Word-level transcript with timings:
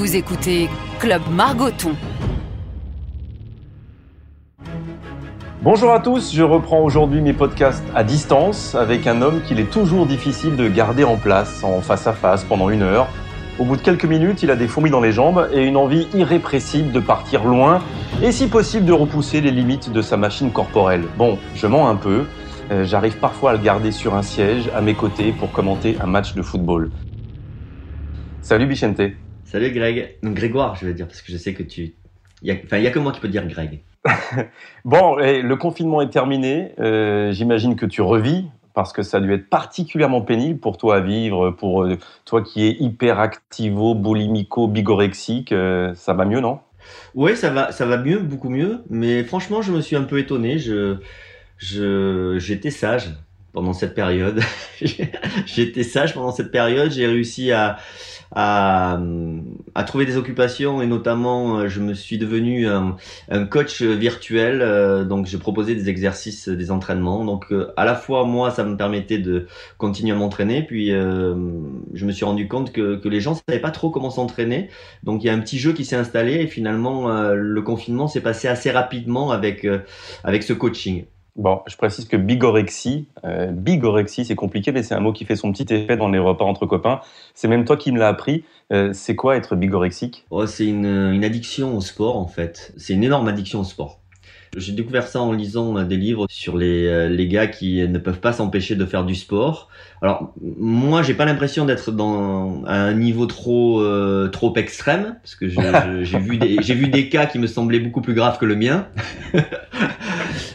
Vous 0.00 0.16
écoutez 0.16 0.70
Club 0.98 1.20
Margoton. 1.30 1.90
Bonjour 5.60 5.92
à 5.92 6.00
tous, 6.00 6.34
je 6.34 6.42
reprends 6.42 6.80
aujourd'hui 6.80 7.20
mes 7.20 7.34
podcasts 7.34 7.84
à 7.94 8.02
distance 8.02 8.74
avec 8.74 9.06
un 9.06 9.20
homme 9.20 9.42
qu'il 9.42 9.60
est 9.60 9.70
toujours 9.70 10.06
difficile 10.06 10.56
de 10.56 10.68
garder 10.68 11.04
en 11.04 11.18
place, 11.18 11.62
en 11.64 11.82
face 11.82 12.06
à 12.06 12.14
face, 12.14 12.44
pendant 12.44 12.70
une 12.70 12.80
heure. 12.80 13.08
Au 13.58 13.66
bout 13.66 13.76
de 13.76 13.82
quelques 13.82 14.06
minutes, 14.06 14.42
il 14.42 14.50
a 14.50 14.56
des 14.56 14.68
fourmis 14.68 14.88
dans 14.88 15.02
les 15.02 15.12
jambes 15.12 15.50
et 15.52 15.66
une 15.66 15.76
envie 15.76 16.08
irrépressible 16.14 16.92
de 16.92 17.00
partir 17.00 17.44
loin 17.44 17.82
et 18.22 18.32
si 18.32 18.46
possible 18.46 18.86
de 18.86 18.94
repousser 18.94 19.42
les 19.42 19.50
limites 19.50 19.92
de 19.92 20.00
sa 20.00 20.16
machine 20.16 20.50
corporelle. 20.50 21.04
Bon, 21.18 21.36
je 21.54 21.66
mens 21.66 21.90
un 21.90 21.96
peu, 21.96 22.24
euh, 22.70 22.86
j'arrive 22.86 23.18
parfois 23.18 23.50
à 23.50 23.52
le 23.52 23.60
garder 23.62 23.92
sur 23.92 24.14
un 24.14 24.22
siège 24.22 24.70
à 24.74 24.80
mes 24.80 24.94
côtés 24.94 25.32
pour 25.32 25.52
commenter 25.52 25.98
un 26.00 26.06
match 26.06 26.34
de 26.34 26.40
football. 26.40 26.90
Salut 28.40 28.64
Bichente. 28.64 29.02
Salut 29.50 29.72
Greg. 29.72 30.14
Donc 30.22 30.34
Grégoire, 30.34 30.76
je 30.76 30.86
vais 30.86 30.94
dire, 30.94 31.08
parce 31.08 31.22
que 31.22 31.32
je 31.32 31.36
sais 31.36 31.54
que 31.54 31.64
tu... 31.64 31.94
Enfin, 32.48 32.76
il 32.76 32.82
n'y 32.82 32.86
a 32.86 32.92
que 32.92 33.00
moi 33.00 33.10
qui 33.10 33.18
peux 33.18 33.26
dire 33.26 33.44
Greg. 33.48 33.80
bon, 34.84 35.16
le 35.16 35.54
confinement 35.56 36.00
est 36.02 36.08
terminé. 36.08 36.70
Euh, 36.78 37.32
j'imagine 37.32 37.74
que 37.74 37.84
tu 37.84 38.00
revis 38.00 38.44
parce 38.74 38.92
que 38.92 39.02
ça 39.02 39.16
a 39.16 39.20
dû 39.20 39.32
être 39.32 39.50
particulièrement 39.50 40.22
pénible 40.22 40.60
pour 40.60 40.78
toi 40.78 40.98
à 40.98 41.00
vivre, 41.00 41.50
pour 41.50 41.82
euh, 41.82 41.98
toi 42.24 42.42
qui 42.42 42.64
es 42.64 42.76
hyperactivo, 42.78 43.96
boulimico, 43.96 44.68
bigorexique. 44.68 45.50
Euh, 45.50 45.96
ça 45.96 46.14
va 46.14 46.26
mieux, 46.26 46.38
non? 46.38 46.60
Oui, 47.16 47.36
ça 47.36 47.50
va, 47.50 47.72
ça 47.72 47.86
va 47.86 47.96
mieux, 47.96 48.20
beaucoup 48.20 48.50
mieux. 48.50 48.84
Mais 48.88 49.24
franchement, 49.24 49.62
je 49.62 49.72
me 49.72 49.80
suis 49.80 49.96
un 49.96 50.04
peu 50.04 50.20
étonné. 50.20 50.60
Je, 50.60 50.98
je, 51.58 52.38
j'étais 52.38 52.70
sage 52.70 53.16
pendant 53.52 53.72
cette 53.72 53.96
période. 53.96 54.40
j'étais 55.44 55.82
sage 55.82 56.14
pendant 56.14 56.30
cette 56.30 56.52
période. 56.52 56.92
J'ai 56.92 57.08
réussi 57.08 57.50
à 57.50 57.78
à, 58.32 59.00
à, 59.74 59.84
trouver 59.84 60.06
des 60.06 60.16
occupations 60.16 60.82
et 60.82 60.86
notamment 60.86 61.58
euh, 61.58 61.68
je 61.68 61.80
me 61.80 61.94
suis 61.94 62.16
devenu 62.18 62.68
un, 62.68 62.96
coach 63.50 63.82
virtuel 63.82 64.62
euh, 64.62 65.04
donc 65.04 65.26
je 65.26 65.36
proposais 65.36 65.74
des 65.74 65.88
exercices 65.88 66.48
des 66.48 66.70
entraînements. 66.70 67.24
Donc 67.24 67.52
euh, 67.52 67.72
à 67.76 67.84
la 67.84 67.94
fois 67.94 68.24
moi 68.24 68.50
ça 68.50 68.64
me 68.64 68.76
permettait 68.76 69.18
de 69.18 69.46
continuer 69.78 70.12
à 70.12 70.16
m'entraîner 70.16 70.62
puis 70.62 70.90
je 70.90 72.06
me 72.06 72.12
suis 72.12 72.24
rendu 72.24 72.48
compte 72.48 72.72
que, 72.72 72.96
que 72.96 73.08
les 73.08 73.20
gens 73.20 73.34
savaient 73.34 73.60
pas 73.60 73.70
trop 73.70 73.90
comment 73.90 74.10
s'entraîner. 74.10 74.68
Donc 75.02 75.24
il 75.24 75.26
y 75.26 75.30
a 75.30 75.34
un 75.34 75.40
petit 75.40 75.58
jeu 75.58 75.72
qui 75.72 75.84
s'est 75.84 75.96
installé 75.96 76.34
et 76.34 76.46
finalement 76.46 77.08
le 77.32 77.62
confinement 77.62 78.08
s'est 78.08 78.20
passé 78.20 78.48
assez 78.48 78.70
rapidement 78.70 79.30
avec 79.32 79.66
avec 80.24 80.42
ce 80.42 80.52
coaching 80.52 81.04
Bon, 81.40 81.62
je 81.66 81.74
précise 81.74 82.04
que 82.04 82.18
bigorexie, 82.18 83.08
euh, 83.24 83.46
bigorexie, 83.46 84.26
c'est 84.26 84.34
compliqué, 84.34 84.72
mais 84.72 84.82
c'est 84.82 84.94
un 84.94 85.00
mot 85.00 85.10
qui 85.10 85.24
fait 85.24 85.36
son 85.36 85.52
petit 85.52 85.72
effet 85.72 85.96
dans 85.96 86.10
les 86.10 86.18
repas 86.18 86.44
entre 86.44 86.66
copains. 86.66 87.00
C'est 87.34 87.48
même 87.48 87.64
toi 87.64 87.78
qui 87.78 87.92
me 87.92 87.98
l'as 87.98 88.08
appris. 88.08 88.44
Euh, 88.74 88.90
c'est 88.92 89.16
quoi 89.16 89.36
être 89.36 89.56
bigorexique? 89.56 90.26
Oh, 90.28 90.44
C'est 90.44 90.66
une, 90.66 90.84
une 90.84 91.24
addiction 91.24 91.74
au 91.74 91.80
sport, 91.80 92.18
en 92.18 92.26
fait. 92.26 92.74
C'est 92.76 92.92
une 92.92 93.04
énorme 93.04 93.26
addiction 93.26 93.60
au 93.60 93.64
sport. 93.64 94.00
J'ai 94.56 94.72
découvert 94.72 95.06
ça 95.06 95.22
en 95.22 95.32
lisant 95.32 95.82
des 95.84 95.96
livres 95.96 96.26
sur 96.28 96.58
les, 96.58 96.86
euh, 96.86 97.08
les 97.08 97.28
gars 97.28 97.46
qui 97.46 97.86
ne 97.86 97.98
peuvent 97.98 98.18
pas 98.18 98.32
s'empêcher 98.32 98.74
de 98.74 98.84
faire 98.84 99.04
du 99.04 99.14
sport. 99.14 99.68
Alors 100.02 100.34
moi, 100.42 101.02
j'ai 101.02 101.14
pas 101.14 101.24
l'impression 101.24 101.64
d'être 101.64 101.92
dans 101.92 102.64
à 102.64 102.74
un 102.74 102.94
niveau 102.94 103.26
trop 103.26 103.80
euh, 103.80 104.28
trop 104.28 104.52
extrême 104.56 105.16
parce 105.22 105.36
que 105.36 105.48
j'ai 105.48 106.18
vu 106.18 106.36
des 106.36 106.56
j'ai 106.60 106.74
vu 106.74 106.88
des 106.88 107.08
cas 107.08 107.26
qui 107.26 107.38
me 107.38 107.46
semblaient 107.46 107.78
beaucoup 107.78 108.00
plus 108.00 108.14
graves 108.14 108.38
que 108.38 108.44
le 108.44 108.56
mien. 108.56 108.88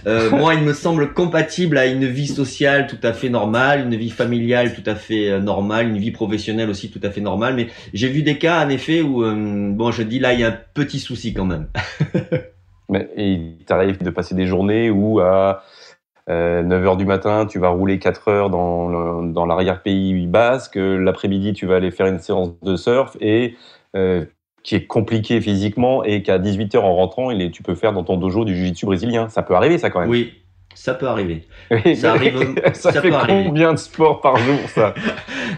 euh, 0.07 0.29
moi, 0.31 0.53
il 0.53 0.63
me 0.63 0.73
semble 0.73 1.13
compatible 1.13 1.77
à 1.77 1.85
une 1.85 2.05
vie 2.05 2.27
sociale 2.27 2.87
tout 2.87 2.99
à 3.03 3.13
fait 3.13 3.29
normale, 3.29 3.81
une 3.81 3.95
vie 3.95 4.09
familiale 4.09 4.73
tout 4.73 4.89
à 4.89 4.95
fait 4.95 5.29
euh, 5.29 5.39
normale, 5.39 5.87
une 5.87 5.97
vie 5.97 6.11
professionnelle 6.11 6.69
aussi 6.69 6.91
tout 6.91 7.01
à 7.03 7.09
fait 7.09 7.21
normale. 7.21 7.55
Mais 7.55 7.67
j'ai 7.93 8.09
vu 8.09 8.21
des 8.23 8.37
cas 8.37 8.65
en 8.65 8.69
effet 8.69 9.01
où 9.01 9.23
bon, 9.23 9.91
je 9.91 10.03
dis 10.03 10.19
là, 10.19 10.33
il 10.33 10.39
y 10.39 10.43
a 10.43 10.49
un 10.49 10.57
petit 10.73 10.99
souci 10.99 11.33
quand 11.33 11.45
même. 11.45 11.67
Mais, 12.89 13.09
il 13.17 13.65
t'arrive 13.65 14.03
de 14.03 14.09
passer 14.11 14.35
des 14.35 14.45
journées 14.45 14.91
où 14.91 15.19
à 15.19 15.63
euh, 16.29 16.63
9h 16.63 16.97
du 16.97 17.05
matin, 17.05 17.45
tu 17.45 17.59
vas 17.59 17.69
rouler 17.69 17.99
4 17.99 18.27
heures 18.29 18.49
dans, 18.49 19.23
dans 19.23 19.45
l'arrière-pays 19.45 20.25
basque, 20.25 20.75
l'après-midi, 20.75 21.53
tu 21.53 21.67
vas 21.67 21.75
aller 21.75 21.91
faire 21.91 22.07
une 22.07 22.19
séance 22.19 22.59
de 22.61 22.75
surf 22.75 23.15
et 23.19 23.55
euh, 23.95 24.25
qui 24.65 24.73
est 24.73 24.87
compliqué 24.87 25.39
physiquement 25.39 26.03
et 26.03 26.23
qu'à 26.23 26.39
18h 26.39 26.79
en 26.79 26.95
rentrant, 26.95 27.29
il 27.29 27.39
est, 27.39 27.51
tu 27.51 27.61
peux 27.61 27.75
faire 27.75 27.93
dans 27.93 28.03
ton 28.03 28.17
dojo 28.17 28.45
du 28.45 28.55
jiu-jitsu 28.55 28.87
brésilien. 28.87 29.29
Ça 29.29 29.43
peut 29.43 29.53
arriver 29.53 29.77
ça 29.77 29.91
quand 29.91 29.99
même. 29.99 30.09
Oui, 30.09 30.33
ça 30.73 30.95
peut 30.95 31.07
arriver. 31.07 31.45
ça 31.95 32.11
arrive. 32.13 32.55
ça, 32.73 32.91
fait 32.91 33.11
combien 33.11 33.73
de 33.73 33.77
sport 33.77 34.21
par 34.21 34.37
jour 34.37 34.57
ça? 34.67 34.95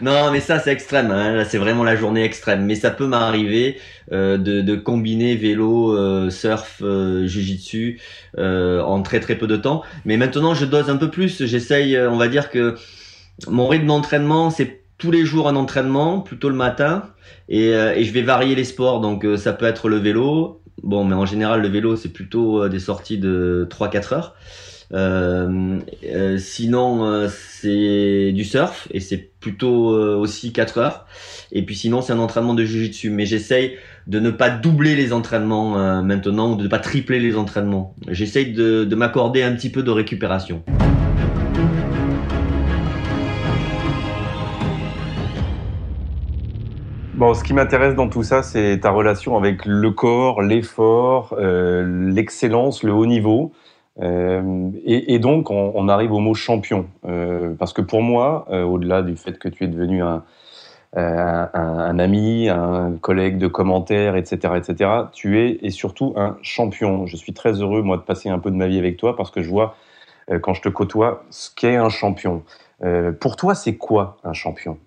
Non, 0.02 0.30
mais 0.32 0.42
ça 0.42 0.60
c'est 0.60 0.72
extrême. 0.74 1.10
Hein. 1.10 1.36
Là, 1.38 1.46
c'est 1.46 1.58
vraiment 1.58 1.86
la 1.86 1.96
journée 1.96 2.24
extrême. 2.24 2.66
Mais 2.66 2.76
ça 2.76 2.92
peut 2.92 3.08
m'arriver 3.08 3.80
euh, 4.12 4.38
de, 4.38 4.60
de, 4.62 4.76
combiner 4.76 5.36
vélo, 5.36 5.96
euh, 5.96 6.30
surf, 6.30 6.82
euh, 6.84 7.26
jujitsu 7.26 8.02
euh, 8.38 8.82
en 8.82 9.02
très 9.02 9.22
très 9.22 9.36
peu 9.36 9.48
de 9.48 9.56
temps. 9.56 9.84
Mais 10.04 10.18
maintenant, 10.18 10.54
je 10.54 10.66
dose 10.66 10.90
un 10.90 10.98
peu 10.98 11.10
plus. 11.10 11.46
J'essaye. 11.46 11.96
Euh, 11.96 12.12
on 12.12 12.18
va 12.18 12.28
dire 12.28 12.52
que 12.52 12.76
mon 13.48 13.68
rythme 13.68 13.88
d'entraînement, 13.88 14.50
c'est 14.50 14.82
tous 14.98 15.12
les 15.12 15.26
jours 15.26 15.48
un 15.48 15.56
entraînement, 15.56 16.22
plutôt 16.22 16.50
le 16.50 16.56
matin, 16.56 17.04
et, 17.50 17.70
et 17.70 18.04
je 18.04 18.12
vais 18.12 18.22
varier 18.24 18.56
les 18.56 18.64
sports. 18.64 19.00
Donc 19.00 19.26
ça 19.38 19.54
peut 19.54 19.66
être 19.66 19.90
le 19.90 19.98
vélo. 19.98 20.62
Bon, 20.84 21.04
mais 21.04 21.16
en 21.16 21.26
général, 21.26 21.62
le 21.62 21.68
vélo, 21.68 21.96
c'est 21.96 22.14
plutôt 22.14 22.68
des 22.70 22.80
sorties 22.80 23.18
de 23.18 23.68
3-4 23.70 24.14
heures. 24.14 24.36
Euh, 24.94 25.80
euh, 26.06 26.38
sinon, 26.38 27.06
euh, 27.06 27.28
c'est 27.30 28.32
du 28.32 28.46
surf 28.46 28.88
et 28.92 29.02
c'est 29.02 29.32
plutôt 29.40 29.90
aussi 30.18 30.54
4 30.54 30.78
heures. 30.78 31.06
Et 31.52 31.66
puis 31.66 31.76
sinon, 31.76 32.02
c'est 32.02 32.14
un 32.14 32.20
entraînement 32.20 32.54
de 32.54 32.64
jujitsu. 32.64 33.10
Mais 33.10 33.26
j'essaye 33.26 33.78
de 34.08 34.20
ne 34.20 34.32
pas 34.32 34.50
doubler 34.50 34.96
les 34.96 35.14
entraînements 35.14 36.02
maintenant 36.04 36.54
ou 36.54 36.56
de 36.56 36.64
ne 36.64 36.68
pas 36.68 36.80
tripler 36.80 37.20
les 37.20 37.36
entraînements. 37.38 37.96
J'essaye 38.10 38.54
de, 38.54 38.84
de 38.84 38.96
m'accorder 38.96 39.44
un 39.44 39.54
petit 39.54 39.70
peu 39.70 39.84
de 39.84 39.92
récupération. 39.92 40.64
Bon, 47.18 47.34
ce 47.34 47.44
qui 47.44 47.56
m'intéresse 47.56 47.96
dans 47.96 48.10
tout 48.10 48.22
ça, 48.22 48.44
c'est 48.44 48.82
ta 48.82 48.92
relation 48.92 49.38
avec 49.38 49.66
le 49.66 49.90
corps, 49.90 50.44
l'effort, 50.44 51.34
euh, 51.40 52.12
l'excellence, 52.14 52.84
le 52.84 52.94
haut 52.94 53.08
niveau. 53.08 53.54
Euh, 54.00 54.70
et, 54.86 55.18
donc, 55.18 55.50
on, 55.50 55.90
arrive 55.90 56.12
au 56.12 56.20
mot 56.20 56.36
champion. 56.36 56.86
Euh, 57.08 57.56
parce 57.58 57.74
que 57.74 57.82
pour 57.82 58.04
moi, 58.04 58.46
au-delà 58.52 59.02
du 59.02 59.16
fait 59.18 59.40
que 59.40 59.50
tu 59.50 59.64
es 59.64 59.68
devenu 59.68 60.04
un, 60.04 60.24
un, 60.94 61.98
ami, 61.98 62.50
un 62.50 62.92
collègue 63.02 63.40
de 63.40 63.48
commentaires, 63.48 64.16
etc., 64.16 64.54
etc., 64.56 64.92
tu 65.12 65.40
es 65.40 65.58
et 65.64 65.72
surtout 65.72 66.14
un 66.18 66.38
champion. 66.44 67.08
Je 67.08 67.18
suis 67.18 67.34
très 67.34 67.54
heureux, 67.54 67.82
moi, 67.82 67.98
de 67.98 68.04
passer 68.04 68.30
un 68.30 68.38
peu 68.38 68.52
de 68.52 68.58
ma 68.58 68.68
vie 68.68 68.78
avec 68.78 68.96
toi 68.96 69.16
parce 69.16 69.32
que 69.32 69.42
je 69.42 69.50
vois, 69.50 69.76
quand 70.44 70.54
je 70.54 70.62
te 70.62 70.70
côtoie, 70.70 71.24
ce 71.32 71.50
qu'est 71.56 71.78
un 71.78 71.90
champion. 71.90 72.44
Pour 73.20 73.36
toi, 73.36 73.56
c'est 73.56 73.76
quoi 73.76 74.18
un 74.24 74.34
champion? 74.34 74.78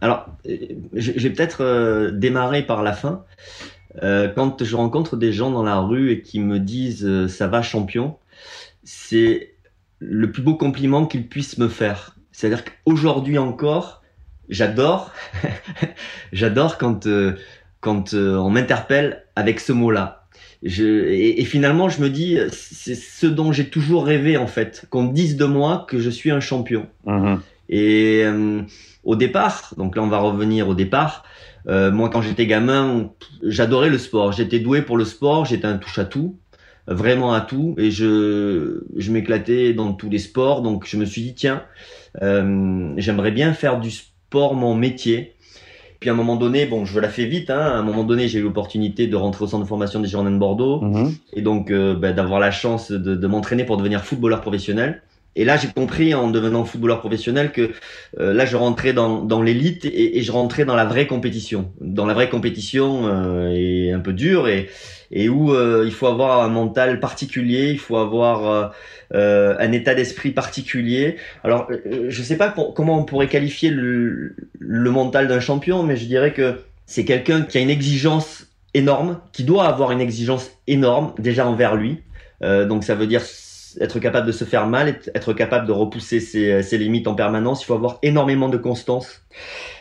Alors, 0.00 0.26
je 0.44 1.12
vais 1.12 1.30
peut-être 1.30 2.10
démarrer 2.10 2.62
par 2.62 2.82
la 2.82 2.92
fin. 2.92 3.24
quand 4.00 4.64
je 4.64 4.76
rencontre 4.76 5.16
des 5.16 5.32
gens 5.32 5.50
dans 5.50 5.62
la 5.62 5.80
rue 5.80 6.12
et 6.12 6.22
qui 6.22 6.40
me 6.40 6.58
disent 6.58 7.26
ça 7.28 7.46
va 7.46 7.62
champion, 7.62 8.16
c'est 8.84 9.56
le 9.98 10.30
plus 10.30 10.42
beau 10.42 10.54
compliment 10.54 11.06
qu'il 11.06 11.28
puisse 11.28 11.58
me 11.58 11.68
faire. 11.68 12.16
C'est-à-dire 12.32 12.64
qu'aujourd'hui 12.64 13.38
encore, 13.38 14.02
j'adore, 14.48 15.12
j'adore 16.32 16.78
quand 16.78 17.06
euh, 17.06 17.36
euh, 17.86 18.36
on 18.36 18.50
m'interpelle 18.50 19.24
avec 19.36 19.60
ce 19.60 19.72
mot-là. 19.72 20.25
Je, 20.66 20.84
et, 20.84 21.44
finalement, 21.44 21.88
je 21.88 22.00
me 22.00 22.10
dis, 22.10 22.38
c'est 22.50 22.94
ce 22.94 23.26
dont 23.26 23.52
j'ai 23.52 23.68
toujours 23.68 24.04
rêvé 24.04 24.36
en 24.36 24.46
fait, 24.46 24.86
qu'on 24.90 25.04
dise 25.04 25.36
de 25.36 25.44
moi 25.44 25.86
que 25.88 25.98
je 25.98 26.10
suis 26.10 26.30
un 26.30 26.40
champion. 26.40 26.86
Mm-hmm. 27.06 27.38
Et 27.68 28.22
euh, 28.24 28.62
au 29.04 29.16
départ, 29.16 29.74
donc 29.76 29.96
là 29.96 30.02
on 30.02 30.08
va 30.08 30.18
revenir 30.18 30.68
au 30.68 30.74
départ. 30.74 31.24
moi, 31.66 32.10
quand 32.10 32.22
j'étais 32.22 32.46
gamin, 32.46 33.10
j'adorais 33.42 33.90
le 33.90 33.98
sport. 33.98 34.32
J'étais 34.32 34.58
doué 34.58 34.82
pour 34.82 34.96
le 34.96 35.04
sport. 35.04 35.44
J'étais 35.44 35.66
un 35.66 35.78
touche 35.78 35.98
à 35.98 36.04
tout 36.04 36.36
vraiment 36.88 37.32
à 37.32 37.40
tout 37.40 37.74
et 37.78 37.90
je, 37.90 38.84
je 38.96 39.10
m'éclatais 39.10 39.72
dans 39.72 39.92
tous 39.92 40.08
les 40.08 40.18
sports. 40.18 40.62
Donc 40.62 40.86
je 40.86 40.96
me 40.96 41.04
suis 41.04 41.22
dit, 41.22 41.34
tiens, 41.34 41.62
euh, 42.22 42.92
j'aimerais 42.96 43.32
bien 43.32 43.52
faire 43.52 43.80
du 43.80 43.90
sport 43.90 44.54
mon 44.54 44.74
métier. 44.74 45.34
Puis 46.00 46.10
à 46.10 46.12
un 46.12 46.16
moment 46.16 46.36
donné, 46.36 46.66
bon, 46.66 46.84
je 46.84 47.00
la 47.00 47.08
fais 47.08 47.24
vite. 47.24 47.50
Hein, 47.50 47.58
à 47.58 47.76
un 47.76 47.82
moment 47.82 48.04
donné, 48.04 48.28
j'ai 48.28 48.38
eu 48.38 48.42
l'opportunité 48.42 49.06
de 49.06 49.16
rentrer 49.16 49.44
au 49.44 49.48
centre 49.48 49.64
de 49.64 49.68
formation 49.68 50.00
des 50.00 50.08
Girondins 50.08 50.30
de 50.30 50.38
Bordeaux 50.38 50.80
mhm. 50.80 51.14
et 51.32 51.42
donc 51.42 51.70
euh, 51.70 51.94
bah, 51.94 52.12
d'avoir 52.12 52.40
la 52.40 52.50
chance 52.50 52.90
de, 52.90 53.14
de 53.14 53.26
m'entraîner 53.26 53.64
pour 53.64 53.76
devenir 53.76 54.04
footballeur 54.04 54.40
professionnel. 54.40 55.02
Et 55.36 55.44
là, 55.44 55.58
j'ai 55.58 55.68
compris 55.68 56.14
en 56.14 56.30
devenant 56.30 56.64
footballeur 56.64 56.98
professionnel 56.98 57.52
que 57.52 57.70
euh, 58.18 58.32
là, 58.32 58.46
je 58.46 58.56
rentrais 58.56 58.94
dans, 58.94 59.42
l'élite 59.42 59.84
et, 59.84 60.22
je 60.22 60.32
rentrais 60.32 60.64
dans 60.64 60.74
la 60.74 60.86
vraie 60.86 61.06
compétition. 61.06 61.70
Dans 61.80 62.06
la 62.06 62.14
vraie 62.14 62.30
compétition 62.30 63.06
euh, 63.06 63.52
et 63.54 63.92
un 63.92 64.00
peu 64.00 64.14
dure 64.14 64.48
et, 64.48 64.68
où 65.28 65.52
euh, 65.52 65.84
il 65.84 65.92
faut 65.92 66.06
avoir 66.06 66.42
un 66.42 66.48
mental 66.48 67.00
particulier, 67.00 67.70
il 67.70 67.78
faut 67.78 67.98
avoir 67.98 68.72
euh, 69.14 69.54
un 69.58 69.72
état 69.72 69.94
d'esprit 69.94 70.30
particulier. 70.30 71.16
Alors, 71.44 71.70
je 72.08 72.22
sais 72.22 72.36
pas 72.36 72.48
comment 72.74 72.98
on 72.98 73.04
pourrait 73.04 73.28
qualifier 73.28 73.68
le, 73.70 74.34
mental 74.90 75.28
d'un 75.28 75.40
champion, 75.40 75.82
mais 75.82 75.96
je 75.96 76.06
dirais 76.06 76.32
que 76.32 76.60
c'est 76.86 77.04
quelqu'un 77.04 77.42
qui 77.42 77.58
a 77.58 77.60
une 77.60 77.70
exigence 77.70 78.46
énorme, 78.72 79.20
qui 79.32 79.44
doit 79.44 79.66
avoir 79.66 79.92
une 79.92 80.00
exigence 80.00 80.50
énorme 80.66 81.12
déjà 81.18 81.46
envers 81.46 81.76
lui. 81.76 81.98
Donc 82.40 82.84
ça 82.84 82.94
veut 82.94 83.06
dire 83.06 83.22
être 83.80 83.98
capable 83.98 84.26
de 84.26 84.32
se 84.32 84.44
faire 84.44 84.66
mal, 84.66 85.00
être 85.14 85.32
capable 85.32 85.66
de 85.66 85.72
repousser 85.72 86.20
ses, 86.20 86.62
ses 86.62 86.78
limites 86.78 87.06
en 87.08 87.14
permanence. 87.14 87.62
Il 87.62 87.66
faut 87.66 87.74
avoir 87.74 87.98
énormément 88.02 88.48
de 88.48 88.56
constance. 88.56 89.22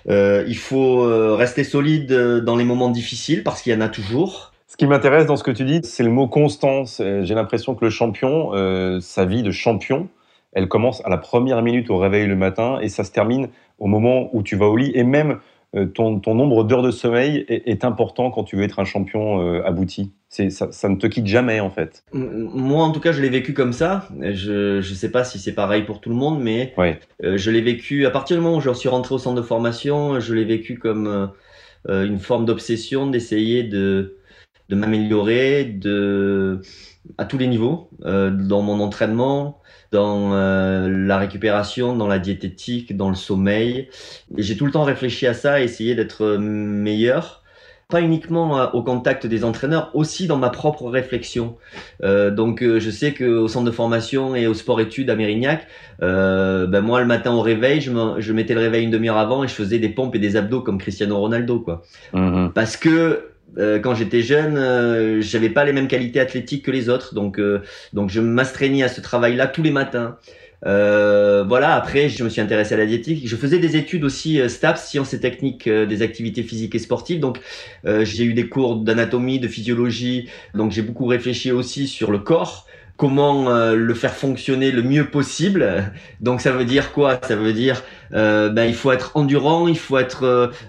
Euh, 0.09 0.43
il 0.47 0.57
faut 0.57 1.03
euh, 1.03 1.35
rester 1.35 1.63
solide 1.63 2.11
euh, 2.11 2.41
dans 2.41 2.55
les 2.55 2.65
moments 2.65 2.89
difficiles 2.89 3.43
parce 3.43 3.61
qu'il 3.61 3.73
y 3.73 3.75
en 3.75 3.81
a 3.81 3.89
toujours. 3.89 4.51
Ce 4.67 4.77
qui 4.77 4.87
m'intéresse 4.87 5.25
dans 5.25 5.37
ce 5.37 5.43
que 5.43 5.51
tu 5.51 5.63
dis, 5.63 5.79
c'est 5.83 6.03
le 6.03 6.09
mot 6.09 6.27
constance. 6.27 7.01
J'ai 7.01 7.33
l'impression 7.33 7.75
que 7.75 7.85
le 7.85 7.91
champion, 7.91 8.53
euh, 8.53 8.99
sa 8.99 9.23
vie 9.23 9.41
de 9.41 9.51
champion, 9.51 10.09
elle 10.51 10.67
commence 10.67 11.05
à 11.05 11.09
la 11.09 11.17
première 11.17 11.61
minute 11.61 11.89
au 11.89 11.97
réveil 11.97 12.27
le 12.27 12.35
matin 12.35 12.79
et 12.81 12.89
ça 12.89 13.03
se 13.03 13.11
termine 13.11 13.49
au 13.79 13.87
moment 13.87 14.29
où 14.33 14.43
tu 14.43 14.55
vas 14.55 14.65
au 14.65 14.75
lit. 14.75 14.91
Et 14.93 15.03
même 15.03 15.39
euh, 15.75 15.85
ton, 15.85 16.19
nombre 16.33 16.63
d'heures 16.63 16.81
de 16.81 16.91
sommeil 16.91 17.45
est, 17.47 17.83
important 17.83 18.31
quand 18.31 18.43
tu 18.43 18.55
veux 18.55 18.63
être 18.63 18.79
un 18.79 18.85
champion 18.85 19.41
euh, 19.41 19.61
abouti. 19.65 20.13
Ça, 20.49 20.71
ça, 20.71 20.89
ne 20.89 20.97
te 20.97 21.07
quitte 21.07 21.27
jamais 21.27 21.59
en 21.59 21.69
fait. 21.69 22.03
Moi 22.13 22.83
en 22.83 22.91
tout 22.91 22.99
cas 22.99 23.11
je 23.11 23.21
l'ai 23.21 23.29
vécu 23.29 23.53
comme 23.53 23.73
ça. 23.73 24.09
Je 24.19 24.77
ne 24.77 24.81
sais 24.81 25.09
pas 25.09 25.23
si 25.23 25.39
c'est 25.39 25.53
pareil 25.53 25.83
pour 25.83 26.01
tout 26.01 26.09
le 26.09 26.15
monde, 26.15 26.41
mais 26.41 26.73
ouais. 26.77 26.99
euh, 27.23 27.37
je 27.37 27.51
l'ai 27.51 27.61
vécu 27.61 28.05
à 28.05 28.11
partir 28.11 28.37
du 28.37 28.43
moment 28.43 28.57
où 28.57 28.61
je 28.61 28.73
suis 28.73 28.89
rentré 28.89 29.15
au 29.15 29.17
centre 29.17 29.35
de 29.41 29.45
formation, 29.45 30.19
je 30.19 30.33
l'ai 30.33 30.43
vécu 30.43 30.77
comme 30.77 31.31
euh, 31.89 32.05
une 32.05 32.19
forme 32.19 32.45
d'obsession 32.45 33.07
d'essayer 33.07 33.63
de, 33.63 34.17
de 34.69 34.75
m'améliorer 34.75 35.65
de, 35.65 36.61
à 37.17 37.25
tous 37.25 37.37
les 37.37 37.47
niveaux, 37.47 37.89
euh, 38.05 38.31
dans 38.31 38.61
mon 38.61 38.79
entraînement, 38.79 39.61
dans 39.91 40.33
euh, 40.33 40.89
la 40.89 41.17
récupération, 41.17 41.95
dans 41.95 42.07
la 42.07 42.19
diététique, 42.19 42.97
dans 42.97 43.09
le 43.09 43.15
sommeil. 43.15 43.89
J'ai 44.35 44.57
tout 44.57 44.65
le 44.65 44.71
temps 44.71 44.83
réfléchi 44.83 45.27
à 45.27 45.33
ça, 45.33 45.61
essayer 45.61 45.95
d'être 45.95 46.37
meilleur. 46.37 47.43
Pas 47.87 48.01
uniquement 48.01 48.59
euh, 48.59 48.67
au 48.73 48.81
contact 48.81 49.27
des 49.27 49.43
entraîneurs, 49.43 49.91
aussi 49.93 50.25
dans 50.25 50.37
ma 50.37 50.49
propre 50.49 50.89
réflexion. 50.89 51.55
Euh, 52.03 52.31
donc 52.31 52.63
euh, 52.63 52.79
je 52.79 52.89
sais 52.89 53.13
qu'au 53.13 53.47
centre 53.47 53.65
de 53.65 53.71
formation 53.71 54.35
et 54.35 54.47
au 54.47 54.55
sport-études 54.55 55.09
à 55.11 55.15
Mérignac, 55.15 55.67
euh, 56.01 56.65
ben 56.65 56.81
moi 56.81 56.99
le 56.99 57.05
matin 57.05 57.31
au 57.33 57.41
réveil, 57.41 57.81
je, 57.81 57.91
me, 57.91 58.19
je 58.19 58.33
mettais 58.33 58.55
le 58.55 58.61
réveil 58.61 58.85
une 58.85 58.89
demi-heure 58.89 59.17
avant 59.17 59.43
et 59.43 59.47
je 59.47 59.53
faisais 59.53 59.77
des 59.77 59.89
pompes 59.89 60.15
et 60.15 60.19
des 60.19 60.35
abdos 60.35 60.61
comme 60.61 60.79
Cristiano 60.79 61.17
Ronaldo, 61.17 61.59
quoi. 61.59 61.83
Mmh. 62.13 62.47
Parce 62.55 62.75
que 62.75 63.29
euh, 63.59 63.79
quand 63.79 63.93
j'étais 63.93 64.23
jeune, 64.23 65.21
j'avais 65.21 65.49
pas 65.49 65.63
les 65.63 65.71
mêmes 65.71 65.87
qualités 65.87 66.19
athlétiques 66.19 66.65
que 66.65 66.71
les 66.71 66.89
autres, 66.89 67.13
donc 67.13 67.39
donc 67.93 68.09
je 68.09 68.19
m'astreignais 68.19 68.83
à 68.83 68.89
ce 68.89 68.99
travail-là 68.99 69.45
tous 69.45 69.61
les 69.61 69.71
matins. 69.71 70.17
Euh, 70.65 71.43
voilà. 71.47 71.75
Après, 71.75 72.09
je 72.09 72.23
me 72.23 72.29
suis 72.29 72.41
intéressé 72.41 72.73
à 72.73 72.77
la 72.77 72.85
diététique. 72.85 73.27
Je 73.27 73.35
faisais 73.35 73.59
des 73.59 73.77
études 73.77 74.03
aussi 74.03 74.39
euh, 74.39 74.49
STAPS, 74.49 74.87
sciences 74.87 75.13
et 75.13 75.19
techniques 75.19 75.67
euh, 75.67 75.85
des 75.85 76.01
activités 76.01 76.43
physiques 76.43 76.75
et 76.75 76.79
sportives. 76.79 77.19
Donc, 77.19 77.39
j'ai 77.83 78.23
eu 78.23 78.33
des 78.33 78.49
cours 78.49 78.77
d'anatomie, 78.77 79.39
de 79.39 79.47
physiologie. 79.47 80.29
Donc, 80.53 80.71
j'ai 80.71 80.81
beaucoup 80.81 81.05
réfléchi 81.05 81.51
aussi 81.51 81.87
sur 81.87 82.11
le 82.11 82.19
corps 82.19 82.65
comment 82.97 83.49
euh, 83.49 83.75
le 83.75 83.93
faire 83.93 84.13
fonctionner 84.13 84.71
le 84.71 84.81
mieux 84.81 85.05
possible. 85.09 85.91
Donc 86.21 86.41
ça 86.41 86.51
veut 86.51 86.65
dire 86.65 86.91
quoi? 86.93 87.19
Ça 87.23 87.35
veut 87.35 87.53
dire 87.53 87.83
euh, 88.13 88.49
ben, 88.49 88.65
il 88.65 88.75
faut 88.75 88.91
être 88.91 89.11
endurant, 89.15 89.67
il 89.67 89.77
faut 89.77 89.97
être 89.97 90.23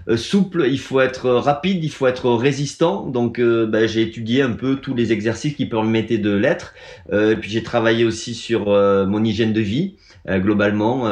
euh, 0.09 0.17
souple, 0.17 0.67
il 0.69 0.79
faut 0.79 1.01
être 1.01 1.31
rapide, 1.31 1.85
il 1.85 1.91
faut 1.91 2.07
être 2.07 2.31
résistant. 2.31 3.07
Donc 3.07 3.39
euh, 3.39 3.67
ben, 3.67 3.87
j'ai 3.87 4.03
étudié 4.03 4.43
un 4.43 4.53
peu 4.53 4.77
tous 4.77 4.95
les 4.95 5.13
exercices 5.13 5.55
qui 5.55 5.67
permettaient 5.67 6.19
de 6.19 6.33
l'être. 6.33 6.75
Euh, 7.13 7.37
puis 7.37 7.51
j'ai 7.51 7.63
travaillé 7.63 8.05
aussi 8.05 8.35
sur 8.35 8.67
mon 8.67 9.25
hygiène 9.25 9.53
de 9.53 9.61
vie. 9.61 9.97
globalement, 10.29 11.09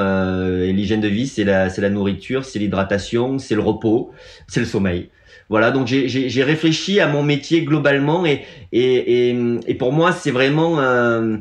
l'hygiène 0.48 1.00
de 1.00 1.08
vie, 1.08 1.28
c'est 1.28 1.44
la, 1.44 1.70
c'est 1.70 1.80
la 1.80 1.90
nourriture, 1.90 2.44
c'est 2.44 2.58
l'hydratation, 2.58 3.38
c'est 3.38 3.54
le 3.54 3.60
repos, 3.60 4.10
c'est 4.48 4.60
le 4.60 4.66
sommeil. 4.66 5.08
Voilà, 5.50 5.70
donc 5.70 5.86
j'ai 5.86 6.42
réfléchi 6.42 7.00
à 7.00 7.06
mon 7.06 7.22
métier 7.22 7.62
globalement 7.62 8.24
et, 8.24 8.44
et, 8.72 9.30
et, 9.30 9.36
et 9.66 9.74
pour 9.74 9.92
moi, 9.92 10.12
c'est 10.12 10.30
vraiment... 10.30 10.80
Euh, 10.80 11.36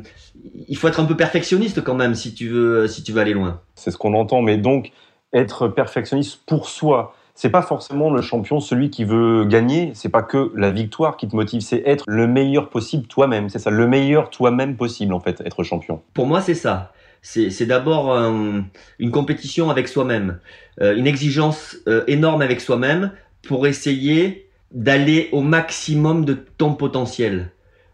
il 0.68 0.76
faut 0.76 0.88
être 0.88 1.00
un 1.00 1.04
peu 1.04 1.16
perfectionniste 1.16 1.82
quand 1.82 1.94
même 1.94 2.14
si 2.14 2.34
tu 2.34 2.48
veux, 2.48 2.86
si 2.86 3.02
tu 3.02 3.12
veux 3.12 3.20
aller 3.20 3.32
loin. 3.32 3.60
C'est 3.74 3.90
ce 3.90 3.96
qu'on 3.96 4.14
entend, 4.14 4.42
mais 4.42 4.58
donc 4.58 4.92
être 5.32 5.68
perfectionniste 5.68 6.40
pour 6.46 6.68
soi, 6.68 7.14
c'est 7.34 7.50
pas 7.50 7.62
forcément 7.62 8.10
le 8.10 8.22
champion, 8.22 8.60
celui 8.60 8.90
qui 8.90 9.04
veut 9.04 9.44
gagner, 9.44 9.90
c'est 9.94 10.08
pas 10.08 10.22
que 10.22 10.52
la 10.54 10.70
victoire 10.70 11.16
qui 11.16 11.26
te 11.26 11.34
motive, 11.34 11.60
c'est 11.60 11.82
être 11.84 12.04
le 12.06 12.28
meilleur 12.28 12.70
possible 12.70 13.06
toi-même, 13.06 13.48
c'est 13.48 13.58
ça, 13.58 13.70
le 13.70 13.86
meilleur 13.86 14.30
toi-même 14.30 14.76
possible 14.76 15.12
en 15.12 15.20
fait, 15.20 15.42
être 15.44 15.64
champion. 15.64 16.02
Pour 16.12 16.26
moi, 16.26 16.40
c'est 16.40 16.54
ça. 16.54 16.92
C'est 17.22 17.64
d'abord 17.64 18.12
euh, 18.12 18.60
une 18.98 19.10
compétition 19.10 19.70
avec 19.70 19.88
soi-même, 19.88 20.40
euh, 20.82 20.94
une 20.94 21.06
exigence 21.06 21.74
euh, 21.88 22.04
énorme 22.06 22.42
avec 22.42 22.60
soi-même 22.60 23.12
pour 23.44 23.66
essayer 23.66 24.48
d'aller 24.72 25.28
au 25.32 25.40
maximum 25.40 26.24
de 26.24 26.34
ton 26.34 26.74
potentiel. 26.74 27.50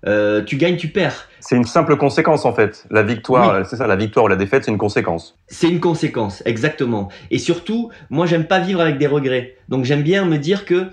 Euh, 0.07 0.43
tu 0.43 0.57
gagnes, 0.57 0.77
tu 0.77 0.89
perds. 0.89 1.29
C'est 1.41 1.57
une 1.57 1.65
simple 1.65 1.97
conséquence 1.97 2.47
en 2.47 2.55
fait. 2.55 2.87
La 2.91 3.03
victoire, 3.03 3.59
oui. 3.59 3.67
c'est 3.69 3.77
ça, 3.77 3.87
la 3.87 3.97
victoire 3.97 4.25
ou 4.25 4.29
la 4.29 4.37
défaite, 4.37 4.65
c'est 4.65 4.71
une 4.71 4.79
conséquence. 4.79 5.37
C'est 5.49 5.69
une 5.69 5.81
conséquence, 5.81 6.43
exactement. 6.47 7.11
Et 7.31 7.39
surtout, 7.39 7.91
moi, 8.09 8.27
j'aime 8.27 8.47
pas 8.47 8.61
vivre 8.61 8.81
avec 8.81 8.97
des 8.97 9.07
regrets. 9.07 9.57
Donc, 9.69 9.85
j'aime 9.85 10.03
bien 10.03 10.25
me 10.25 10.39
dire 10.39 10.65
que 10.65 10.89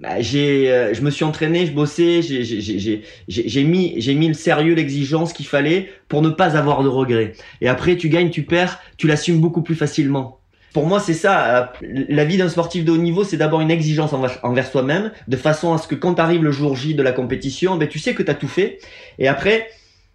bah, 0.00 0.20
j'ai, 0.20 0.72
euh, 0.72 0.94
je 0.94 1.02
me 1.02 1.10
suis 1.10 1.24
entraîné, 1.24 1.66
je 1.66 1.72
bossais, 1.72 2.22
j'ai, 2.22 2.42
j'ai, 2.42 2.60
j'ai, 2.60 3.02
j'ai 3.28 3.64
mis, 3.64 3.94
j'ai 3.98 4.14
mis 4.14 4.28
le 4.28 4.34
sérieux, 4.34 4.74
l'exigence 4.74 5.32
qu'il 5.32 5.46
fallait 5.46 5.90
pour 6.08 6.22
ne 6.22 6.30
pas 6.30 6.56
avoir 6.56 6.82
de 6.82 6.88
regrets. 6.88 7.34
Et 7.60 7.68
après, 7.68 7.96
tu 7.96 8.08
gagnes, 8.08 8.30
tu 8.30 8.42
perds, 8.42 8.80
tu 8.96 9.06
l'assumes 9.06 9.40
beaucoup 9.40 9.62
plus 9.62 9.76
facilement. 9.76 10.39
Pour 10.72 10.86
moi, 10.86 11.00
c'est 11.00 11.14
ça. 11.14 11.72
La 11.82 12.24
vie 12.24 12.36
d'un 12.36 12.48
sportif 12.48 12.84
de 12.84 12.92
haut 12.92 12.96
niveau, 12.96 13.24
c'est 13.24 13.36
d'abord 13.36 13.60
une 13.60 13.70
exigence 13.70 14.12
envers, 14.12 14.38
envers 14.42 14.66
soi-même, 14.66 15.10
de 15.26 15.36
façon 15.36 15.72
à 15.72 15.78
ce 15.78 15.88
que 15.88 15.94
quand 15.94 16.18
arrive 16.20 16.44
le 16.44 16.52
jour 16.52 16.76
J 16.76 16.94
de 16.94 17.02
la 17.02 17.12
compétition, 17.12 17.76
ben, 17.76 17.88
tu 17.88 17.98
sais 17.98 18.14
que 18.14 18.22
tu 18.22 18.30
as 18.30 18.34
tout 18.34 18.48
fait. 18.48 18.78
Et 19.18 19.26
après, 19.26 19.68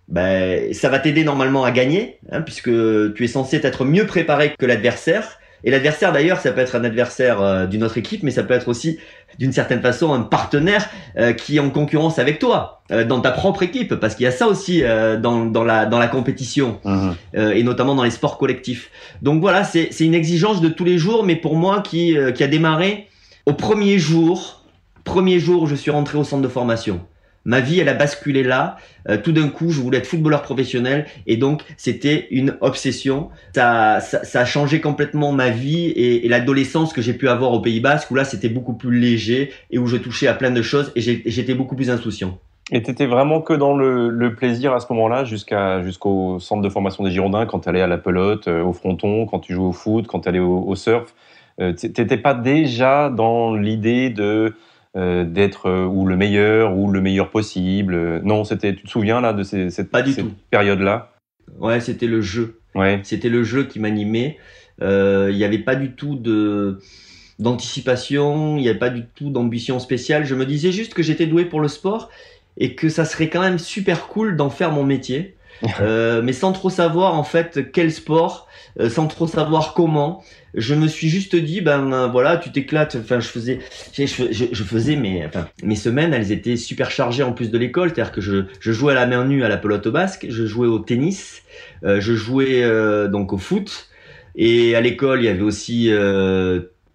ben, 0.08 0.74
ça 0.74 0.90
va 0.90 1.00
t'aider 1.00 1.24
normalement 1.24 1.64
à 1.66 1.72
gagner, 1.72 2.20
hein, 2.32 2.42
puisque 2.42 2.70
tu 3.16 3.24
es 3.24 3.28
censé 3.28 3.60
être 3.64 3.86
mieux 3.86 4.06
préparé 4.06 4.56
que 4.58 4.66
l'adversaire. 4.66 5.40
Et 5.66 5.72
l'adversaire, 5.72 6.14
d'ailleurs, 6.14 6.40
ça 6.40 6.52
peut 6.52 6.62
être 6.62 6.76
un 6.76 6.84
adversaire 6.84 7.42
euh, 7.42 7.66
d'une 7.66 7.84
autre 7.84 7.98
équipe, 7.98 8.22
mais 8.22 8.30
ça 8.30 8.44
peut 8.44 8.54
être 8.54 8.68
aussi, 8.68 9.00
d'une 9.40 9.52
certaine 9.52 9.82
façon, 9.82 10.14
un 10.14 10.22
partenaire 10.22 10.88
euh, 11.18 11.34
qui 11.34 11.58
est 11.58 11.60
en 11.60 11.72
concurrence 11.72 12.20
avec 12.20 12.38
toi, 12.38 12.84
euh, 12.92 13.04
dans 13.04 13.20
ta 13.20 13.32
propre 13.32 13.64
équipe, 13.64 13.96
parce 13.96 14.14
qu'il 14.14 14.26
y 14.26 14.28
a 14.28 14.32
ça 14.32 14.48
aussi 14.48 14.84
dans, 15.22 15.46
dans, 15.46 15.64
la, 15.64 15.88
dans 15.88 15.98
la 16.00 16.08
compétition, 16.08 16.80
Mmh. 16.86 17.12
et 17.56 17.64
notamment 17.64 17.96
dans 17.96 18.04
les 18.04 18.12
sports 18.12 18.38
collectifs. 18.38 18.92
Donc 19.22 19.42
voilà, 19.42 19.64
c'est 19.64 19.90
une 20.00 20.14
exigence 20.14 20.62
de 20.62 20.70
tous 20.70 20.84
les 20.84 20.98
jours, 20.98 21.24
mais 21.24 21.36
pour 21.36 21.56
moi, 21.56 21.82
qui, 21.82 22.16
qui 22.36 22.44
a 22.44 22.48
démarré 22.48 23.08
au 23.46 23.54
premier 23.54 23.98
jour, 23.98 24.64
premier 25.04 25.40
jour 25.40 25.64
où 25.64 25.68
je 25.68 25.76
suis 25.76 25.90
rentré 25.90 26.18
au 26.18 26.24
centre 26.24 26.44
de 26.44 26.48
formation. 26.48 27.02
Ma 27.46 27.62
vie, 27.62 27.80
elle 27.80 27.90
a 27.90 27.94
basculé 27.94 28.44
là. 28.44 28.78
Euh, 29.08 29.18
tout 29.18 29.32
d'un 29.32 29.50
coup, 29.50 29.70
je 29.70 29.80
voulais 29.80 30.00
être 30.00 30.08
footballeur 30.08 30.42
professionnel 30.42 31.06
et 31.28 31.38
donc 31.38 31.64
c'était 31.78 32.28
une 32.32 32.58
obsession. 32.62 33.30
Ça, 33.54 34.00
ça, 34.02 34.24
ça, 34.24 34.42
a 34.42 34.46
changé 34.46 34.82
complètement 34.82 35.32
ma 35.32 35.50
vie 35.50 35.86
et, 35.96 36.28
l'adolescence 36.28 36.92
que 36.92 37.02
j'ai 37.02 37.14
pu 37.14 37.30
avoir 37.30 37.52
au 37.52 37.60
Pays 37.60 37.80
Basque 37.80 38.10
où 38.10 38.16
là 38.16 38.26
c'était 38.26 38.50
beaucoup 38.50 38.74
plus 38.74 39.00
léger 39.00 39.52
et 39.70 39.78
où 39.78 39.86
je 39.86 39.98
touchais 39.98 40.28
à 40.28 40.34
plein 40.34 40.52
de 40.52 40.62
choses 40.64 40.92
et 40.96 41.02
j'étais 41.02 41.54
beaucoup 41.54 41.76
plus 41.76 41.92
insouciant. 41.92 42.40
Et 42.72 42.82
t'étais 42.82 43.06
vraiment 43.06 43.42
que 43.42 43.54
dans 43.54 43.78
le, 43.78 44.10
le 44.10 44.34
plaisir 44.34 44.74
à 44.74 44.80
ce 44.80 44.92
moment-là, 44.92 45.24
jusqu'à 45.24 45.84
jusqu'au 45.84 46.40
centre 46.40 46.64
de 46.64 46.70
formation 46.70 47.04
des 47.04 47.12
Girondins, 47.12 47.46
quand 47.46 47.60
t'allais 47.60 47.82
à 47.82 47.88
la 47.88 48.00
pelote, 48.00 48.48
euh, 48.48 48.64
au 48.64 48.74
fronton, 48.74 49.28
quand 49.28 49.40
tu 49.40 49.54
jouais 49.54 49.68
au 49.68 49.72
foot, 49.72 50.08
quand 50.08 50.22
t'allais 50.22 50.40
au, 50.40 50.64
au 50.66 50.76
surf. 50.76 51.14
Euh, 51.62 51.74
T'étais 51.74 52.18
pas 52.18 52.34
déjà 52.34 53.10
dans 53.10 53.54
l'idée 53.54 54.10
de 54.10 54.56
euh, 54.96 55.26
d'être 55.26 55.66
euh, 55.68 55.86
ou 55.86 56.06
le 56.06 56.16
meilleur 56.16 56.76
ou 56.78 56.90
le 56.90 57.02
meilleur 57.02 57.30
possible. 57.30 58.22
Non, 58.24 58.44
c'était. 58.44 58.74
Tu 58.76 58.84
te 58.84 58.90
souviens 58.90 59.20
là 59.22 59.34
de 59.34 59.44
ces, 59.44 59.70
cette, 59.70 59.92
Pas 59.92 60.02
du 60.02 60.14
cette 60.14 60.26
tout. 60.26 60.34
période-là? 60.50 61.12
Ouais, 61.60 61.80
c'était 61.80 62.08
le 62.08 62.22
jeu. 62.22 62.60
Ouais. 62.76 63.00
C'était 63.04 63.30
le 63.30 63.44
jeu 63.44 63.64
qui 63.66 63.80
m'animait. 63.80 64.38
Euh, 64.82 65.30
Il 65.32 65.38
n'y 65.38 65.44
avait 65.44 65.60
pas 65.60 65.76
du 65.76 65.92
tout 65.92 66.16
de 66.16 66.80
d'anticipation. 67.40 68.58
Il 68.58 68.62
n'y 68.62 68.70
avait 68.70 68.80
pas 68.80 68.90
du 68.90 69.06
tout 69.16 69.30
d'ambition 69.30 69.80
spéciale. 69.80 70.26
Je 70.26 70.36
me 70.36 70.46
disais 70.46 70.72
juste 70.72 70.94
que 70.94 71.04
j'étais 71.04 71.26
doué 71.26 71.46
pour 71.46 71.62
le 71.62 71.68
sport 71.68 72.10
et 72.58 72.76
que 72.76 72.90
ça 72.90 73.06
serait 73.06 73.30
quand 73.30 73.42
même 73.42 73.60
super 73.60 74.08
cool 74.08 74.36
d'en 74.36 74.50
faire 74.50 74.72
mon 74.72 74.84
métier. 74.84 75.36
Mais 75.80 76.34
sans 76.34 76.52
trop 76.52 76.70
savoir 76.70 77.14
en 77.16 77.24
fait 77.24 77.72
quel 77.72 77.92
sport, 77.92 78.48
sans 78.90 79.08
trop 79.08 79.28
savoir 79.28 79.74
comment. 79.74 80.24
Je 80.56 80.74
me 80.74 80.88
suis 80.88 81.10
juste 81.10 81.36
dit 81.36 81.62
ben 81.62 81.92
euh, 81.92 82.08
voilà 82.08 82.38
tu 82.38 82.52
t'éclates. 82.52 82.96
Enfin 83.00 83.20
je 83.20 83.28
faisais, 83.28 83.60
je, 83.94 84.64
faisais 84.64 84.96
mes, 84.96 85.28
mes 85.64 85.76
semaines 85.76 86.14
elles 86.14 86.32
étaient 86.32 86.56
super 86.56 86.92
chargées 86.92 87.24
en 87.24 87.34
plus 87.34 87.52
de 87.52 87.58
l'école, 87.58 87.90
c'est-à-dire 87.90 88.14
que 88.14 88.22
je, 88.22 88.46
je 88.60 88.72
jouais 88.72 88.94
à 88.94 88.96
la 88.96 89.06
main 89.06 89.26
nue 89.26 89.44
à 89.44 89.50
la 89.50 89.58
pelote 89.58 89.88
basque, 89.88 90.26
je 90.30 90.46
jouais 90.46 90.68
au 90.68 90.80
tennis, 90.80 91.44
euh, 91.84 92.00
je 92.00 92.14
jouais 92.14 92.64
euh, 92.64 93.08
donc 93.08 93.34
au 93.34 93.38
foot 93.38 93.90
et 94.36 94.76
à 94.76 94.82
l'école 94.82 95.22
il 95.22 95.26
y 95.26 95.30
avait 95.30 95.42
aussi 95.42 95.90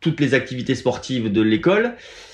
toutes 0.01 0.21
les 0.21 0.35
activités 0.35 0.75
sportives 0.75 1.31
de 1.31 1.43
l'école. 1.43 1.93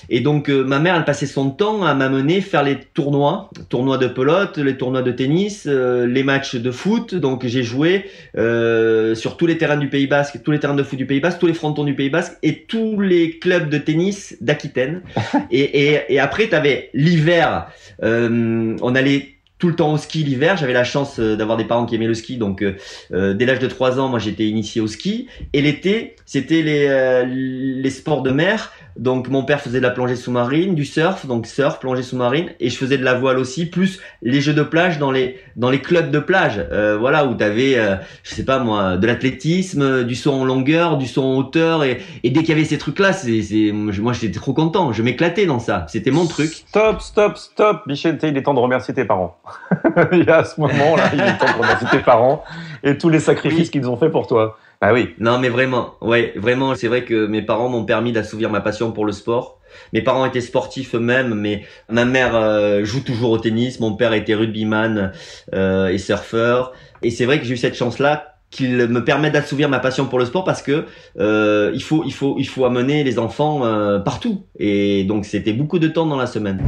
Et 0.09 0.21
donc 0.21 0.49
euh, 0.49 0.63
ma 0.63 0.79
mère, 0.79 0.95
elle 0.95 1.03
passait 1.03 1.25
son 1.25 1.49
temps 1.49 1.83
à 1.83 1.93
m'amener 1.93 2.39
faire 2.39 2.63
les 2.63 2.77
tournois, 2.93 3.49
tournois 3.67 3.97
de 3.97 4.07
pelote, 4.07 4.57
les 4.57 4.77
tournois 4.77 5.01
de 5.01 5.11
tennis, 5.11 5.65
euh, 5.67 6.07
les 6.07 6.23
matchs 6.23 6.55
de 6.55 6.71
foot. 6.71 7.13
Donc 7.13 7.45
j'ai 7.45 7.63
joué 7.63 8.05
euh, 8.37 9.15
sur 9.15 9.35
tous 9.35 9.45
les 9.47 9.57
terrains 9.57 9.77
du 9.77 9.89
Pays 9.89 10.07
Basque, 10.07 10.41
tous 10.43 10.51
les 10.51 10.59
terrains 10.59 10.75
de 10.75 10.83
foot 10.83 10.97
du 10.97 11.05
Pays 11.05 11.19
Basque, 11.19 11.39
tous 11.39 11.47
les 11.47 11.53
frontons 11.53 11.83
du 11.83 11.93
Pays 11.93 12.09
Basque 12.09 12.37
et 12.41 12.63
tous 12.63 13.01
les 13.01 13.37
clubs 13.37 13.69
de 13.69 13.77
tennis 13.77 14.37
d'Aquitaine. 14.39 15.01
et, 15.51 15.89
et, 15.91 15.99
et, 16.09 16.19
après, 16.19 16.47
tu 16.47 16.55
avais 16.55 16.89
l'hiver, 16.93 17.67
on 18.01 18.95
allait 18.95 19.36
tout 19.59 19.67
le 19.67 19.75
temps 19.75 19.93
au 19.93 19.97
ski 19.97 20.23
l'hiver. 20.23 20.57
J'avais 20.57 20.73
la 20.73 20.83
chance 20.83 21.19
d'avoir 21.19 21.57
des 21.57 21.65
parents 21.65 21.85
qui 21.85 21.95
aimaient 21.95 22.07
le 22.07 22.13
ski, 22.13 22.37
donc 22.37 22.63
euh, 22.63 23.33
dès 23.33 23.45
l'âge 23.45 23.59
de 23.59 23.67
3 23.67 23.99
ans, 23.99 24.07
moi 24.07 24.19
j'étais 24.19 24.47
initié 24.47 24.81
au 24.81 24.87
ski. 24.87 25.27
Et 25.53 25.61
l'été, 25.61 26.15
c'était 26.25 26.61
les, 26.61 27.25
les 27.25 27.89
sports 27.89 28.21
de 28.21 28.31
mer. 28.31 28.71
Donc 28.97 29.29
mon 29.29 29.43
père 29.43 29.61
faisait 29.61 29.77
de 29.77 29.83
la 29.83 29.91
plongée 29.91 30.15
sous-marine, 30.15 30.75
du 30.75 30.85
surf, 30.85 31.25
donc 31.25 31.45
surf, 31.45 31.79
plongée 31.79 32.03
sous-marine, 32.03 32.49
et 32.59 32.69
je 32.69 32.77
faisais 32.77 32.97
de 32.97 33.03
la 33.03 33.13
voile 33.13 33.37
aussi, 33.37 33.65
plus 33.65 33.99
les 34.21 34.41
jeux 34.41 34.53
de 34.53 34.63
plage 34.63 34.97
dans 34.97 35.11
les 35.11 35.39
dans 35.55 35.69
les 35.69 35.81
clubs 35.81 36.11
de 36.11 36.19
plage, 36.19 36.63
euh, 36.71 36.97
voilà 36.97 37.25
où 37.25 37.33
t'avais, 37.33 37.77
euh, 37.77 37.95
je 38.23 38.33
sais 38.33 38.45
pas 38.45 38.59
moi, 38.59 38.97
de 38.97 39.07
l'athlétisme, 39.07 40.03
du 40.03 40.15
saut 40.15 40.33
en 40.33 40.45
longueur, 40.45 40.97
du 40.97 41.07
saut 41.07 41.23
en 41.23 41.35
hauteur, 41.35 41.83
et, 41.83 41.99
et 42.23 42.29
dès 42.29 42.41
qu'il 42.41 42.49
y 42.49 42.51
avait 42.53 42.65
ces 42.65 42.77
trucs-là, 42.77 43.13
c'est, 43.13 43.41
c'est 43.41 43.71
moi 43.71 44.13
j'étais 44.13 44.39
trop 44.39 44.53
content, 44.53 44.91
je 44.93 45.03
m'éclatais 45.03 45.45
dans 45.45 45.59
ça, 45.59 45.85
c'était 45.89 46.11
mon 46.11 46.25
truc. 46.25 46.51
Stop, 46.67 47.01
stop, 47.01 47.37
stop, 47.37 47.81
Michel, 47.87 48.17
il 48.23 48.37
est 48.37 48.43
temps 48.43 48.53
de 48.53 48.59
remercier 48.59 48.93
tes 48.93 49.05
parents. 49.05 49.37
il 50.11 50.23
y 50.23 50.29
a 50.29 50.37
à 50.37 50.43
ce 50.43 50.59
moment-là, 50.61 51.11
il 51.13 51.19
est 51.19 51.37
temps 51.37 51.57
de 51.57 51.61
remercier 51.61 51.87
tes 51.91 51.99
parents 51.99 52.43
et 52.83 52.97
tous 52.97 53.09
les 53.09 53.19
sacrifices 53.19 53.69
qu'ils 53.69 53.87
ont 53.89 53.97
fait 53.97 54.09
pour 54.09 54.27
toi. 54.27 54.57
Ah 54.81 54.93
oui. 54.93 55.09
Non, 55.19 55.39
mais 55.39 55.49
vraiment, 55.49 55.95
ouais, 56.01 56.33
vraiment, 56.35 56.75
c'est 56.75 56.87
vrai 56.87 57.03
que 57.03 57.25
mes 57.25 57.41
parents 57.41 57.69
m'ont 57.69 57.85
permis 57.85 58.11
d'assouvir 58.11 58.49
ma 58.49 58.61
passion 58.61 58.91
pour 58.91 59.05
le 59.05 59.11
sport. 59.11 59.59
Mes 59.91 60.01
parents 60.01 60.25
étaient 60.25 60.41
sportifs 60.41 60.95
eux-mêmes, 60.95 61.33
mais 61.33 61.63
ma 61.89 62.05
mère 62.05 62.35
euh, 62.35 62.83
joue 62.83 63.01
toujours 63.01 63.31
au 63.31 63.37
tennis, 63.39 63.79
mon 63.79 63.95
père 63.95 64.13
était 64.13 64.35
rugbyman 64.35 65.11
euh, 65.53 65.87
et 65.87 65.97
surfeur. 65.97 66.73
Et 67.01 67.09
c'est 67.09 67.25
vrai 67.25 67.39
que 67.39 67.45
j'ai 67.45 67.55
eu 67.55 67.57
cette 67.57 67.75
chance-là 67.75 68.35
qu'il 68.49 68.77
me 68.87 69.03
permet 69.03 69.29
d'assouvir 69.29 69.67
ma 69.67 69.79
passion 69.79 70.05
pour 70.05 70.19
le 70.19 70.25
sport 70.25 70.45
parce 70.45 70.61
que 70.61 70.85
euh, 71.19 71.71
il 71.73 71.83
faut 71.83 72.03
il 72.05 72.13
faut 72.13 72.35
il 72.39 72.47
faut 72.47 72.63
amener 72.63 73.03
les 73.03 73.19
enfants 73.19 73.59
partout 74.05 74.45
et 74.57 75.03
donc 75.03 75.25
c'était 75.25 75.51
beaucoup 75.51 75.79
de 75.79 75.89
temps 75.89 76.05
dans 76.05 76.15
la 76.15 76.27
semaine. 76.27 76.63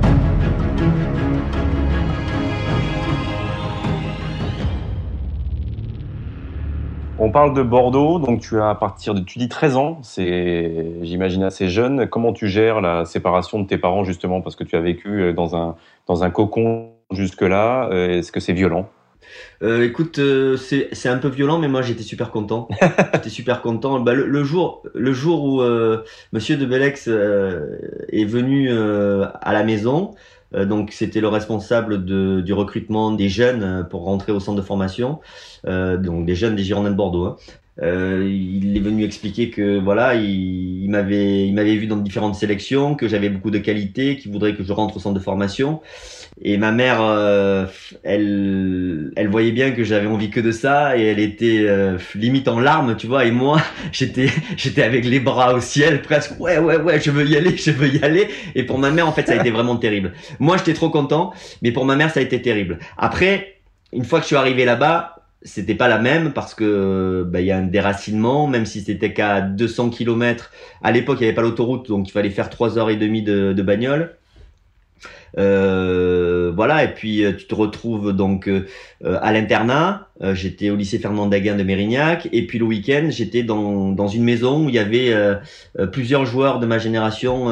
On 7.21 7.31
parle 7.31 7.53
de 7.53 7.63
Bordeaux, 7.63 8.17
donc 8.17 8.39
tu 8.39 8.61
as 8.61 8.69
à 8.69 8.75
partir 8.75 9.13
de, 9.13 9.19
tu 9.19 9.39
dis 9.39 9.49
13 9.49 9.75
ans, 9.75 9.99
c'est, 10.03 10.85
j'imagine 11.01 11.43
assez 11.43 11.67
jeune. 11.67 12.07
Comment 12.07 12.31
tu 12.31 12.47
gères 12.47 12.79
la 12.79 13.03
séparation 13.03 13.59
de 13.59 13.67
tes 13.67 13.77
parents 13.77 14.05
justement 14.05 14.39
parce 14.39 14.55
que 14.55 14.63
tu 14.63 14.77
as 14.77 14.79
vécu 14.79 15.21
euh, 15.21 15.33
dans 15.33 15.53
un 15.53 15.75
dans 16.07 16.23
un 16.23 16.29
cocon 16.29 16.91
jusque-là 17.11 17.89
euh, 17.91 18.19
Est-ce 18.19 18.31
que 18.31 18.39
c'est 18.39 18.53
violent? 18.53 18.87
Euh, 19.61 19.83
écoute, 19.83 20.19
euh, 20.19 20.57
c'est 20.57 21.09
un 21.09 21.17
peu 21.17 21.27
violent, 21.27 21.59
mais 21.59 21.67
moi 21.67 21.81
j'étais 21.81 22.03
super 22.03 22.31
content. 22.31 22.67
j'étais 23.13 23.29
super 23.29 23.61
content. 23.61 23.99
Bah, 23.99 24.13
le, 24.13 24.43
jour, 24.43 24.83
le 24.93 25.13
jour 25.13 25.43
où 25.43 25.61
euh, 25.61 26.03
Monsieur 26.31 26.57
de 26.57 26.65
Belex 26.65 27.07
est 27.07 28.25
venu 28.25 28.71
à 28.71 29.53
la 29.53 29.63
maison, 29.63 30.11
donc 30.53 30.91
c'était 30.91 31.21
le 31.21 31.27
responsable 31.27 32.03
du 32.05 32.53
recrutement 32.53 33.11
des 33.11 33.29
jeunes 33.29 33.87
pour 33.89 34.03
rentrer 34.03 34.31
au 34.31 34.39
centre 34.39 34.57
de 34.57 34.65
formation, 34.65 35.19
donc 35.65 36.25
des 36.25 36.35
jeunes 36.35 36.55
des 36.55 36.63
Girondins 36.63 36.91
de 36.91 36.95
Bordeaux. 36.95 37.25
Hein. 37.25 37.35
Euh, 37.81 38.29
il 38.29 38.75
est 38.75 38.81
venu 38.81 39.03
expliquer 39.03 39.49
que 39.49 39.79
voilà, 39.79 40.15
il, 40.15 40.79
il 40.89 40.89
m'avait, 40.89 41.47
il 41.47 41.53
m'avait 41.53 41.75
vu 41.75 41.87
dans 41.87 41.97
différentes 41.97 42.35
sélections, 42.35 42.95
que 42.95 43.07
j'avais 43.07 43.29
beaucoup 43.29 43.51
de 43.51 43.59
qualités, 43.59 44.17
qu'il 44.17 44.31
voudrait 44.31 44.55
que 44.55 44.63
je 44.63 44.73
rentre 44.73 44.97
au 44.97 44.99
centre 44.99 45.13
de 45.17 45.23
formation. 45.23 45.81
Et 46.41 46.57
ma 46.57 46.71
mère, 46.71 46.99
euh, 47.01 47.65
elle, 48.03 49.11
elle 49.15 49.27
voyait 49.27 49.51
bien 49.51 49.71
que 49.71 49.83
j'avais 49.83 50.07
envie 50.07 50.29
que 50.29 50.39
de 50.39 50.51
ça, 50.51 50.97
et 50.97 51.03
elle 51.03 51.19
était 51.19 51.65
euh, 51.67 51.97
limite 52.15 52.47
en 52.47 52.59
larmes, 52.59 52.95
tu 52.97 53.07
vois. 53.07 53.25
Et 53.25 53.31
moi, 53.31 53.61
j'étais, 53.91 54.29
j'étais 54.57 54.83
avec 54.83 55.05
les 55.05 55.19
bras 55.19 55.53
au 55.53 55.61
ciel, 55.61 56.01
presque. 56.01 56.39
Ouais, 56.39 56.57
ouais, 56.57 56.77
ouais, 56.77 56.99
je 56.99 57.11
veux 57.11 57.27
y 57.27 57.35
aller, 57.35 57.55
je 57.57 57.71
veux 57.71 57.89
y 57.89 58.03
aller. 58.03 58.29
Et 58.55 58.63
pour 58.63 58.79
ma 58.79 58.89
mère, 58.89 59.07
en 59.07 59.11
fait, 59.11 59.27
ça 59.27 59.33
a 59.33 59.35
été 59.35 59.51
vraiment 59.51 59.75
terrible. 59.77 60.13
Moi, 60.39 60.57
j'étais 60.57 60.73
trop 60.73 60.89
content, 60.89 61.33
mais 61.61 61.71
pour 61.71 61.85
ma 61.85 61.95
mère, 61.95 62.11
ça 62.11 62.19
a 62.19 62.23
été 62.23 62.41
terrible. 62.41 62.79
Après, 62.97 63.61
une 63.93 64.05
fois 64.05 64.19
que 64.19 64.23
je 64.23 64.27
suis 64.27 64.35
arrivé 64.35 64.65
là-bas, 64.65 65.18
c'était 65.41 65.75
pas 65.75 65.87
la 65.87 65.99
même 65.99 66.33
parce 66.33 66.53
que 66.53 67.23
bah, 67.27 67.41
il 67.41 67.47
y 67.47 67.51
a 67.51 67.57
un 67.57 67.63
déracinement, 67.63 68.47
même 68.47 68.65
si 68.65 68.81
c'était 68.81 69.13
qu'à 69.13 69.41
200 69.41 69.89
km. 69.89 70.51
À 70.83 70.91
l'époque, 70.91 71.17
il 71.19 71.23
n'y 71.23 71.27
avait 71.27 71.35
pas 71.35 71.41
l'autoroute, 71.41 71.87
donc 71.87 72.09
il 72.09 72.11
fallait 72.11 72.29
faire 72.29 72.49
trois 72.49 72.77
heures 72.77 72.89
et 72.89 72.97
demie 72.97 73.23
de, 73.23 73.53
de 73.53 73.61
bagnole. 73.61 74.15
Euh, 75.37 76.51
voilà, 76.55 76.83
et 76.83 76.93
puis 76.93 77.23
euh, 77.23 77.33
tu 77.33 77.45
te 77.45 77.55
retrouves 77.55 78.13
donc 78.13 78.47
euh, 78.47 78.65
à 79.01 79.31
l'internat. 79.31 80.07
Euh, 80.21 80.33
j'étais 80.33 80.69
au 80.69 80.75
lycée 80.75 80.99
Fernand 80.99 81.27
Daguin 81.27 81.55
de 81.55 81.63
Mérignac, 81.63 82.27
et 82.31 82.45
puis 82.45 82.59
le 82.59 82.65
week-end, 82.65 83.07
j'étais 83.09 83.43
dans, 83.43 83.89
dans 83.91 84.07
une 84.07 84.23
maison 84.23 84.65
où 84.65 84.69
il 84.69 84.75
y 84.75 84.79
avait 84.79 85.13
plusieurs 85.91 86.25
joueurs 86.25 86.59
de 86.59 86.65
ma 86.65 86.79
génération 86.79 87.45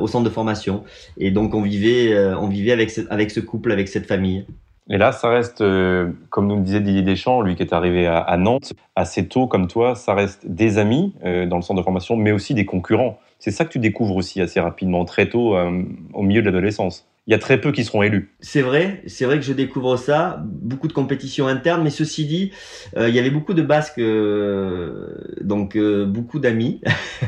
au 0.00 0.06
centre 0.06 0.24
de 0.24 0.30
formation. 0.30 0.84
Et 1.18 1.30
donc 1.30 1.54
on 1.54 1.62
vivait, 1.62 2.16
on 2.34 2.48
vivait 2.48 2.72
avec 2.72 2.92
avec 3.10 3.30
ce 3.30 3.40
couple, 3.40 3.72
avec 3.72 3.88
cette 3.88 4.06
famille. 4.06 4.44
Et 4.90 4.96
là, 4.96 5.12
ça 5.12 5.28
reste, 5.28 5.60
euh, 5.60 6.12
comme 6.30 6.46
nous 6.46 6.56
le 6.56 6.62
disait 6.62 6.80
Didier 6.80 7.02
Deschamps, 7.02 7.42
lui 7.42 7.56
qui 7.56 7.62
est 7.62 7.74
arrivé 7.74 8.06
à, 8.06 8.36
Nantes 8.38 8.72
assez 8.96 9.28
tôt 9.28 9.46
comme 9.46 9.66
toi, 9.66 9.94
ça 9.94 10.14
reste 10.14 10.46
des 10.46 10.78
amis 10.78 11.12
euh, 11.24 11.46
dans 11.46 11.56
le 11.56 11.62
centre 11.62 11.78
de 11.78 11.84
formation, 11.84 12.16
mais 12.16 12.32
aussi 12.32 12.54
des 12.54 12.64
concurrents. 12.64 13.18
C'est 13.38 13.50
ça 13.50 13.64
que 13.64 13.70
tu 13.70 13.78
découvres 13.78 14.16
aussi 14.16 14.40
assez 14.40 14.60
rapidement, 14.60 15.04
très 15.04 15.28
tôt, 15.28 15.56
euh, 15.56 15.82
au 16.14 16.22
milieu 16.22 16.40
de 16.40 16.46
l'adolescence 16.46 17.07
il 17.28 17.32
y 17.32 17.34
a 17.34 17.38
très 17.38 17.60
peu 17.60 17.72
qui 17.72 17.84
seront 17.84 18.02
élus. 18.02 18.32
C'est 18.40 18.62
vrai, 18.62 19.02
c'est 19.06 19.26
vrai 19.26 19.36
que 19.36 19.44
je 19.44 19.52
découvre 19.52 19.98
ça, 19.98 20.42
beaucoup 20.42 20.88
de 20.88 20.94
compétitions 20.94 21.46
internes, 21.46 21.82
mais 21.84 21.90
ceci 21.90 22.24
dit, 22.24 22.52
euh, 22.96 23.10
il 23.10 23.14
y 23.14 23.18
avait 23.18 23.28
beaucoup 23.28 23.52
de 23.52 23.60
Basques, 23.60 23.98
euh, 23.98 25.14
donc 25.42 25.76
euh, 25.76 26.06
beaucoup 26.06 26.38
d'amis, 26.38 26.80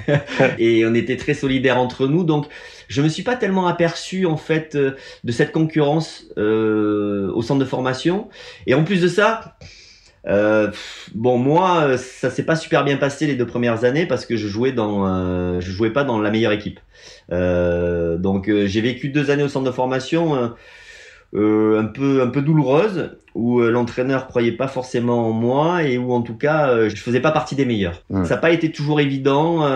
et 0.59 0.87
on 0.87 0.95
était 0.95 1.19
très 1.19 1.35
solidaires 1.35 1.79
entre 1.79 2.07
nous, 2.07 2.25
donc 2.25 2.47
je 2.89 3.03
me 3.03 3.11
suis 3.11 3.23
pas 3.23 3.37
tellement 3.37 3.67
aperçu 3.67 4.25
en 4.25 4.39
fait 4.39 4.75
de 4.75 5.33
cette 5.33 5.53
concurrence 5.53 6.25
au 6.39 7.43
centre 7.43 7.61
de 7.61 7.67
formation, 7.67 8.31
et 8.67 8.73
en 8.73 8.85
plus 8.85 9.03
de 9.03 9.09
ça, 9.09 9.59
euh, 10.27 10.71
bon, 11.15 11.39
moi, 11.39 11.97
ça 11.97 12.31
s'est 12.31 12.45
pas 12.45 12.57
super 12.57 12.85
bien 12.85 12.97
passé 12.97 13.27
les 13.27 13.37
deux 13.37 13.47
premières 13.47 13.85
années 13.85 14.07
parce 14.07 14.27
que 14.27 14.37
je 14.37 14.49
jouais 14.49 14.73
dans, 14.73 15.07
euh, 15.07 15.61
je 15.61 15.71
jouais 15.71 15.91
pas 15.91 16.05
dans 16.05 16.21
la 16.21 16.31
meilleure 16.31 16.53
équipe. 16.53 16.81
Euh, 17.33 18.17
donc, 18.19 18.49
euh, 18.49 18.67
j'ai 18.67 18.81
vécu 18.81 19.09
deux 19.09 19.31
années 19.31 19.43
au 19.43 19.49
centre 19.49 19.67
de 19.67 19.71
formation 19.71 20.53
euh, 21.35 21.81
un 21.81 21.87
peu, 21.87 22.23
un 22.23 22.29
peu 22.29 22.43
douloureuse 22.43 23.17
où 23.37 23.61
l'entraîneur 23.61 24.27
croyait 24.27 24.53
pas 24.53 24.67
forcément 24.67 25.29
en 25.29 25.31
moi 25.31 25.85
et 25.85 25.99
où 25.99 26.13
en 26.13 26.21
tout 26.21 26.35
cas, 26.35 26.89
je 26.89 26.97
faisais 26.97 27.21
pas 27.21 27.31
partie 27.31 27.55
des 27.55 27.65
meilleurs. 27.65 28.03
Ça 28.11 28.35
n'a 28.35 28.37
pas 28.39 28.51
été 28.51 28.73
toujours 28.73 29.01
évident. 29.01 29.69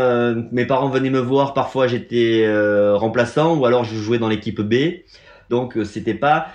mes 0.51 0.67
parents 0.67 0.89
venaient 0.89 1.11
me 1.11 1.21
voir, 1.21 1.55
parfois 1.55 1.87
j'étais 1.87 2.45
remplaçant 2.95 3.55
ou 3.55 3.65
alors 3.65 3.85
je 3.85 3.95
jouais 3.95 4.19
dans 4.19 4.29
l'équipe 4.29 4.61
B. 4.61 5.05
Donc, 5.51 5.79
c'était 5.85 6.15
pas 6.15 6.49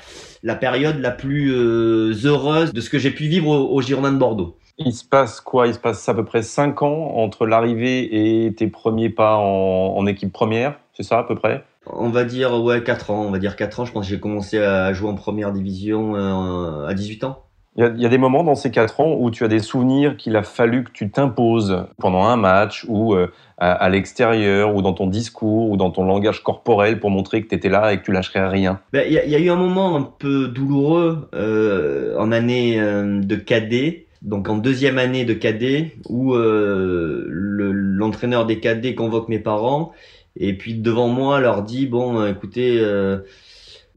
la 0.43 0.55
période 0.55 0.99
la 0.99 1.11
plus 1.11 1.53
euh, 1.53 2.13
heureuse 2.23 2.73
de 2.73 2.81
ce 2.81 2.89
que 2.89 2.97
j'ai 2.97 3.11
pu 3.11 3.25
vivre 3.25 3.47
au, 3.47 3.75
au, 3.75 3.81
Girondin 3.81 4.11
de 4.11 4.17
Bordeaux. 4.17 4.57
Il 4.77 4.93
se 4.93 5.03
passe 5.03 5.41
quoi? 5.41 5.67
Il 5.67 5.73
se 5.73 5.79
passe 5.79 6.07
à 6.07 6.13
peu 6.13 6.23
près 6.23 6.41
5 6.41 6.81
ans 6.83 7.15
entre 7.15 7.45
l'arrivée 7.45 8.45
et 8.45 8.53
tes 8.53 8.67
premiers 8.67 9.09
pas 9.09 9.37
en, 9.37 9.97
en 9.97 10.07
équipe 10.07 10.31
première, 10.31 10.79
c'est 10.93 11.03
ça 11.03 11.19
à 11.19 11.23
peu 11.23 11.35
près? 11.35 11.63
On 11.91 12.09
va 12.09 12.23
dire 12.23 12.53
ouais 12.61 12.83
4 12.83 13.11
ans, 13.11 13.23
on 13.23 13.31
va 13.31 13.39
dire 13.39 13.55
4 13.55 13.79
ans. 13.79 13.85
Je 13.85 13.91
pense 13.91 14.05
que 14.05 14.13
j'ai 14.13 14.19
commencé 14.19 14.59
à 14.59 14.93
jouer 14.93 15.09
en 15.09 15.15
première 15.15 15.51
division 15.51 16.15
euh, 16.15 16.87
à 16.87 16.93
18 16.93 17.23
ans. 17.23 17.43
Il 17.75 17.83
y, 17.83 17.85
a, 17.85 17.89
il 17.89 18.01
y, 18.01 18.05
a, 18.05 18.09
des 18.09 18.17
moments 18.17 18.43
dans 18.43 18.55
ces 18.55 18.71
quatre 18.71 18.99
ans 18.99 19.15
où 19.17 19.29
tu 19.29 19.43
as 19.43 19.47
des 19.47 19.59
souvenirs 19.59 20.17
qu'il 20.17 20.35
a 20.35 20.43
fallu 20.43 20.83
que 20.83 20.91
tu 20.91 21.11
t'imposes 21.11 21.85
pendant 21.97 22.23
un 22.23 22.35
match 22.35 22.83
ou 22.89 23.13
euh, 23.13 23.31
à, 23.59 23.89
l'extérieur 23.89 24.73
ou 24.75 24.81
dans 24.81 24.93
ton 24.93 25.07
discours 25.07 25.69
ou 25.69 25.77
dans 25.77 25.91
ton 25.91 26.05
langage 26.05 26.43
corporel 26.43 26.99
pour 26.99 27.09
montrer 27.09 27.43
que 27.43 27.49
tu 27.49 27.55
étais 27.55 27.69
là 27.69 27.91
et 27.91 27.99
que 27.99 28.05
tu 28.05 28.11
lâcherais 28.11 28.47
rien. 28.47 28.79
Ben, 28.93 29.05
Il 29.05 29.13
y, 29.13 29.31
y, 29.31 29.35
a 29.35 29.39
eu 29.39 29.49
un 29.49 29.55
moment 29.55 29.97
un 29.97 30.01
peu 30.01 30.47
douloureux 30.47 31.29
euh, 31.33 32.17
en 32.17 32.31
année 32.31 32.79
euh, 32.79 33.19
de 33.21 33.35
cadet, 33.35 34.07
donc 34.21 34.47
en 34.47 34.57
deuxième 34.57 34.97
année 34.97 35.25
de 35.25 35.33
cadet, 35.33 35.95
où 36.07 36.33
euh, 36.33 37.25
l'entraîneur 37.29 38.41
le, 38.43 38.47
des 38.47 38.59
cadets 38.59 38.95
convoque 38.95 39.27
mes 39.27 39.39
parents. 39.39 39.91
Et 40.37 40.57
puis 40.57 40.75
devant 40.75 41.09
moi 41.09 41.41
leur 41.41 41.63
dit, 41.63 41.85
bon 41.85 42.25
écoutez 42.25 42.81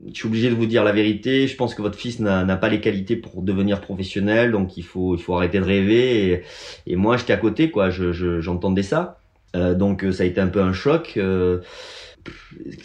je 0.08 0.14
suis 0.14 0.26
obligé 0.26 0.50
de 0.50 0.54
vous 0.54 0.66
dire 0.66 0.84
la 0.84 0.92
vérité. 0.92 1.46
Je 1.46 1.56
pense 1.56 1.74
que 1.74 1.82
votre 1.82 1.98
fils 1.98 2.20
n'a 2.20 2.56
pas 2.56 2.68
les 2.68 2.80
qualités 2.80 3.16
pour 3.16 3.42
devenir 3.42 3.80
professionnel, 3.80 4.52
donc 4.52 4.76
il 4.76 4.84
faut, 4.84 5.16
il 5.16 5.22
faut 5.22 5.34
arrêter 5.34 5.58
de 5.58 5.64
rêver. 5.64 6.26
Et, 6.26 6.42
et 6.86 6.96
moi, 6.96 7.16
j'étais 7.16 7.32
à 7.32 7.36
côté, 7.36 7.70
quoi. 7.70 7.90
J'entendais 7.90 8.82
je, 8.82 8.88
ça. 8.88 9.18
Euh, 9.54 9.74
donc 9.74 10.04
ça 10.12 10.22
a 10.22 10.26
été 10.26 10.40
un 10.40 10.48
peu 10.48 10.60
un 10.60 10.72
choc. 10.72 11.14
Euh, 11.16 11.60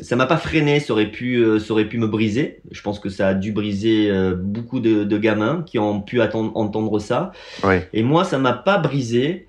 ça 0.02 0.16
m'a 0.16 0.26
pas 0.26 0.38
freiné, 0.38 0.80
ça 0.80 0.94
aurait 0.94 1.12
pu, 1.12 1.38
euh, 1.38 1.60
ça 1.60 1.72
aurait 1.72 1.88
pu 1.88 1.98
me 1.98 2.08
briser. 2.08 2.62
Je 2.72 2.82
pense 2.82 3.00
que 3.00 3.10
ça 3.10 3.30
a 3.30 3.34
dû 3.34 3.52
briser 3.52 4.10
euh, 4.10 4.36
beaucoup 4.36 4.80
de, 4.80 5.04
de, 5.04 5.18
gamins 5.18 5.64
qui 5.66 5.80
ont 5.80 6.02
pu 6.02 6.22
attendre, 6.22 6.56
entendre 6.56 7.00
ça. 7.00 7.32
Et 7.94 8.04
moi, 8.04 8.24
ça 8.24 8.40
m'a 8.40 8.54
pas 8.54 8.78
brisé. 8.78 9.48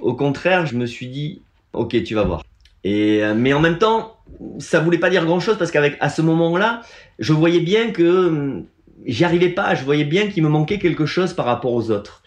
Au 0.00 0.14
contraire, 0.14 0.66
je 0.66 0.76
me 0.76 0.86
suis 0.86 1.08
dit, 1.08 1.42
Ok, 1.72 2.00
tu 2.04 2.14
vas 2.14 2.22
voir. 2.22 2.44
Et 2.84 3.24
euh, 3.24 3.34
mais 3.34 3.52
en 3.52 3.60
même 3.60 3.78
temps, 3.78 4.18
ça 4.58 4.80
voulait 4.80 4.98
pas 4.98 5.10
dire 5.10 5.24
grand 5.24 5.40
chose 5.40 5.56
parce 5.58 5.70
qu'avec 5.70 5.96
à 6.00 6.10
ce 6.10 6.22
moment-là, 6.22 6.82
je 7.18 7.32
voyais 7.32 7.60
bien 7.60 7.90
que 7.90 8.28
hum, 8.28 8.66
j'y 9.06 9.24
arrivais 9.24 9.48
pas. 9.48 9.74
Je 9.74 9.84
voyais 9.84 10.04
bien 10.04 10.28
qu'il 10.28 10.42
me 10.42 10.48
manquait 10.48 10.78
quelque 10.78 11.06
chose 11.06 11.32
par 11.32 11.46
rapport 11.46 11.72
aux 11.72 11.90
autres. 11.90 12.22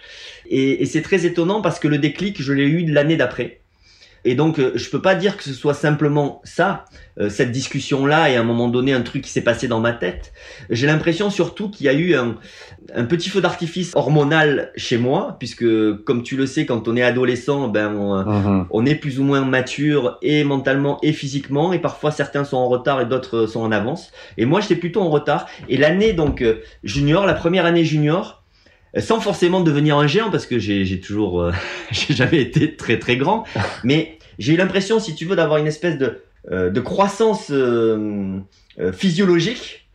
Et, 0.50 0.82
et 0.82 0.86
c'est 0.86 1.02
très 1.02 1.26
étonnant 1.26 1.62
parce 1.62 1.80
que 1.80 1.88
le 1.88 1.98
déclic, 1.98 2.42
je 2.42 2.54
l'ai 2.54 2.66
eu 2.66 2.86
l'année 2.86 3.18
d'après. 3.18 3.62
Et 4.26 4.36
donc, 4.36 4.60
euh, 4.60 4.72
je 4.76 4.90
peux 4.90 5.02
pas 5.02 5.16
dire 5.16 5.38
que 5.38 5.44
ce 5.44 5.54
soit 5.54 5.74
simplement 5.74 6.42
ça, 6.44 6.86
euh, 7.20 7.30
cette 7.30 7.52
discussion-là, 7.52 8.30
et 8.30 8.36
à 8.36 8.42
un 8.42 8.44
moment 8.44 8.68
donné, 8.68 8.94
un 8.94 9.02
truc 9.02 9.24
qui 9.24 9.32
s'est 9.32 9.42
passé 9.42 9.68
dans 9.68 9.80
ma 9.80 9.94
tête. 9.94 10.34
J'ai 10.70 10.88
l'impression 10.88 11.30
surtout 11.30 11.70
qu'il 11.70 11.86
y 11.86 11.90
a 11.90 11.94
eu 11.94 12.16
un, 12.16 12.36
un 12.96 13.06
petit 13.06 13.30
feu 13.30 13.42
d'artifice 13.42 13.92
hormonal 13.96 14.72
chez 14.76 14.98
moi, 14.98 15.36
puisque, 15.40 15.66
comme 16.04 16.24
tu 16.24 16.36
le 16.36 16.46
sais, 16.46 16.66
quand 16.66 16.88
on 16.88 16.96
est 16.96 17.04
adolescent, 17.04 17.68
ben, 17.68 17.96
on, 17.96 18.18
Mhm. 18.24 18.66
on 18.70 18.86
est 18.86 18.96
plus 18.96 19.20
ou 19.20 19.24
moins 19.24 19.42
mature 19.46 20.18
et 20.22 20.44
mentalement 20.44 21.00
et 21.04 21.14
physiquement, 21.14 21.74
et 21.74 21.80
parfois 21.80 22.12
certains 22.12 22.44
sont 22.44 22.58
en 22.58 22.68
retard 22.68 23.00
et 23.02 23.06
d'autres 23.06 23.46
sont 23.48 23.62
en 23.62 23.72
avance. 23.72 24.12
Et 24.38 24.46
moi, 24.46 24.60
j'étais 24.62 24.76
plutôt 24.76 25.02
en 25.02 25.10
retard. 25.10 25.48
Et 25.70 25.78
l'année 25.78 26.14
donc 26.14 26.42
euh, 26.42 26.62
junior, 26.84 27.26
la 27.26 27.34
première 27.34 27.66
année 27.66 27.86
junior, 27.86 28.34
euh, 28.34 28.47
sans 28.98 29.20
forcément 29.20 29.62
devenir 29.62 29.98
un 29.98 30.08
géant, 30.08 30.30
parce 30.32 30.46
que 30.46 30.60
j'ai 30.60 31.00
toujours, 31.00 31.42
euh, 31.42 31.52
j'ai 31.92 32.14
jamais 32.14 32.42
été 32.42 32.76
très 32.76 33.00
très 33.00 33.18
grand, 33.18 33.44
mais 33.84 34.18
j'ai 34.40 34.54
eu 34.54 34.58
l'impression, 34.58 35.00
si 35.00 35.16
tu 35.16 35.26
veux, 35.26 35.36
d'avoir 35.36 35.60
une 35.60 35.68
espèce 35.68 35.98
de 35.98 36.22
euh, 36.52 36.70
de 36.70 36.80
croissance 36.80 37.48
euh, 37.52 38.40
physiologique 38.94 39.90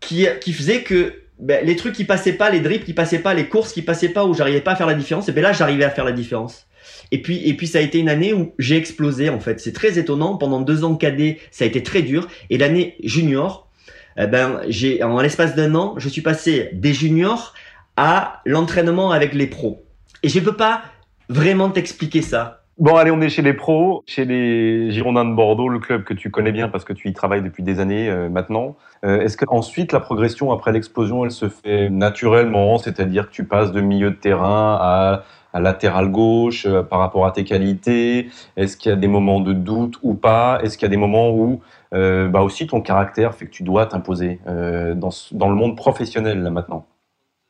qui 0.00 0.26
qui 0.40 0.52
faisait 0.52 0.82
que 0.82 1.14
ben, 1.38 1.64
les 1.64 1.76
trucs 1.76 1.94
qui 1.94 2.04
passaient 2.04 2.32
pas, 2.32 2.50
les 2.50 2.60
dribbles 2.60 2.84
qui 2.84 2.94
passaient 2.94 3.18
pas, 3.18 3.34
les 3.34 3.48
courses 3.48 3.72
qui 3.72 3.82
passaient 3.82 4.08
pas, 4.08 4.24
où 4.24 4.34
j'arrivais 4.34 4.60
pas 4.60 4.72
à 4.72 4.76
faire 4.76 4.86
la 4.86 4.94
différence, 4.94 5.28
et 5.28 5.32
ben 5.32 5.42
là 5.42 5.52
j'arrivais 5.52 5.84
à 5.84 5.90
faire 5.90 6.04
la 6.04 6.12
différence. 6.12 6.66
Et 7.12 7.20
puis, 7.20 7.46
et 7.46 7.54
puis 7.54 7.66
ça 7.66 7.78
a 7.78 7.80
été 7.80 7.98
une 7.98 8.08
année 8.08 8.32
où 8.32 8.54
j'ai 8.58 8.76
explosé 8.76 9.28
en 9.28 9.40
fait. 9.40 9.60
C'est 9.60 9.72
très 9.72 9.98
étonnant. 9.98 10.36
Pendant 10.36 10.60
deux 10.60 10.84
ans 10.84 10.94
cadet, 10.94 11.38
ça 11.50 11.64
a 11.64 11.66
été 11.66 11.82
très 11.82 12.02
dur. 12.02 12.28
Et 12.50 12.58
l'année 12.58 12.96
junior, 13.02 13.68
eh 14.16 14.26
ben, 14.26 14.60
j'ai 14.68 15.02
en 15.02 15.20
l'espace 15.20 15.54
d'un 15.54 15.74
an, 15.74 15.94
je 15.98 16.08
suis 16.08 16.22
passé 16.22 16.70
des 16.72 16.94
juniors 16.94 17.54
à 17.96 18.40
l'entraînement 18.44 19.10
avec 19.10 19.34
les 19.34 19.46
pros. 19.46 19.84
Et 20.22 20.28
je 20.28 20.40
peux 20.40 20.56
pas 20.56 20.82
vraiment 21.28 21.70
t'expliquer 21.70 22.22
ça. 22.22 22.60
Bon, 22.80 22.96
allez, 22.96 23.10
on 23.10 23.20
est 23.20 23.28
chez 23.28 23.42
les 23.42 23.52
pros, 23.52 24.02
chez 24.06 24.24
les 24.24 24.90
Girondins 24.90 25.26
de 25.26 25.34
Bordeaux, 25.34 25.68
le 25.68 25.80
club 25.80 26.02
que 26.02 26.14
tu 26.14 26.30
connais 26.30 26.50
bien 26.50 26.70
parce 26.70 26.84
que 26.84 26.94
tu 26.94 27.10
y 27.10 27.12
travailles 27.12 27.42
depuis 27.42 27.62
des 27.62 27.78
années 27.78 28.08
euh, 28.08 28.30
maintenant. 28.30 28.74
Euh, 29.04 29.20
Est-ce 29.20 29.36
que 29.36 29.44
ensuite 29.48 29.92
la 29.92 30.00
progression 30.00 30.50
après 30.50 30.72
l'explosion, 30.72 31.26
elle 31.26 31.30
se 31.30 31.50
fait 31.50 31.90
naturellement, 31.90 32.78
c'est-à-dire 32.78 33.28
que 33.28 33.32
tu 33.32 33.44
passes 33.44 33.70
de 33.72 33.82
milieu 33.82 34.10
de 34.10 34.16
terrain 34.16 34.78
à, 34.80 35.24
latéral 35.60 36.08
gauche 36.10 36.64
euh, 36.64 36.82
par 36.82 37.00
rapport 37.00 37.26
à 37.26 37.32
tes 37.32 37.44
qualités 37.44 38.30
Est-ce 38.56 38.78
qu'il 38.78 38.88
y 38.88 38.94
a 38.94 38.96
des 38.96 39.08
moments 39.08 39.40
de 39.40 39.52
doute 39.52 39.98
ou 40.02 40.14
pas? 40.14 40.58
Est-ce 40.62 40.78
qu'il 40.78 40.86
y 40.86 40.90
a 40.90 40.90
des 40.90 40.96
moments 40.96 41.30
où 41.30 41.60
bah 41.92 42.40
aussi 42.40 42.66
ton 42.66 42.80
caractère 42.80 43.34
fait 43.34 43.44
que 43.46 43.50
tu 43.50 43.64
dois 43.64 43.84
t'imposer 43.84 44.38
dans, 44.46 45.10
dans 45.32 45.48
le 45.48 45.56
monde 45.56 45.76
professionnel 45.76 46.40
là 46.40 46.50
maintenant? 46.50 46.86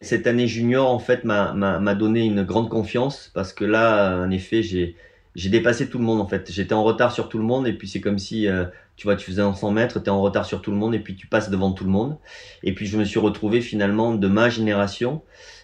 Cette 0.02 0.26
année 0.26 0.46
junior, 0.46 0.88
en 0.90 0.98
fait, 0.98 1.24
m'a- 1.24 1.94
donné 1.94 2.24
une 2.24 2.42
grande 2.42 2.70
confiance 2.70 3.30
parce 3.34 3.52
que 3.52 3.64
là, 3.64 4.18
en 4.22 4.30
effet, 4.30 4.62
j'ai 4.62 4.96
j'ai 5.36 5.48
dépassé 5.48 5.88
tout 5.88 5.98
le 5.98 6.04
monde 6.04 6.20
en 6.20 6.26
fait. 6.26 6.50
J'étais 6.50 6.72
en 6.74 6.82
retard 6.82 7.12
sur 7.12 7.28
tout 7.28 7.38
le 7.38 7.44
monde 7.44 7.66
et 7.68 7.72
puis 7.72 7.86
c'est 7.86 8.00
comme 8.00 8.18
si 8.18 8.48
euh, 8.48 8.64
tu 8.96 9.06
vois, 9.06 9.14
tu 9.16 9.24
faisais 9.26 9.42
un 9.42 9.54
100 9.54 9.70
mètres, 9.70 10.00
tu 10.00 10.06
es 10.06 10.08
en 10.08 10.20
retard 10.20 10.44
sur 10.44 10.60
tout 10.60 10.72
le 10.72 10.76
monde 10.76 10.92
et 10.94 10.98
puis 10.98 11.14
tu 11.14 11.26
passes 11.28 11.50
devant 11.50 11.70
tout 11.72 11.84
le 11.84 11.90
monde. 11.90 12.18
Et 12.64 12.74
puis 12.74 12.86
je 12.86 12.96
me 12.98 13.04
suis 13.04 13.20
retrouvé 13.20 13.60
finalement 13.60 14.14
de 14.14 14.26
ma 14.28 14.48
génération 14.50 15.22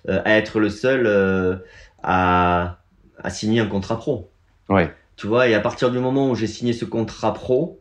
euh, 0.09 0.21
à 0.25 0.37
être 0.37 0.61
le 0.61 0.71
seul 0.71 1.07
euh, 1.07 1.57
à, 2.03 2.79
à 3.19 3.31
signer 3.31 3.61
un 3.61 3.67
contrat 3.67 3.97
pro. 3.99 4.31
Ouais. 4.69 4.95
Tu 5.17 5.27
vois, 5.27 5.49
et 5.49 5.55
à 5.55 5.61
partir 5.61 5.91
du 5.91 5.99
moment 5.99 6.31
où 6.31 6.35
j'ai 6.35 6.47
signé 6.47 6.73
ce 6.73 6.85
contrat 6.85 7.33
pro, 7.35 7.81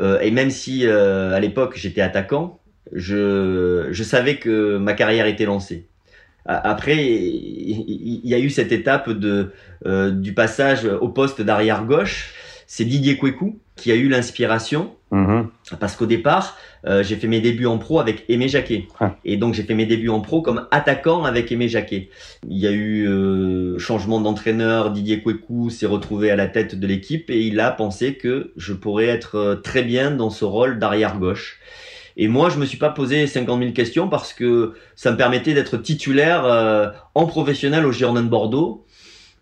euh, 0.00 0.20
et 0.20 0.30
même 0.30 0.50
si 0.50 0.86
euh, 0.86 1.34
à 1.34 1.40
l'époque 1.40 1.76
j'étais 1.76 2.00
attaquant, 2.02 2.60
je, 2.92 3.88
je 3.90 4.02
savais 4.04 4.38
que 4.38 4.78
ma 4.78 4.94
carrière 4.94 5.26
était 5.26 5.46
lancée. 5.46 5.88
Après, 6.46 7.04
il 7.04 8.20
y 8.24 8.34
a 8.34 8.38
eu 8.38 8.50
cette 8.50 8.72
étape 8.72 9.10
de, 9.10 9.52
euh, 9.86 10.10
du 10.10 10.34
passage 10.34 10.84
au 10.84 11.08
poste 11.08 11.40
d'arrière 11.42 11.84
gauche. 11.84 12.34
C'est 12.66 12.84
Didier 12.84 13.16
Kwekou 13.16 13.58
qui 13.76 13.92
a 13.92 13.94
eu 13.94 14.08
l'inspiration 14.08 14.92
Mhm. 15.12 15.48
parce 15.78 15.94
qu'au 15.94 16.06
départ, 16.06 16.56
euh, 16.86 17.02
j'ai 17.02 17.16
fait 17.16 17.28
mes 17.28 17.42
débuts 17.42 17.66
en 17.66 17.76
pro 17.76 18.00
avec 18.00 18.24
Aimé 18.30 18.48
Jacquet. 18.48 18.88
Ah. 18.98 19.14
Et 19.26 19.36
donc 19.36 19.52
j'ai 19.52 19.62
fait 19.62 19.74
mes 19.74 19.84
débuts 19.84 20.08
en 20.08 20.20
pro 20.20 20.40
comme 20.40 20.66
attaquant 20.70 21.24
avec 21.24 21.52
Aimé 21.52 21.68
Jacquet. 21.68 22.08
Il 22.48 22.56
y 22.56 22.66
a 22.66 22.70
eu 22.70 23.06
euh, 23.06 23.78
changement 23.78 24.22
d'entraîneur, 24.22 24.90
Didier 24.90 25.20
Kwekou 25.20 25.68
s'est 25.68 25.84
retrouvé 25.86 26.30
à 26.30 26.36
la 26.36 26.46
tête 26.46 26.80
de 26.80 26.86
l'équipe 26.86 27.28
et 27.28 27.42
il 27.42 27.60
a 27.60 27.70
pensé 27.70 28.14
que 28.14 28.52
je 28.56 28.72
pourrais 28.72 29.06
être 29.06 29.36
euh, 29.36 29.54
très 29.56 29.82
bien 29.82 30.12
dans 30.12 30.30
ce 30.30 30.46
rôle 30.46 30.78
d'arrière 30.78 31.18
gauche. 31.18 31.60
Et 32.16 32.28
moi, 32.28 32.50
je 32.50 32.58
me 32.58 32.66
suis 32.66 32.78
pas 32.78 32.90
posé 32.90 33.26
50 33.26 33.60
000 33.60 33.72
questions 33.72 34.08
parce 34.08 34.32
que 34.32 34.74
ça 34.96 35.10
me 35.10 35.16
permettait 35.16 35.54
d'être 35.54 35.76
titulaire 35.76 36.44
euh, 36.44 36.88
en 37.14 37.26
professionnel 37.26 37.86
au 37.86 37.92
Girondin 37.92 38.22
de 38.22 38.28
Bordeaux. 38.28 38.86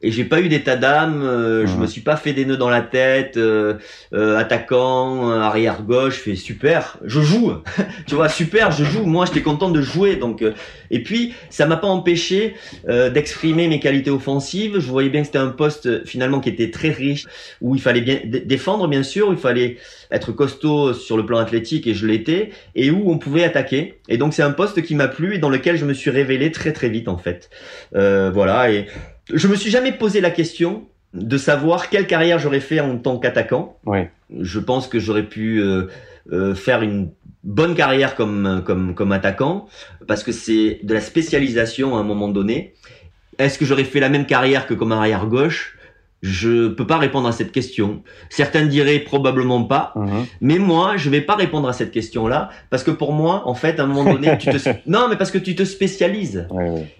Et 0.02 0.10
j'ai 0.10 0.24
pas 0.24 0.40
eu 0.40 0.48
d'état 0.48 0.76
d'âme, 0.76 1.22
euh, 1.22 1.66
je 1.66 1.74
Mhm. 1.74 1.80
me 1.82 1.86
suis 1.86 2.00
pas 2.00 2.16
fait 2.16 2.32
des 2.32 2.46
nœuds 2.46 2.56
dans 2.56 2.70
la 2.70 2.80
tête, 2.80 3.36
euh, 3.36 3.74
euh, 4.14 4.38
attaquant, 4.38 5.30
euh, 5.30 5.40
arrière 5.40 5.82
gauche, 5.82 6.16
je 6.16 6.20
fais 6.20 6.36
super, 6.36 6.96
je 7.04 7.20
joue, 7.20 7.52
tu 8.06 8.14
vois, 8.14 8.30
super, 8.30 8.70
je 8.70 8.84
joue. 8.84 9.04
Moi, 9.04 9.26
j'étais 9.26 9.42
content 9.42 9.70
de 9.70 9.82
jouer, 9.82 10.16
donc. 10.16 10.40
euh, 10.42 10.52
et 10.90 11.02
puis, 11.02 11.34
ça 11.50 11.66
m'a 11.66 11.76
pas 11.76 11.86
empêché 11.86 12.54
euh, 12.88 13.10
d'exprimer 13.10 13.68
mes 13.68 13.78
qualités 13.78 14.10
offensives. 14.10 14.78
Je 14.80 14.88
voyais 14.90 15.10
bien 15.10 15.20
que 15.20 15.26
c'était 15.26 15.38
un 15.38 15.48
poste 15.48 16.04
finalement 16.06 16.40
qui 16.40 16.48
était 16.48 16.70
très 16.70 16.90
riche, 16.90 17.26
où 17.60 17.74
il 17.76 17.80
fallait 17.82 18.00
bien 18.00 18.20
dé- 18.24 18.40
défendre, 18.40 18.88
bien 18.88 19.02
sûr, 19.02 19.28
où 19.28 19.32
il 19.32 19.38
fallait 19.38 19.76
être 20.10 20.32
costaud 20.32 20.94
sur 20.94 21.16
le 21.18 21.26
plan 21.26 21.38
athlétique, 21.38 21.86
et 21.86 21.94
je 21.94 22.06
l'étais, 22.06 22.50
et 22.74 22.90
où 22.90 23.10
on 23.12 23.18
pouvait 23.18 23.44
attaquer. 23.44 24.00
Et 24.08 24.16
donc, 24.16 24.32
c'est 24.34 24.42
un 24.42 24.50
poste 24.50 24.80
qui 24.82 24.94
m'a 24.94 25.08
plu 25.08 25.34
et 25.34 25.38
dans 25.38 25.50
lequel 25.50 25.76
je 25.76 25.84
me 25.84 25.92
suis 25.92 26.10
révélé 26.10 26.50
très 26.50 26.72
très 26.72 26.88
vite 26.88 27.06
en 27.08 27.18
fait. 27.18 27.50
Euh, 27.94 28.30
voilà, 28.32 28.70
et 28.72 28.86
je 29.34 29.48
me 29.48 29.56
suis 29.56 29.70
jamais 29.70 29.92
posé 29.92 30.20
la 30.20 30.30
question 30.30 30.84
de 31.14 31.36
savoir 31.38 31.88
quelle 31.90 32.06
carrière 32.06 32.38
j'aurais 32.38 32.60
fait 32.60 32.80
en 32.80 32.96
tant 32.98 33.18
qu'attaquant. 33.18 33.76
Oui. 33.86 34.00
Je 34.40 34.60
pense 34.60 34.86
que 34.86 34.98
j'aurais 35.00 35.24
pu 35.24 35.60
euh, 35.60 35.86
euh, 36.32 36.54
faire 36.54 36.82
une 36.82 37.10
bonne 37.42 37.74
carrière 37.74 38.14
comme, 38.14 38.62
comme, 38.64 38.94
comme 38.94 39.12
attaquant, 39.12 39.66
parce 40.06 40.22
que 40.22 40.30
c'est 40.32 40.78
de 40.82 40.94
la 40.94 41.00
spécialisation 41.00 41.96
à 41.96 42.00
un 42.00 42.04
moment 42.04 42.28
donné. 42.28 42.74
Est-ce 43.38 43.58
que 43.58 43.64
j'aurais 43.64 43.84
fait 43.84 44.00
la 44.00 44.08
même 44.10 44.26
carrière 44.26 44.66
que 44.66 44.74
comme 44.74 44.92
arrière 44.92 45.26
gauche? 45.26 45.76
Je 46.22 46.68
peux 46.68 46.86
pas 46.86 46.98
répondre 46.98 47.26
à 47.26 47.32
cette 47.32 47.50
question. 47.50 48.02
Certains 48.28 48.66
diraient 48.66 48.98
probablement 48.98 49.64
pas, 49.64 49.94
Mhm. 49.96 50.26
mais 50.42 50.58
moi, 50.58 50.98
je 50.98 51.08
vais 51.08 51.22
pas 51.22 51.34
répondre 51.34 51.66
à 51.66 51.72
cette 51.72 51.90
question-là, 51.92 52.50
parce 52.68 52.84
que 52.84 52.90
pour 52.90 53.14
moi, 53.14 53.42
en 53.46 53.54
fait, 53.54 53.80
à 53.80 53.84
un 53.84 53.86
moment 53.86 54.04
donné, 54.12 54.36
tu 54.38 54.50
te... 54.50 54.58
non, 54.86 55.08
mais 55.08 55.16
parce 55.16 55.30
que 55.30 55.38
tu 55.38 55.54
te 55.54 55.64
spécialises. 55.64 56.46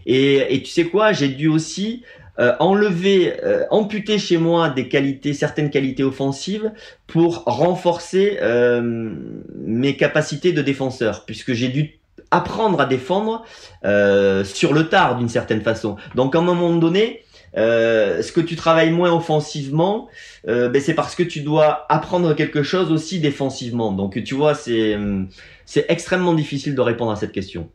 Et, 0.07 0.55
et 0.55 0.63
tu 0.63 0.71
sais 0.71 0.85
quoi, 0.85 1.13
j'ai 1.13 1.29
dû 1.29 1.49
aussi 1.49 2.03
euh, 2.41 2.55
enlever, 2.59 3.35
euh, 3.45 3.65
amputer 3.71 4.19
chez 4.19 4.39
moi 4.39 4.71
des 4.71 4.89
qualités, 4.89 5.35
certaines 5.35 5.69
qualités 5.69 6.03
offensives 6.03 6.73
pour 7.07 7.45
renforcer 7.45 8.39
euh, 8.41 9.13
mes 9.59 9.97
capacités 9.97 10.53
de 10.53 10.63
défenseur, 10.63 11.25
puisque 11.27 11.53
j'ai 11.53 11.69
dû 11.69 11.99
apprendre 12.31 12.81
à 12.81 12.87
défendre 12.87 13.45
sur 14.45 14.73
le 14.73 14.89
tard 14.89 15.17
d'une 15.17 15.29
certaine 15.29 15.63
façon. 15.63 15.97
Donc 16.15 16.37
à 16.37 16.39
un 16.39 16.43
moment 16.43 16.73
donné, 16.77 17.25
ce 17.57 18.31
que 18.31 18.41
tu 18.41 18.55
travailles 18.55 18.93
moins 18.93 19.13
offensivement, 19.13 20.09
ben, 20.47 20.81
c'est 20.81 20.95
parce 20.95 21.17
que 21.17 21.25
tu 21.25 21.41
dois 21.41 21.87
apprendre 21.89 22.35
quelque 22.35 22.63
chose 22.63 22.93
aussi 22.93 23.19
défensivement. 23.19 23.91
Donc 23.91 24.23
tu 24.23 24.35
vois, 24.37 24.55
c'est 24.55 24.95
hum, 24.95 25.29
c'est 25.65 25.87
extrêmement 25.89 26.35
difficile 26.35 26.77
de 26.77 26.81
répondre 26.81 27.11
à 27.11 27.17
cette 27.17 27.33
question. 27.33 27.69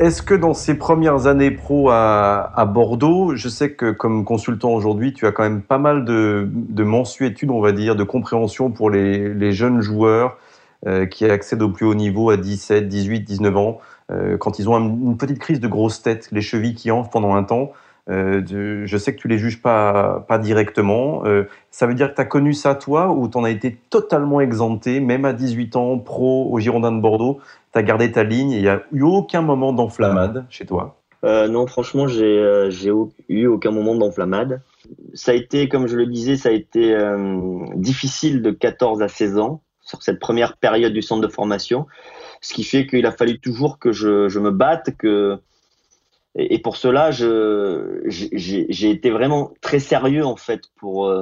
Est-ce 0.00 0.22
que 0.22 0.32
dans 0.32 0.54
ces 0.54 0.78
premières 0.78 1.26
années 1.26 1.50
pro 1.50 1.90
à, 1.90 2.64
Bordeaux, 2.72 3.36
je 3.36 3.50
sais 3.50 3.72
que 3.72 3.90
comme 3.90 4.24
consultant 4.24 4.70
aujourd'hui, 4.70 5.12
tu 5.12 5.26
as 5.26 5.32
quand 5.32 5.42
même 5.42 5.60
pas 5.60 5.76
mal 5.76 6.06
de, 6.06 6.48
de 6.50 6.84
mensuétudes, 6.84 7.50
on 7.50 7.60
va 7.60 7.72
dire, 7.72 7.96
de 7.96 8.02
compréhension 8.02 8.70
pour 8.70 8.88
les, 8.88 9.52
jeunes 9.52 9.82
joueurs 9.82 10.38
euh, 10.86 11.04
qui 11.04 11.26
accèdent 11.26 11.60
au 11.60 11.68
plus 11.68 11.84
haut 11.84 11.94
niveau 11.94 12.30
à 12.30 12.38
17, 12.38 12.88
18, 12.88 13.20
19 13.20 13.54
ans, 13.58 13.78
euh, 14.10 14.38
quand 14.38 14.58
ils 14.58 14.70
ont 14.70 14.74
un- 14.74 14.80
une 14.88 15.18
petite 15.18 15.38
crise 15.38 15.60
de 15.60 15.68
grosse 15.68 16.00
tête, 16.00 16.28
les 16.32 16.40
chevilles 16.40 16.74
qui 16.74 16.90
enflent 16.90 17.10
pendant 17.10 17.34
un 17.34 17.44
temps. 17.44 17.72
Euh, 18.08 18.40
je 18.86 18.96
sais 18.96 19.14
que 19.14 19.20
tu 19.20 19.28
les 19.28 19.36
juges 19.36 19.60
pas, 19.60 20.24
directement. 20.40 21.22
Ça 21.70 21.86
veut 21.86 21.94
dire 21.94 22.10
que 22.10 22.14
tu 22.16 22.20
as 22.22 22.24
connu 22.24 22.54
ça 22.54 22.74
toi 22.74 23.10
ou 23.10 23.28
tu 23.28 23.36
en 23.36 23.44
as 23.44 23.50
été 23.50 23.76
totalement 23.90 24.40
exempté, 24.40 24.98
même 25.00 25.26
à 25.26 25.34
18 25.34 25.76
ans, 25.76 25.98
pro 25.98 26.48
au 26.50 26.58
Girondin 26.58 26.90
de 26.90 27.00
Bordeaux 27.00 27.38
tu 27.72 27.78
as 27.78 27.82
gardé 27.82 28.12
ta 28.12 28.24
ligne 28.24 28.50
il 28.50 28.62
n'y 28.62 28.68
a 28.68 28.82
eu 28.92 29.02
aucun 29.02 29.42
moment 29.42 29.72
d'enflammade 29.72 30.46
chez 30.50 30.66
toi? 30.66 31.00
Euh, 31.24 31.48
non, 31.48 31.66
franchement, 31.66 32.08
j'ai 32.08 32.38
euh, 32.38 32.70
eu 33.28 33.46
aucun 33.46 33.70
moment 33.70 33.94
d'enflammade. 33.94 34.62
Ça 35.14 35.32
a 35.32 35.34
été, 35.34 35.68
comme 35.68 35.86
je 35.86 35.96
le 35.96 36.06
disais, 36.06 36.36
ça 36.36 36.48
a 36.48 36.52
été 36.52 36.94
euh, 36.94 37.66
difficile 37.76 38.42
de 38.42 38.50
14 38.50 39.02
à 39.02 39.08
16 39.08 39.38
ans 39.38 39.62
sur 39.82 40.02
cette 40.02 40.18
première 40.18 40.56
période 40.56 40.92
du 40.92 41.02
centre 41.02 41.20
de 41.20 41.32
formation, 41.32 41.86
ce 42.40 42.54
qui 42.54 42.64
fait 42.64 42.86
qu'il 42.86 43.04
a 43.06 43.12
fallu 43.12 43.38
toujours 43.40 43.78
que 43.78 43.92
je, 43.92 44.38
me 44.38 44.50
batte, 44.50 44.96
que 44.96 45.38
Et, 46.36 46.60
pour 46.60 46.76
cela, 46.76 47.10
j'ai 47.10 48.90
été 48.90 49.10
vraiment 49.10 49.52
très 49.60 49.80
sérieux 49.80 50.24
en 50.24 50.36
fait 50.36 50.62
pour 50.76 51.12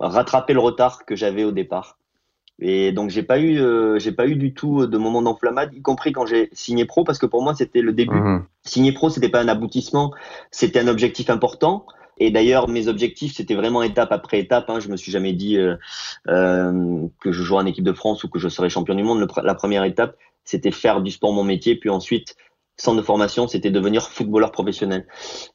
rattraper 0.00 0.54
le 0.54 0.60
retard 0.60 1.04
que 1.04 1.16
j'avais 1.16 1.44
au 1.44 1.52
départ. 1.52 1.98
Et 2.58 2.92
donc 2.92 3.10
j'ai 3.10 3.22
pas 3.22 3.38
eu, 3.38 3.60
euh, 3.60 3.98
j'ai 3.98 4.12
pas 4.12 4.26
eu 4.26 4.36
du 4.36 4.54
tout 4.54 4.86
de 4.86 4.96
moment 4.96 5.20
d'enflammade, 5.20 5.74
y 5.74 5.82
compris 5.82 6.12
quand 6.12 6.24
j'ai 6.24 6.48
signé 6.52 6.86
pro, 6.86 7.04
parce 7.04 7.18
que 7.18 7.26
pour 7.26 7.42
moi 7.42 7.54
c'était 7.54 7.82
le 7.82 7.92
début. 7.92 8.18
Mmh. 8.18 8.46
Signer 8.62 8.92
pro, 8.92 9.10
c'était 9.10 9.28
pas 9.28 9.40
un 9.40 9.48
aboutissement, 9.48 10.12
c'était 10.50 10.80
un 10.80 10.88
objectif 10.88 11.28
important. 11.28 11.86
Et 12.18 12.30
d'ailleurs, 12.30 12.68
mes 12.68 12.88
objectifs, 12.88 13.34
c'était 13.34 13.54
vraiment 13.54 13.82
étape 13.82 14.10
après 14.10 14.40
étape. 14.40 14.70
Hein. 14.70 14.80
Je 14.80 14.88
me 14.88 14.96
suis 14.96 15.12
jamais 15.12 15.32
dit 15.32 15.58
euh, 15.58 15.76
euh, 16.28 17.06
que 17.20 17.30
je 17.30 17.42
jouerais 17.42 17.62
en 17.62 17.66
équipe 17.66 17.84
de 17.84 17.92
France 17.92 18.24
ou 18.24 18.28
que 18.28 18.38
je 18.38 18.48
serais 18.48 18.70
champion 18.70 18.94
du 18.94 19.02
monde. 19.02 19.26
la 19.42 19.54
première 19.54 19.84
étape, 19.84 20.16
c'était 20.44 20.70
faire 20.70 21.02
du 21.02 21.10
sport 21.10 21.32
mon 21.32 21.44
métier, 21.44 21.76
puis 21.76 21.90
ensuite 21.90 22.36
centre 22.76 22.98
de 22.98 23.02
formation, 23.02 23.48
c'était 23.48 23.70
devenir 23.70 24.08
footballeur 24.08 24.52
professionnel. 24.52 25.06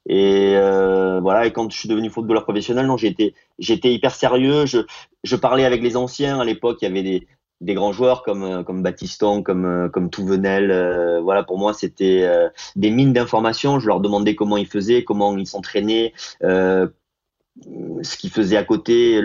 Et 0.08 0.54
euh, 0.56 1.20
voilà. 1.22 1.46
Et 1.46 1.54
quand 1.54 1.70
je 1.72 1.78
suis 1.78 1.90
devenu 1.90 2.10
footballeur 2.10 2.44
professionnel, 2.44 2.88
non, 2.88 2.98
j'étais 2.98 3.34
j'étais 3.60 3.94
hyper 3.94 4.16
sérieux. 4.16 4.66
Je 4.66 4.80
je 5.24 5.36
parlais 5.36 5.66
avec 5.66 5.82
les 5.82 5.98
anciens 5.98 6.40
à 6.40 6.46
l'époque. 6.46 6.78
Il 6.82 6.86
y 6.86 6.88
avait 6.88 7.04
des 7.04 7.28
des 7.62 7.76
grands 7.76 7.94
joueurs 7.94 8.24
comme 8.24 8.44
euh, 8.44 8.64
comme 8.64 8.82
Baptiston, 8.84 9.44
comme 9.44 9.66
euh, 9.66 9.90
comme 9.90 10.10
Touvenel. 10.10 10.72
Euh, 10.72 11.22
voilà, 11.22 11.44
pour 11.44 11.58
moi, 11.58 11.74
c'était 11.74 12.28
des 12.76 12.90
mines 12.90 13.14
d'informations. 13.14 13.80
Je 13.80 13.88
leur 13.88 14.02
demandais 14.02 14.36
comment 14.36 14.58
ils 14.58 14.68
faisaient, 14.68 15.04
comment 15.04 15.38
ils 15.38 15.48
s'entraînaient, 15.48 16.14
ce 18.02 18.18
qu'ils 18.18 18.32
faisaient 18.32 18.58
à 18.58 18.64
côté, 18.64 19.22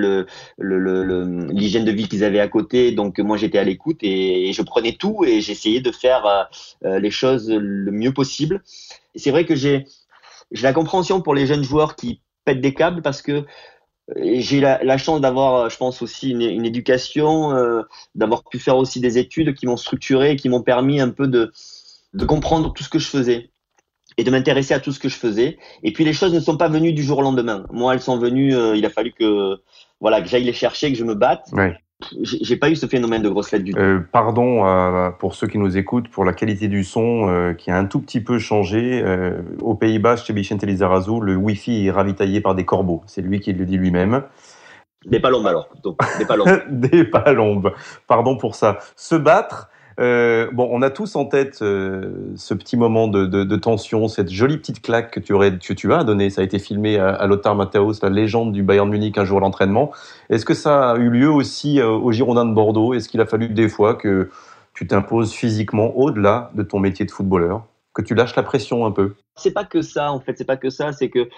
l'hygiène 0.59 1.85
de 1.85 1.93
vie 1.93 2.09
qu'ils 2.09 2.25
avaient 2.25 2.41
à 2.41 2.49
côté. 2.49 2.93
Donc 2.93 3.19
moi, 3.19 3.37
j'étais 3.37 3.59
à 3.59 3.65
l'écoute 3.65 3.99
et, 4.03 4.53
je 4.53 4.63
prenais 4.63 4.93
tout 4.93 5.25
et 5.25 5.41
j'essayais 5.41 5.81
de 5.81 5.93
faire 5.93 6.49
les 6.83 7.11
choses 7.11 7.51
le 7.51 7.91
mieux 7.93 8.13
possible. 8.13 8.63
C'est 9.15 9.31
vrai 9.31 9.45
que 9.45 9.55
j'ai 9.55 9.87
la 10.51 10.73
compréhension 10.73 11.21
pour 11.21 11.35
les 11.35 11.47
jeunes 11.47 11.65
joueurs 11.65 11.97
qui 11.97 12.21
pètent 12.45 12.61
des 12.61 12.75
câbles 12.75 13.03
parce 13.03 13.23
que 13.23 13.45
j'ai 14.15 14.61
la, 14.61 14.99
chance 14.99 15.21
d'avoir, 15.21 15.55
euh, 15.55 15.69
je 15.69 15.77
pense 15.77 16.01
aussi 16.03 16.31
une, 16.31 16.65
éducation, 16.65 17.53
euh, 17.53 17.83
d'avoir 18.15 18.45
pu 18.45 18.59
faire 18.59 18.77
aussi 18.77 19.01
des 19.01 19.19
études 19.19 19.55
qui 19.55 19.67
m'ont 19.67 19.77
structuré, 19.77 20.37
qui 20.37 20.49
m'ont 20.49 20.63
permis 20.63 21.01
un 21.01 21.11
peu 21.11 21.27
de 21.27 21.53
comprendre 22.27 22.73
tout 22.73 22.85
ce 22.85 22.89
que 22.89 22.99
je 22.99 23.09
faisais 23.09 23.51
et 24.19 24.25
de 24.25 24.31
m'intéresser 24.31 24.75
à 24.75 24.81
tout 24.81 24.93
ce 24.93 24.99
que 24.99 25.09
je 25.09 25.17
faisais. 25.17 25.59
Et 25.83 25.93
puis 25.93 26.05
les 26.05 26.13
choses 26.13 26.33
ne 26.33 26.41
sont 26.41 26.57
pas 26.57 26.69
venues 26.69 26.93
du 26.93 27.03
jour 27.03 27.19
au 27.19 27.23
lendemain. 27.23 27.65
Moi, 27.73 27.95
elles 27.95 28.01
sont 28.01 28.19
venues. 28.19 28.55
Euh, 28.55 28.77
il 28.77 28.85
a 28.87 28.91
fallu 28.91 29.13
que 29.13 29.57
voilà 30.01 30.21
que 30.23 30.29
j'aille 30.29 30.45
les 30.45 30.53
chercher, 30.53 30.91
que 30.93 30.99
je 30.99 31.05
me 31.05 31.15
batte. 31.15 31.47
Ouais 31.53 31.77
j'ai 32.21 32.57
pas 32.57 32.69
eu 32.69 32.77
ce 32.77 32.87
phénomène 32.87 33.23
de 33.23 33.29
grosse 33.29 33.49
fête 33.49 33.65
du 33.65 33.73
tout. 33.73 33.79
Euh, 33.79 34.01
pardon 34.13 34.67
euh, 34.67 35.11
pour 35.11 35.35
ceux 35.35 35.47
qui 35.47 35.59
nous 35.59 35.79
écoutent 35.79 36.09
pour 36.09 36.25
la 36.25 36.35
qualité 36.35 36.69
du 36.69 36.85
son 36.85 37.29
euh, 37.29 37.55
qui 37.55 37.71
a 37.71 37.79
un 37.79 37.87
tout 37.87 38.01
petit 38.01 38.21
peu 38.21 38.39
changé. 38.39 39.03
Aux 39.61 39.75
Pays-Bas, 39.75 40.17
chez 40.17 40.33
Vicente 40.33 40.63
Lizarazu, 40.65 41.21
le 41.21 41.37
Wi-Fi 41.37 41.87
est 41.87 41.91
ravitaillé 41.91 42.41
par 42.41 42.55
des 42.55 42.65
corbeaux. 42.65 43.03
C'est 43.07 43.23
lui 43.23 43.41
qui 43.41 43.53
le 43.53 43.65
dit 43.65 43.79
lui-même. 43.79 44.23
Des 45.07 45.21
palombes 45.21 45.47
alors, 45.47 45.69
plutôt. 45.69 45.97
Des 46.19 46.27
palombes. 46.27 46.49
des 46.71 47.05
palombes. 47.05 47.73
Pardon 48.07 48.37
pour 48.37 48.55
ça. 48.55 48.79
Se 48.97 49.15
battre, 49.15 49.71
euh, 49.99 50.51
bon, 50.53 50.69
on 50.71 50.83
a 50.83 50.91
tous 50.91 51.17
en 51.17 51.25
tête 51.25 51.61
euh, 51.63 52.13
ce 52.37 52.53
petit 52.53 52.77
moment 52.77 53.09
de, 53.09 53.25
de, 53.25 53.45
de, 53.45 53.57
tension, 53.57 54.09
cette 54.09 54.31
jolie 54.31 54.59
petite 54.59 54.83
claque 54.83 55.11
que 55.11 55.21
tu, 55.21 55.33
aurais, 55.33 55.59
que 55.59 55.73
tu 55.73 55.93
as 55.93 56.05
donné. 56.05 56.29
Ça 56.29 56.43
a 56.43 56.45
été 56.45 56.59
filmé 56.59 56.99
à, 56.99 57.09
à 57.09 57.27
Lothar 57.27 57.55
Matthäus, 57.55 58.03
la 58.03 58.11
légende 58.11 58.53
du 58.53 58.63
Bayern 58.63 58.89
Munich, 58.89 59.17
un 59.17 59.25
jour 59.25 59.39
à 59.39 59.41
l'entraînement. 59.41 59.93
Est-ce 60.29 60.45
que 60.45 60.55
ça 60.55 60.91
a 60.91 60.97
eu 60.97 61.09
lieu 61.09 61.31
aussi 61.31 61.81
euh, 61.81 61.89
au 61.89 62.13
Girondin 62.13 62.45
de 62.45 62.53
Bordeaux? 62.53 62.93
Est-ce 62.93 63.09
qu'il 63.09 63.21
a 63.23 63.27
fallu 63.27 63.49
des 63.49 63.71
fois 63.71 63.95
que 63.95 64.29
tu 64.75 64.87
t'imposes 64.87 65.33
physiquement 65.33 65.97
au-delà 65.97 66.51
de 66.55 66.63
ton 66.63 66.79
métier 66.79 67.07
de 67.07 67.11
footballeur? 67.11 67.65
Que 67.95 68.03
tu 68.03 68.15
lâches 68.15 68.37
la 68.37 68.43
pression 68.43 68.85
un 68.85 68.91
peu? 68.91 69.15
C'est 69.37 69.53
pas 69.53 69.65
que 69.65 69.81
ça, 69.81 70.13
en 70.13 70.21
fait. 70.21 70.37
C'est 70.37 70.45
pas 70.45 70.59
que 70.59 70.69
ça. 70.69 70.93
C'est 70.93 71.09
que 71.09 71.29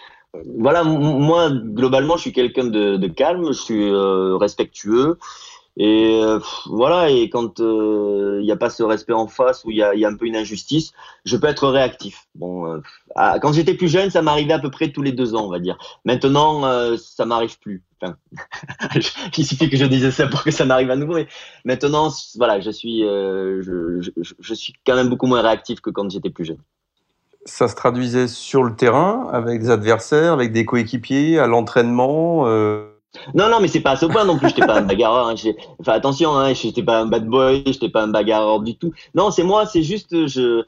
voilà, 0.58 0.82
moi 0.82 1.48
globalement, 1.50 2.16
je 2.16 2.22
suis 2.22 2.32
quelqu'un 2.32 2.64
de, 2.64 2.96
de, 2.96 3.06
calme, 3.06 3.46
je 3.46 3.52
suis 3.52 3.90
respectueux. 4.36 5.16
Et 5.80 6.20
euh, 6.20 6.40
voilà, 6.66 7.08
et 7.08 7.30
quand 7.30 7.60
il 7.60 7.64
euh, 7.64 8.42
n'y 8.42 8.50
a 8.50 8.56
pas 8.56 8.68
ce 8.68 8.82
respect 8.82 9.12
en 9.12 9.28
face, 9.28 9.64
ou 9.64 9.70
il 9.70 9.76
y 9.76 9.82
a, 9.82 9.92
un 10.08 10.16
peu 10.16 10.26
une 10.26 10.34
injustice, 10.34 10.90
je 11.24 11.36
peux 11.36 11.46
être 11.46 11.68
réactif. 11.68 12.26
Bon, 12.34 12.66
euh, 12.66 12.80
quand 13.40 13.52
j'étais 13.52 13.74
plus 13.74 13.86
jeune, 13.86 14.10
ça 14.10 14.20
m'arrivait 14.20 14.54
à 14.54 14.58
peu 14.58 14.72
près 14.72 14.90
tous 14.90 15.02
les 15.02 15.12
deux 15.12 15.36
ans, 15.36 15.46
on 15.46 15.50
va 15.50 15.60
dire. 15.60 15.78
Maintenant, 16.04 16.62
ça 16.96 17.24
m'arrive 17.26 17.60
plus. 17.60 17.84
Enfin, 18.02 18.16
il 19.36 19.46
suffit 19.46 19.70
que 19.70 19.76
je 19.76 19.84
dise 19.84 20.10
ça 20.10 20.26
pour 20.26 20.42
que 20.42 20.50
ça 20.50 20.64
m'arrive 20.64 20.90
à 20.90 20.96
nouveau. 20.96 21.14
Mais 21.14 21.28
maintenant, 21.64 22.12
voilà, 22.36 22.58
je 22.58 22.70
suis, 22.70 23.02
je, 23.02 24.00
je, 24.40 24.54
suis 24.54 24.74
quand 24.84 24.96
même 24.96 25.08
beaucoup 25.08 25.26
moins 25.26 25.42
réactif 25.42 25.80
que 25.80 25.90
quand 25.90 26.10
j'étais 26.10 26.30
plus 26.30 26.44
jeune. 26.44 26.58
Ça 27.44 27.68
se 27.68 27.76
traduisait 27.76 28.26
sur 28.26 28.64
le 28.64 28.74
terrain, 28.74 29.28
avec 29.32 29.60
des 29.60 29.70
adversaires, 29.70 30.32
avec 30.32 30.52
des 30.52 30.64
coéquipiers, 30.64 31.38
à 31.38 31.46
l'entraînement. 31.46 32.46
Non, 33.34 33.48
non, 33.48 33.60
mais 33.60 33.68
c'est 33.68 33.80
pas 33.80 33.92
à 33.92 33.96
ce 33.96 34.06
point 34.06 34.24
non 34.24 34.38
plus. 34.38 34.48
J'étais 34.48 34.66
pas 34.66 34.78
un 34.78 34.82
bagarreur. 34.82 35.28
Hein. 35.28 35.34
Enfin, 35.80 35.92
attention, 35.92 36.36
hein, 36.36 36.52
j'étais 36.52 36.82
pas 36.82 37.00
un 37.00 37.06
bad 37.06 37.26
boy, 37.26 37.62
j'étais 37.66 37.88
pas 37.88 38.02
un 38.02 38.08
bagarreur 38.08 38.60
du 38.60 38.76
tout. 38.76 38.92
Non, 39.14 39.30
c'est 39.30 39.44
moi, 39.44 39.66
c'est 39.66 39.82
juste, 39.82 40.26
je, 40.26 40.64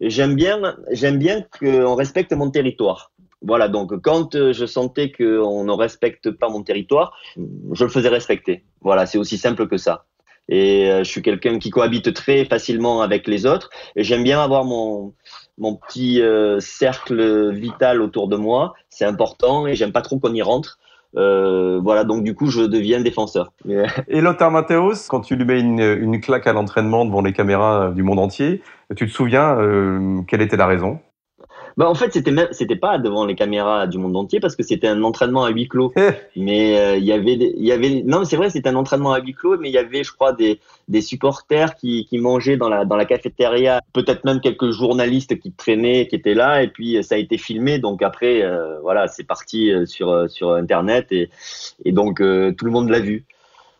j'aime 0.00 0.34
bien, 0.34 0.76
j'aime 0.92 1.18
bien 1.18 1.44
qu'on 1.58 1.94
respecte 1.94 2.32
mon 2.32 2.50
territoire. 2.50 3.10
Voilà, 3.42 3.68
donc 3.68 4.00
quand 4.02 4.34
euh, 4.34 4.52
je 4.52 4.66
sentais 4.66 5.10
qu'on 5.10 5.64
ne 5.64 5.72
respecte 5.72 6.30
pas 6.30 6.50
mon 6.50 6.62
territoire, 6.62 7.16
je 7.36 7.84
le 7.84 7.90
faisais 7.90 8.08
respecter. 8.08 8.64
Voilà, 8.82 9.06
c'est 9.06 9.18
aussi 9.18 9.38
simple 9.38 9.66
que 9.66 9.78
ça. 9.78 10.04
Et 10.48 10.90
euh, 10.90 11.04
je 11.04 11.10
suis 11.10 11.22
quelqu'un 11.22 11.58
qui 11.58 11.70
cohabite 11.70 12.12
très 12.12 12.44
facilement 12.44 13.00
avec 13.02 13.26
les 13.26 13.46
autres. 13.46 13.70
Et 13.96 14.04
j'aime 14.04 14.24
bien 14.24 14.42
avoir 14.42 14.64
mon, 14.64 15.14
mon 15.56 15.76
petit 15.76 16.20
euh, 16.20 16.60
cercle 16.60 17.50
vital 17.52 18.02
autour 18.02 18.28
de 18.28 18.36
moi. 18.36 18.74
C'est 18.90 19.04
important 19.06 19.66
et 19.66 19.74
j'aime 19.74 19.92
pas 19.92 20.02
trop 20.02 20.18
qu'on 20.18 20.34
y 20.34 20.42
rentre. 20.42 20.78
Euh, 21.16 21.80
voilà, 21.82 22.04
donc 22.04 22.22
du 22.22 22.34
coup, 22.34 22.46
je 22.46 22.62
deviens 22.62 23.00
défenseur. 23.00 23.52
Et 24.08 24.20
Lothar 24.20 24.50
Matthäus, 24.50 25.08
quand 25.08 25.20
tu 25.20 25.36
lui 25.36 25.44
mets 25.44 25.60
une, 25.60 25.80
une 25.80 26.20
claque 26.20 26.46
à 26.46 26.52
l'entraînement 26.52 27.04
devant 27.04 27.22
les 27.22 27.32
caméras 27.32 27.90
du 27.90 28.02
monde 28.02 28.18
entier, 28.18 28.62
tu 28.96 29.06
te 29.06 29.12
souviens 29.12 29.58
euh, 29.58 30.20
quelle 30.26 30.40
était 30.40 30.56
la 30.56 30.66
raison? 30.66 31.00
Bah, 31.76 31.88
en 31.88 31.94
fait, 31.94 32.12
c'était 32.12 32.30
même, 32.30 32.48
c'était 32.50 32.76
pas 32.76 32.98
devant 32.98 33.24
les 33.24 33.34
caméras 33.34 33.86
du 33.86 33.98
monde 33.98 34.16
entier 34.16 34.40
parce 34.40 34.56
que 34.56 34.62
c'était 34.62 34.88
un 34.88 35.02
entraînement 35.02 35.44
à 35.44 35.50
huis 35.50 35.68
clos. 35.68 35.92
Eh. 35.96 36.10
mais 36.36 36.78
euh, 36.78 36.96
il 36.96 37.04
y 37.04 37.12
avait, 37.12 37.34
il 37.34 37.64
y 37.64 37.72
avait, 37.72 38.02
non, 38.04 38.24
c'est 38.24 38.36
vrai, 38.36 38.50
c'était 38.50 38.68
un 38.68 38.76
entraînement 38.76 39.12
à 39.12 39.20
huis 39.20 39.34
clos, 39.34 39.58
mais 39.58 39.68
il 39.68 39.72
y 39.72 39.78
avait, 39.78 40.04
je 40.04 40.12
crois, 40.12 40.32
des, 40.32 40.60
des 40.88 41.00
supporters 41.00 41.74
qui, 41.76 42.06
qui 42.06 42.18
mangeaient 42.18 42.56
dans 42.56 42.68
la, 42.68 42.84
dans 42.84 42.96
la 42.96 43.04
cafétéria, 43.04 43.80
peut-être 43.92 44.24
même 44.24 44.40
quelques 44.40 44.70
journalistes 44.70 45.38
qui 45.38 45.52
traînaient, 45.52 46.06
qui 46.08 46.16
étaient 46.16 46.34
là, 46.34 46.62
et 46.62 46.68
puis 46.68 47.02
ça 47.02 47.14
a 47.14 47.18
été 47.18 47.38
filmé. 47.38 47.78
Donc 47.78 48.02
après, 48.02 48.42
euh, 48.42 48.80
voilà, 48.80 49.06
c'est 49.08 49.24
parti 49.24 49.72
euh, 49.72 49.86
sur, 49.86 50.28
sur 50.28 50.52
Internet 50.52 51.06
et, 51.10 51.30
et 51.84 51.92
donc 51.92 52.18
tout 52.18 52.64
le 52.64 52.70
monde 52.70 52.90
l'a 52.90 53.00
vu. 53.00 53.24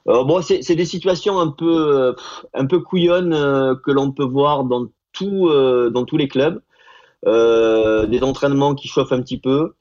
bon, 0.06 0.40
c'est 0.42 0.74
des 0.74 0.84
situations 0.84 1.38
un 1.38 1.48
peu, 1.48 2.14
un 2.54 2.66
peu 2.66 2.80
couillonnes 2.80 3.32
que 3.84 3.90
l'on 3.90 4.12
peut 4.12 4.24
voir 4.24 4.64
dans 4.64 4.86
tout, 5.12 5.50
dans 5.90 6.04
tous 6.04 6.16
les 6.16 6.28
clubs. 6.28 6.60
Euh, 7.26 8.06
des 8.06 8.22
entraînements 8.22 8.74
qui 8.74 8.88
chauffent 8.88 9.12
un 9.12 9.20
petit 9.20 9.38
peu, 9.38 9.74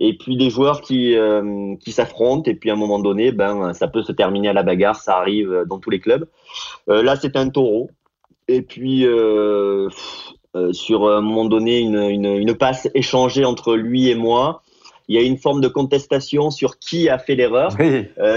et 0.00 0.18
puis 0.18 0.36
des 0.36 0.50
joueurs 0.50 0.80
qui, 0.80 1.16
euh, 1.16 1.76
qui 1.76 1.92
s'affrontent, 1.92 2.50
et 2.50 2.54
puis 2.54 2.68
à 2.68 2.72
un 2.72 2.76
moment 2.76 2.98
donné, 2.98 3.30
ben, 3.30 3.72
ça 3.74 3.86
peut 3.86 4.02
se 4.02 4.10
terminer 4.10 4.48
à 4.48 4.52
la 4.52 4.64
bagarre, 4.64 4.96
ça 4.96 5.16
arrive 5.18 5.64
dans 5.68 5.78
tous 5.78 5.90
les 5.90 6.00
clubs. 6.00 6.26
Euh, 6.88 7.02
là, 7.04 7.14
c'est 7.14 7.36
un 7.36 7.48
taureau, 7.48 7.90
et 8.48 8.62
puis 8.62 9.06
sur 10.72 11.08
un 11.08 11.20
moment 11.20 11.44
donné, 11.44 11.78
une, 11.78 11.96
une, 11.96 12.26
une 12.26 12.54
passe 12.56 12.88
échangée 12.94 13.44
entre 13.44 13.76
lui 13.76 14.08
et 14.08 14.16
moi, 14.16 14.62
il 15.06 15.14
y 15.14 15.18
a 15.18 15.22
une 15.22 15.36
forme 15.36 15.60
de 15.60 15.68
contestation 15.68 16.50
sur 16.50 16.78
qui 16.78 17.08
a 17.08 17.18
fait 17.18 17.34
l'erreur. 17.34 17.76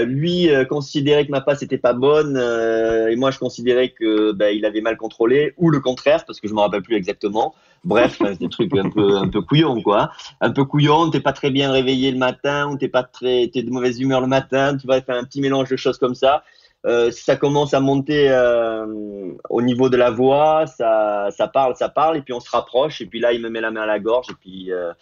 Lui 0.04 0.48
considérait 0.68 1.26
que 1.26 1.30
ma 1.30 1.40
passe 1.40 1.62
n'était 1.62 1.78
pas 1.78 1.92
bonne 1.92 2.36
et 2.36 3.16
moi 3.16 3.30
je 3.30 3.38
considérais 3.38 3.90
que 3.90 4.32
ben, 4.32 4.54
il 4.54 4.64
avait 4.64 4.80
mal 4.80 4.96
contrôlé 4.96 5.54
ou 5.56 5.70
le 5.70 5.80
contraire 5.80 6.24
parce 6.24 6.40
que 6.40 6.48
je 6.48 6.54
me 6.54 6.60
rappelle 6.60 6.82
plus 6.82 6.96
exactement. 6.96 7.54
Bref, 7.84 8.20
des 8.38 8.48
trucs 8.48 8.76
un 8.76 8.90
peu 8.90 9.16
un 9.16 9.28
peu 9.28 9.40
couillon 9.40 9.82
quoi, 9.82 10.10
un 10.40 10.50
peu 10.50 10.64
couillon. 10.64 11.10
T'es 11.10 11.20
pas 11.20 11.32
très 11.32 11.50
bien 11.50 11.70
réveillé 11.70 12.10
le 12.10 12.18
matin 12.18 12.70
ou 12.70 12.76
t'es 12.76 12.88
pas 12.88 13.02
très 13.02 13.48
t'es 13.52 13.62
de 13.62 13.70
mauvaise 13.70 14.00
humeur 14.00 14.20
le 14.20 14.26
matin. 14.26 14.76
Tu 14.76 14.86
vas 14.86 15.00
faire 15.00 15.16
un 15.16 15.24
petit 15.24 15.40
mélange 15.40 15.68
de 15.68 15.76
choses 15.76 15.98
comme 15.98 16.14
ça. 16.14 16.42
Euh, 16.86 17.10
ça 17.10 17.36
commence 17.36 17.74
à 17.74 17.80
monter 17.80 18.30
euh, 18.30 18.86
au 19.50 19.62
niveau 19.62 19.88
de 19.88 19.96
la 19.96 20.10
voix, 20.10 20.66
ça, 20.66 21.28
ça 21.32 21.48
parle, 21.48 21.74
ça 21.74 21.88
parle, 21.88 22.18
et 22.18 22.22
puis 22.22 22.32
on 22.32 22.38
se 22.38 22.48
rapproche, 22.48 23.00
et 23.00 23.06
puis 23.06 23.18
là 23.18 23.32
il 23.32 23.42
me 23.42 23.50
met 23.50 23.60
la 23.60 23.72
main 23.72 23.82
à 23.82 23.86
la 23.86 23.98
gorge, 23.98 24.28
et 24.30 24.34
puis 24.40 24.72
euh, 24.72 24.92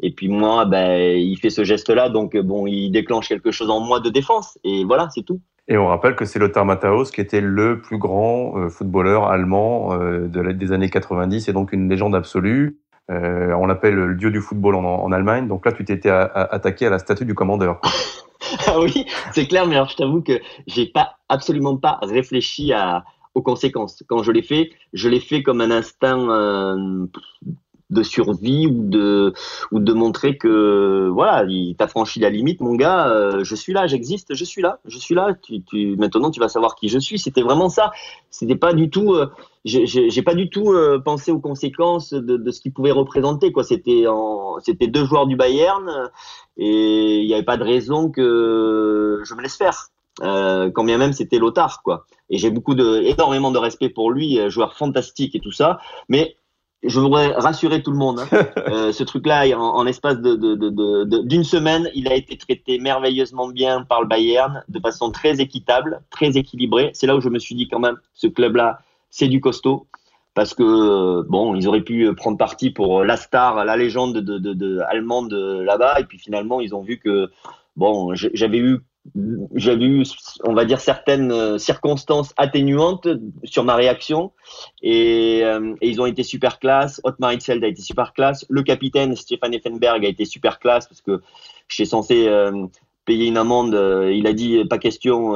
et 0.00 0.12
puis 0.12 0.28
moi, 0.28 0.66
ben, 0.66 1.18
il 1.18 1.36
fait 1.38 1.50
ce 1.50 1.64
geste-là, 1.64 2.10
donc 2.10 2.36
bon, 2.36 2.66
il 2.66 2.90
déclenche 2.90 3.28
quelque 3.28 3.50
chose 3.50 3.70
en 3.70 3.80
moi 3.80 4.00
de 4.00 4.10
défense. 4.10 4.58
Et 4.62 4.84
voilà, 4.84 5.08
c'est 5.10 5.22
tout. 5.22 5.40
Et 5.68 5.76
on 5.76 5.88
rappelle 5.88 6.14
que 6.14 6.24
c'est 6.24 6.38
Lothar 6.38 6.64
Matthäus 6.64 7.10
qui 7.10 7.20
était 7.20 7.40
le 7.40 7.80
plus 7.80 7.98
grand 7.98 8.56
euh, 8.56 8.68
footballeur 8.68 9.24
allemand 9.24 9.94
euh, 9.94 10.28
de 10.28 10.52
des 10.52 10.72
années 10.72 10.90
90 10.90 11.48
et 11.48 11.52
donc 11.52 11.72
une 11.72 11.88
légende 11.88 12.14
absolue. 12.14 12.78
Euh, 13.10 13.52
on 13.54 13.66
l'appelle 13.66 13.94
le 13.94 14.14
dieu 14.14 14.30
du 14.30 14.40
football 14.40 14.76
en, 14.76 15.10
Allemagne. 15.12 15.48
Donc 15.48 15.66
là, 15.66 15.72
tu 15.72 15.84
t'étais 15.84 16.10
attaqué 16.10 16.86
à 16.86 16.90
la 16.90 16.98
statue 16.98 17.24
du 17.24 17.34
commandeur. 17.34 17.80
ah 18.66 18.80
oui, 18.80 19.06
c'est 19.32 19.46
clair, 19.46 19.66
mais 19.66 19.74
alors 19.74 19.88
je 19.88 19.96
t'avoue 19.96 20.22
que 20.22 20.40
j'ai 20.66 20.86
pas 20.86 21.16
absolument 21.28 21.76
pas 21.76 21.98
réfléchi 22.02 22.72
aux 23.34 23.42
conséquences. 23.42 24.02
Quand 24.08 24.24
je 24.24 24.32
l'ai 24.32 24.42
fait, 24.42 24.70
je 24.92 25.08
l'ai 25.08 25.20
fait 25.20 25.44
comme 25.44 25.60
un 25.60 25.70
instinct 25.70 26.18
de 27.90 28.02
survie 28.02 28.66
ou 28.66 28.88
de 28.88 29.32
ou 29.70 29.78
de 29.78 29.92
montrer 29.92 30.36
que 30.36 31.08
voilà, 31.12 31.44
il 31.48 31.76
t'a 31.76 31.86
franchi 31.86 32.18
la 32.18 32.30
limite, 32.30 32.60
mon 32.60 32.74
gars. 32.74 33.08
Euh, 33.08 33.44
je 33.44 33.54
suis 33.54 33.72
là, 33.72 33.86
j'existe, 33.86 34.34
je 34.34 34.44
suis 34.44 34.62
là, 34.62 34.80
je 34.86 34.98
suis 34.98 35.14
là. 35.14 35.34
Tu, 35.42 35.62
tu, 35.62 35.96
maintenant, 35.96 36.30
tu 36.30 36.40
vas 36.40 36.48
savoir 36.48 36.74
qui 36.74 36.88
je 36.88 36.98
suis. 36.98 37.18
C'était 37.18 37.42
vraiment 37.42 37.68
ça. 37.68 37.92
C'était 38.30 38.56
pas 38.56 38.72
du 38.72 38.90
tout. 38.90 39.14
Euh, 39.14 39.26
j'ai 39.64 40.22
pas 40.22 40.34
du 40.34 40.48
tout 40.48 40.72
euh, 40.72 40.98
pensé 40.98 41.30
aux 41.30 41.40
conséquences 41.40 42.12
de, 42.12 42.50
ce 42.50 42.60
qu'il 42.60 42.72
pouvait 42.72 42.92
représenter. 42.92 43.52
Quoi, 43.52 43.64
c'était 43.64 44.04
c'était 44.62 44.86
deux 44.88 45.04
joueurs 45.04 45.26
du 45.26 45.36
Bayern 45.36 46.10
et 46.56 47.18
il 47.20 47.26
n'y 47.26 47.34
avait 47.34 47.44
pas 47.44 47.56
de 47.56 47.64
raison 47.64 48.10
que 48.10 49.22
je 49.24 49.34
me 49.34 49.42
laisse 49.42 49.56
faire. 49.56 49.88
Quand 50.20 50.84
bien 50.84 50.98
même 50.98 51.12
c'était 51.12 51.38
Lothar, 51.38 51.82
quoi. 51.82 52.06
Et 52.30 52.38
j'ai 52.38 52.50
beaucoup 52.50 52.74
de, 52.74 53.02
énormément 53.02 53.50
de 53.50 53.58
respect 53.58 53.90
pour 53.90 54.10
lui, 54.10 54.38
joueur 54.50 54.74
fantastique 54.74 55.34
et 55.34 55.40
tout 55.40 55.52
ça. 55.52 55.78
Mais 56.08 56.36
je 56.86 57.00
voudrais 57.00 57.28
rassurer 57.32 57.82
tout 57.82 57.90
le 57.90 57.98
monde. 57.98 58.20
Hein. 58.20 58.26
Euh, 58.68 58.90
ce 58.92 59.04
truc-là, 59.04 59.46
en, 59.56 59.76
en, 59.76 59.86
espace 59.86 60.16
d'une 60.16 60.36
de, 60.36 60.54
de, 60.54 61.22
de, 61.22 61.42
semaine, 61.42 61.88
il 61.94 62.08
a 62.08 62.14
été 62.14 62.36
traité 62.36 62.78
merveilleusement 62.78 63.48
bien 63.48 63.82
par 63.82 64.00
le 64.00 64.08
Bayern, 64.08 64.64
de 64.68 64.80
façon 64.80 65.12
très 65.12 65.40
équitable, 65.40 66.00
très 66.10 66.36
équilibrée. 66.36 66.90
C'est 66.94 67.06
là 67.06 67.14
où 67.16 67.20
je 67.20 67.28
me 67.28 67.38
suis 67.38 67.54
dit 67.54 67.68
quand 67.68 67.78
même, 67.78 67.96
ce 68.14 68.26
club-là, 68.26 68.80
c'est 69.10 69.28
du 69.28 69.40
costaud. 69.40 69.86
Parce 70.34 70.52
que 70.52 71.22
bon, 71.28 71.54
ils 71.54 71.68
auraient 71.68 71.82
pu 71.82 72.12
prendre 72.14 72.36
parti 72.36 72.70
pour 72.70 73.04
la 73.04 73.16
star, 73.16 73.64
la 73.64 73.76
légende 73.76 74.16
de, 74.16 74.38
de 74.38 74.80
allemande 74.88 75.32
là-bas, 75.32 76.00
et 76.00 76.04
puis 76.04 76.18
finalement, 76.18 76.60
ils 76.60 76.74
ont 76.74 76.82
vu 76.82 76.98
que 76.98 77.30
bon, 77.76 78.14
j'avais 78.14 78.58
eu 78.58 78.80
j'avais 79.54 79.84
eu, 79.84 80.04
on 80.44 80.54
va 80.54 80.64
dire, 80.64 80.80
certaines 80.80 81.32
euh, 81.32 81.58
circonstances 81.58 82.32
atténuantes 82.36 83.08
sur 83.44 83.64
ma 83.64 83.74
réaction. 83.74 84.32
Et, 84.82 85.40
euh, 85.44 85.74
ils 85.82 86.00
ont 86.00 86.06
été 86.06 86.22
super 86.22 86.58
classe. 86.58 87.00
Otmar 87.04 87.32
Hitzfeld 87.32 87.62
a 87.64 87.68
été 87.68 87.82
super 87.82 88.12
classe. 88.12 88.44
Le 88.48 88.62
capitaine 88.62 89.14
Stéphane 89.16 89.54
Effenberg 89.54 90.04
a 90.04 90.08
été 90.08 90.24
super 90.24 90.58
classe 90.58 90.86
parce 90.86 91.00
que 91.00 91.20
je 91.68 91.74
suis 91.74 91.86
censé 91.86 92.28
euh, 92.28 92.66
payer 93.04 93.26
une 93.26 93.36
amende. 93.36 93.74
il 94.12 94.26
a 94.26 94.32
dit 94.32 94.64
pas 94.64 94.78
question 94.78 95.34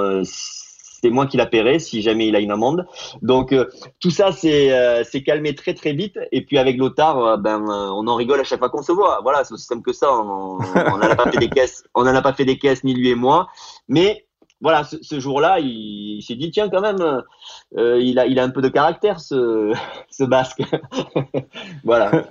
c'est 1.01 1.11
moi 1.11 1.27
qui 1.27 1.37
la 1.37 1.47
paierai 1.47 1.79
si 1.79 2.03
jamais 2.03 2.29
il 2.29 2.37
a 2.37 2.41
une 2.41 2.51
amende. 2.51 2.87
Donc 3.23 3.53
euh, 3.53 3.67
tout 4.01 4.11
ça 4.11 4.33
c'est 4.33 4.73
euh, 4.73 5.05
calmé 5.25 5.55
très 5.55 5.75
très 5.75 5.93
vite 5.93 6.19
et 6.33 6.45
puis 6.45 6.59
avec 6.59 6.77
Lothar 6.79 7.19
euh, 7.19 7.37
ben 7.37 7.65
on 7.69 8.07
en 8.07 8.15
rigole 8.15 8.41
à 8.41 8.45
chaque 8.45 8.59
fois 8.59 8.71
qu'on 8.71 8.83
se 8.83 8.93
voit. 8.93 9.21
Voilà, 9.23 9.45
c'est 9.45 9.55
aussi 9.55 9.67
simple 9.67 9.83
que 9.83 9.93
ça. 9.93 10.13
On 10.13 10.59
n'en 10.59 11.01
a 11.01 11.17
pas 11.17 11.31
fait 11.31 11.39
des 11.39 11.49
caisses, 11.49 11.85
on 11.95 12.05
n'en 12.05 12.15
a 12.15 12.23
pas 12.23 12.33
fait 12.33 12.45
des 12.45 12.59
caisses 12.59 12.85
ni 12.85 12.95
lui 12.95 13.11
et 13.11 13.15
moi, 13.15 13.49
mais 13.89 14.27
voilà, 14.63 14.85
ce, 14.85 15.21
jour-là, 15.21 15.59
il, 15.59 16.23
s'est 16.23 16.35
dit 16.35 16.51
tiens 16.51 16.69
quand 16.69 16.83
même, 16.83 17.23
euh, 17.79 17.99
il 18.01 18.19
a 18.19 18.27
il 18.27 18.39
a 18.39 18.45
un 18.45 18.51
peu 18.51 18.61
de 18.61 18.69
caractère 18.69 19.21
ce 19.21 19.73
ce 20.11 20.25
basque. 20.25 20.63
voilà. 21.85 22.31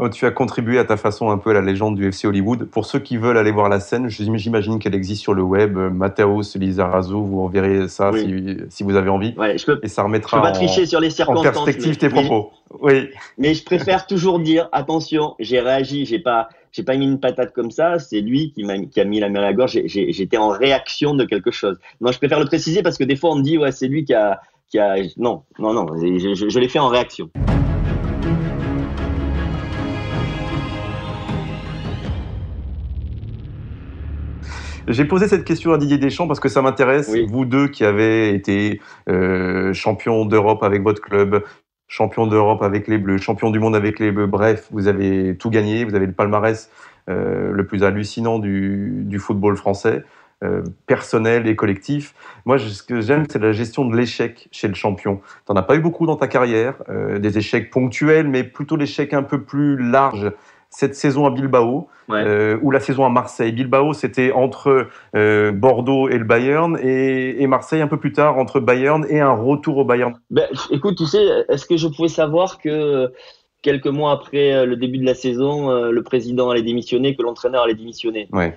Oh, 0.00 0.08
tu 0.08 0.26
as 0.26 0.30
contribué 0.30 0.78
à 0.78 0.84
ta 0.84 0.96
façon 0.96 1.28
un 1.30 1.38
peu 1.38 1.50
à 1.50 1.54
la 1.54 1.60
légende 1.60 1.96
du 1.96 2.06
FC 2.06 2.28
Hollywood. 2.28 2.68
Pour 2.70 2.86
ceux 2.86 3.00
qui 3.00 3.16
veulent 3.16 3.36
aller 3.36 3.50
voir 3.50 3.68
la 3.68 3.80
scène, 3.80 4.08
j'imagine 4.08 4.78
qu'elle 4.78 4.94
existe 4.94 5.22
sur 5.22 5.34
le 5.34 5.42
web. 5.42 5.76
Mathéos, 5.76 6.54
Lizarazo, 6.54 7.20
vous 7.20 7.44
reverrez 7.44 7.88
ça 7.88 8.12
si, 8.12 8.58
si, 8.68 8.84
vous 8.84 8.94
avez 8.94 9.10
envie. 9.10 9.34
Ouais, 9.36 9.58
je 9.58 9.66
peux, 9.66 9.80
et 9.82 9.88
ça 9.88 10.04
remettra 10.04 10.40
pas 10.40 10.52
tricher 10.52 10.86
sur 10.86 11.00
les 11.00 11.10
circonstances, 11.10 11.48
en 11.48 11.64
perspective 11.64 11.96
tes 11.96 12.10
propos. 12.10 12.52
oui. 12.80 13.08
Mais 13.38 13.54
je 13.54 13.64
préfère 13.64 14.06
toujours 14.06 14.38
dire 14.38 14.68
attention, 14.70 15.34
j'ai 15.40 15.58
réagi, 15.58 16.06
j'ai 16.06 16.20
pas, 16.20 16.48
j'ai 16.70 16.84
pas 16.84 16.96
mis 16.96 17.04
une 17.04 17.18
patate 17.18 17.52
comme 17.52 17.72
ça. 17.72 17.98
C'est 17.98 18.20
lui 18.20 18.52
qui 18.52 18.62
m'a 18.62 18.78
qui 18.78 19.00
a 19.00 19.04
mis 19.04 19.18
la 19.18 19.28
main 19.28 19.40
à 19.40 19.42
la 19.42 19.52
gorge. 19.52 19.80
J'étais 19.84 20.36
en 20.36 20.50
réaction 20.50 21.14
de 21.14 21.24
quelque 21.24 21.50
chose. 21.50 21.76
Non, 22.00 22.12
je 22.12 22.18
préfère 22.18 22.38
le 22.38 22.46
préciser 22.46 22.84
parce 22.84 22.98
que 22.98 23.04
des 23.04 23.16
fois 23.16 23.32
on 23.32 23.36
me 23.36 23.42
dit 23.42 23.58
ouais 23.58 23.72
c'est 23.72 23.88
lui 23.88 24.04
qui 24.04 24.14
a, 24.14 24.40
qui 24.70 24.78
a. 24.78 24.94
Non, 25.16 25.42
non, 25.58 25.72
non. 25.72 25.86
je, 25.96 26.34
je, 26.34 26.48
je 26.48 26.58
l'ai 26.60 26.68
fait 26.68 26.78
en 26.78 26.88
réaction. 26.88 27.30
J'ai 34.88 35.04
posé 35.04 35.28
cette 35.28 35.44
question 35.44 35.72
à 35.72 35.78
Didier 35.78 35.98
Deschamps 35.98 36.26
parce 36.26 36.40
que 36.40 36.48
ça 36.48 36.62
m'intéresse. 36.62 37.14
Vous 37.28 37.44
deux 37.44 37.68
qui 37.68 37.84
avez 37.84 38.34
été 38.34 38.80
euh, 39.10 39.74
champion 39.74 40.24
d'Europe 40.24 40.62
avec 40.62 40.82
votre 40.82 41.02
club, 41.02 41.44
champion 41.88 42.26
d'Europe 42.26 42.62
avec 42.62 42.88
les 42.88 42.96
Bleus, 42.96 43.18
champion 43.18 43.50
du 43.50 43.58
monde 43.58 43.76
avec 43.76 43.98
les 43.98 44.10
Bleus, 44.10 44.26
bref, 44.26 44.68
vous 44.70 44.88
avez 44.88 45.36
tout 45.36 45.50
gagné. 45.50 45.84
Vous 45.84 45.94
avez 45.94 46.06
le 46.06 46.12
palmarès 46.12 46.70
euh, 47.10 47.52
le 47.52 47.66
plus 47.66 47.84
hallucinant 47.84 48.38
du, 48.38 49.02
du 49.04 49.18
football 49.18 49.56
français. 49.56 50.04
Euh, 50.44 50.62
personnel 50.86 51.48
et 51.48 51.56
collectif. 51.56 52.14
Moi, 52.44 52.60
ce 52.60 52.84
que 52.84 53.00
j'aime, 53.00 53.24
c'est 53.28 53.40
la 53.40 53.50
gestion 53.50 53.84
de 53.84 53.96
l'échec 53.96 54.46
chez 54.52 54.68
le 54.68 54.74
champion. 54.74 55.16
Tu 55.16 55.52
n'en 55.52 55.56
as 55.56 55.64
pas 55.64 55.74
eu 55.74 55.80
beaucoup 55.80 56.06
dans 56.06 56.14
ta 56.14 56.28
carrière, 56.28 56.76
euh, 56.88 57.18
des 57.18 57.38
échecs 57.38 57.72
ponctuels, 57.72 58.28
mais 58.28 58.44
plutôt 58.44 58.76
l'échec 58.76 59.14
un 59.14 59.24
peu 59.24 59.42
plus 59.42 59.76
large 59.76 60.30
cette 60.70 60.94
saison 60.94 61.26
à 61.26 61.30
Bilbao 61.30 61.88
euh, 62.10 62.58
ou 62.62 62.70
la 62.70 62.80
saison 62.80 63.04
à 63.04 63.10
Marseille. 63.10 63.52
Bilbao, 63.52 63.92
c'était 63.92 64.32
entre 64.32 64.88
euh, 65.14 65.52
Bordeaux 65.52 66.08
et 66.08 66.18
le 66.18 66.24
Bayern 66.24 66.78
et, 66.82 67.46
Marseille 67.46 67.80
un 67.80 67.88
peu 67.88 67.98
plus 67.98 68.12
tard 68.12 68.38
entre 68.38 68.60
Bayern 68.60 69.06
et 69.08 69.20
un 69.20 69.32
retour 69.32 69.78
au 69.78 69.84
Bayern. 69.84 70.14
Ben, 70.30 70.46
écoute, 70.70 70.96
tu 70.98 71.06
sais, 71.06 71.24
est-ce 71.48 71.66
que 71.66 71.76
je 71.76 71.88
pouvais 71.88 72.08
savoir 72.08 72.58
que 72.58 73.10
quelques 73.62 73.86
mois 73.86 74.12
après 74.12 74.52
euh, 74.52 74.66
le 74.66 74.76
début 74.76 74.98
de 74.98 75.06
la 75.06 75.14
saison, 75.14 75.70
le 75.90 76.02
président 76.02 76.50
allait 76.50 76.62
démissionner, 76.62 77.16
que 77.16 77.22
l'entraîneur 77.22 77.64
allait 77.64 77.74
démissionner? 77.74 78.28
Ouais. 78.32 78.56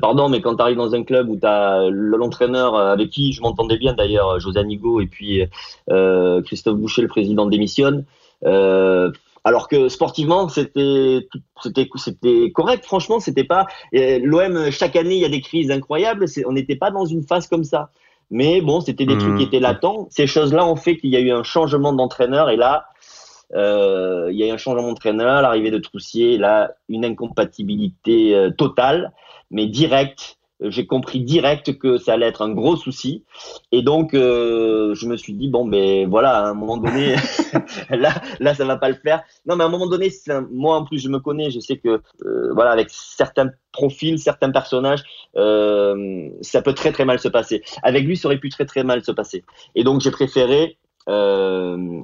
pardon, 0.00 0.28
mais 0.28 0.40
quand 0.40 0.56
tu 0.56 0.62
arrives 0.62 0.76
dans 0.76 0.94
un 0.94 1.02
club 1.02 1.28
où 1.28 1.36
tu 1.36 1.46
as 1.46 1.88
l'entraîneur 1.90 2.76
avec 2.76 3.10
qui 3.10 3.32
je 3.32 3.42
m'entendais 3.42 3.78
bien 3.78 3.94
d'ailleurs, 3.94 4.38
José 4.38 4.60
Anigo 4.60 5.00
et 5.00 5.06
puis 5.06 5.42
Christophe 6.44 6.76
Boucher, 6.76 7.02
le 7.02 7.08
président, 7.08 7.46
démissionne. 7.46 8.04
Euh, 8.44 9.10
alors 9.44 9.68
que 9.68 9.88
sportivement, 9.88 10.48
c'était 10.48 11.28
c'était 11.62 11.88
c'était 11.96 12.50
correct. 12.54 12.84
Franchement, 12.84 13.20
c'était 13.20 13.44
pas 13.44 13.66
l'OM. 13.92 14.70
Chaque 14.70 14.96
année, 14.96 15.16
il 15.16 15.20
y 15.20 15.24
a 15.24 15.30
des 15.30 15.40
crises 15.40 15.70
incroyables. 15.70 16.26
On 16.46 16.52
n'était 16.52 16.76
pas 16.76 16.90
dans 16.90 17.06
une 17.06 17.22
phase 17.22 17.46
comme 17.46 17.64
ça. 17.64 17.90
Mais 18.30 18.60
bon, 18.60 18.80
c'était 18.80 19.06
des 19.06 19.16
trucs 19.16 19.36
qui 19.36 19.44
mmh. 19.44 19.46
étaient 19.46 19.60
latents. 19.60 20.06
Ces 20.10 20.26
choses-là 20.26 20.66
ont 20.66 20.76
fait 20.76 20.96
qu'il 20.98 21.10
y 21.10 21.16
a 21.16 21.20
eu 21.20 21.30
un 21.30 21.42
changement 21.42 21.94
d'entraîneur. 21.94 22.50
Et 22.50 22.56
là, 22.56 22.86
euh, 23.54 24.28
il 24.30 24.38
y 24.38 24.42
a 24.42 24.48
eu 24.48 24.50
un 24.50 24.58
changement 24.58 24.82
d'entraîneur, 24.82 25.42
l'arrivée 25.42 25.70
de 25.70 25.78
Troussier, 25.78 26.36
là, 26.36 26.72
une 26.88 27.04
incompatibilité 27.04 28.34
euh, 28.34 28.50
totale, 28.50 29.12
mais 29.50 29.66
directe 29.66 30.37
j'ai 30.60 30.86
compris 30.86 31.20
direct 31.20 31.78
que 31.78 31.98
ça 31.98 32.14
allait 32.14 32.26
être 32.26 32.42
un 32.42 32.50
gros 32.50 32.76
souci. 32.76 33.24
Et 33.72 33.82
donc, 33.82 34.14
euh, 34.14 34.94
je 34.94 35.06
me 35.06 35.16
suis 35.16 35.32
dit, 35.34 35.48
bon, 35.48 35.66
ben 35.66 36.08
voilà, 36.08 36.38
à 36.38 36.48
un 36.48 36.54
moment 36.54 36.76
donné, 36.76 37.14
là, 37.90 38.14
là, 38.40 38.54
ça 38.54 38.64
va 38.64 38.76
pas 38.76 38.88
le 38.88 38.96
faire. 38.96 39.22
Non, 39.46 39.56
mais 39.56 39.64
à 39.64 39.66
un 39.66 39.70
moment 39.70 39.86
donné, 39.86 40.10
moi, 40.50 40.76
en 40.76 40.84
plus, 40.84 40.98
je 40.98 41.08
me 41.08 41.18
connais, 41.18 41.50
je 41.50 41.60
sais 41.60 41.76
que, 41.76 42.00
euh, 42.24 42.52
voilà, 42.54 42.72
avec 42.72 42.88
certains 42.90 43.50
profils, 43.72 44.18
certains 44.18 44.50
personnages, 44.50 45.02
euh, 45.36 46.28
ça 46.42 46.62
peut 46.62 46.74
très, 46.74 46.92
très 46.92 47.04
mal 47.04 47.18
se 47.18 47.28
passer. 47.28 47.62
Avec 47.82 48.04
lui, 48.04 48.16
ça 48.16 48.28
aurait 48.28 48.38
pu 48.38 48.48
très, 48.48 48.64
très 48.64 48.82
mal 48.82 49.04
se 49.04 49.12
passer. 49.12 49.44
Et 49.74 49.84
donc, 49.84 50.00
j'ai 50.00 50.10
préféré 50.10 50.78
euh, 51.08 52.02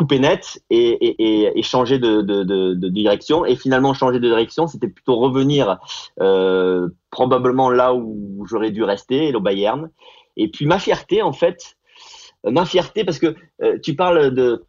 couper 0.00 0.18
net 0.18 0.62
et, 0.70 0.92
et, 1.04 1.58
et 1.58 1.62
changer 1.62 1.98
de, 1.98 2.22
de, 2.22 2.42
de, 2.42 2.72
de, 2.72 2.88
direction. 2.88 3.44
Et 3.44 3.54
finalement, 3.54 3.92
changer 3.92 4.18
de 4.18 4.26
direction, 4.26 4.66
c'était 4.66 4.88
plutôt 4.88 5.16
revenir 5.16 5.78
euh, 6.22 6.88
probablement 7.10 7.68
là 7.68 7.92
où 7.92 8.46
j'aurais 8.48 8.70
dû 8.70 8.82
rester, 8.82 9.34
au 9.34 9.40
Bayern. 9.40 9.90
Et 10.38 10.48
puis 10.48 10.64
ma 10.64 10.78
fierté, 10.78 11.20
en 11.20 11.34
fait, 11.34 11.76
euh, 12.46 12.50
ma 12.50 12.64
fierté, 12.64 13.04
parce 13.04 13.18
que 13.18 13.34
euh, 13.62 13.78
tu 13.82 13.94
parles 13.94 14.32
de... 14.32 14.64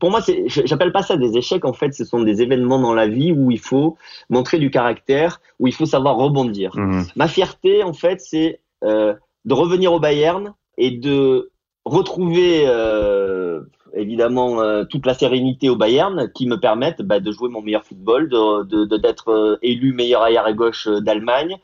Pour 0.00 0.10
moi, 0.10 0.20
j'appelle 0.46 0.90
pas 0.90 1.02
ça 1.02 1.16
des 1.16 1.36
échecs. 1.36 1.64
En 1.64 1.72
fait, 1.72 1.94
ce 1.94 2.04
sont 2.04 2.20
des 2.24 2.42
événements 2.42 2.80
dans 2.80 2.94
la 2.94 3.06
vie 3.06 3.30
où 3.30 3.52
il 3.52 3.60
faut 3.60 3.96
montrer 4.28 4.58
du 4.58 4.72
caractère, 4.72 5.40
où 5.60 5.68
il 5.68 5.72
faut 5.72 5.86
savoir 5.86 6.16
rebondir. 6.16 6.72
Mmh. 6.74 7.04
Ma 7.14 7.28
fierté, 7.28 7.84
en 7.84 7.92
fait, 7.92 8.20
c'est 8.20 8.60
euh, 8.82 9.14
de 9.44 9.54
revenir 9.54 9.92
au 9.92 10.00
Bayern 10.00 10.52
et 10.78 10.90
de 10.90 11.52
retrouver 11.84 12.64
euh, 12.66 13.62
évidemment 13.94 14.60
euh, 14.60 14.84
toute 14.84 15.06
la 15.06 15.14
sérénité 15.14 15.68
au 15.68 15.76
Bayern 15.76 16.30
qui 16.34 16.46
me 16.46 16.58
permettent 16.58 17.02
bah, 17.02 17.20
de 17.20 17.32
jouer 17.32 17.48
mon 17.48 17.62
meilleur 17.62 17.84
football, 17.84 18.28
de 18.28 18.96
d'être 18.96 19.30
euh, 19.30 19.58
élu 19.62 19.92
meilleur 19.92 20.22
arrière 20.22 20.52
gauche 20.54 20.86
euh, 20.86 21.00
d'Allemagne 21.00 21.56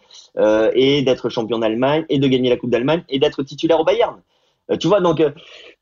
et 0.75 1.03
d'être 1.03 1.29
champion 1.29 1.59
d'Allemagne 1.59 2.05
et 2.09 2.19
de 2.19 2.27
gagner 2.27 2.51
la 2.51 2.57
Coupe 2.57 2.71
d'Allemagne 2.71 3.05
et 3.09 3.21
d'être 3.21 3.43
titulaire 3.45 3.79
au 3.79 3.85
Bayern. 3.85 4.17
tu 4.81 4.89
vois 4.89 5.01
donc 5.01 5.23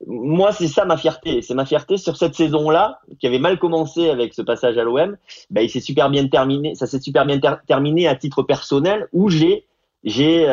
moi 0.06 0.52
c'est 0.52 0.66
ça 0.66 0.84
ma 0.84 0.98
fierté, 0.98 1.40
c'est 1.40 1.54
ma 1.54 1.64
fierté 1.64 1.96
sur 1.96 2.18
cette 2.18 2.34
saison-là 2.34 2.98
qui 3.18 3.26
avait 3.26 3.38
mal 3.38 3.58
commencé 3.58 4.10
avec 4.10 4.34
ce 4.34 4.42
passage 4.42 4.76
à 4.76 4.82
l'OM, 4.84 5.16
bah, 5.48 5.62
il 5.62 5.70
s'est 5.70 5.80
super 5.80 6.10
bien 6.10 6.28
terminé, 6.28 6.74
ça 6.74 6.86
s'est 6.86 7.00
super 7.00 7.24
bien 7.24 7.40
terminé 7.66 8.06
à 8.06 8.14
titre 8.14 8.42
personnel 8.42 9.08
où 9.12 9.30
j'ai 9.30 9.64
j'ai 10.04 10.46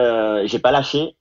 j'ai 0.46 0.60
pas 0.60 0.72
lâché, 0.72 1.16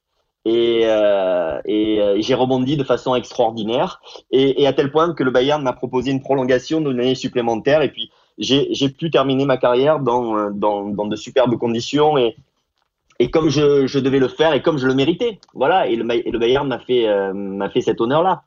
et, 0.48 0.82
euh, 0.86 1.60
euh, 1.68 2.16
j'ai 2.18 2.34
rebondi 2.34 2.76
de 2.76 2.84
façon 2.84 3.14
extraordinaire. 3.14 4.00
Et, 4.30 4.66
à 4.66 4.72
tel 4.72 4.90
point 4.90 5.12
que 5.12 5.22
le 5.22 5.30
Bayern 5.30 5.62
m'a 5.62 5.74
proposé 5.74 6.10
une 6.10 6.22
prolongation 6.22 6.80
d'une 6.80 6.98
année 7.00 7.14
supplémentaire. 7.14 7.82
Et 7.82 7.90
puis 7.90 8.10
j'ai 8.38 8.88
pu 8.88 9.10
terminer 9.10 9.44
ma 9.44 9.56
carrière 9.56 9.98
dans, 9.98 10.50
dans 10.50 11.06
de 11.06 11.16
superbes 11.16 11.56
conditions. 11.56 12.16
Et, 12.16 13.30
comme 13.30 13.50
je, 13.50 13.98
devais 13.98 14.20
le 14.20 14.28
faire 14.28 14.54
et 14.54 14.62
comme 14.62 14.78
je 14.78 14.86
le 14.86 14.94
méritais. 14.94 15.38
Voilà. 15.52 15.88
Et 15.88 15.96
le, 15.96 16.38
Bayern 16.38 16.66
m'a 16.66 16.78
fait 16.78 17.08
euh, 17.08 17.80
cet 17.80 18.00
honneur 18.00 18.22
là 18.22 18.42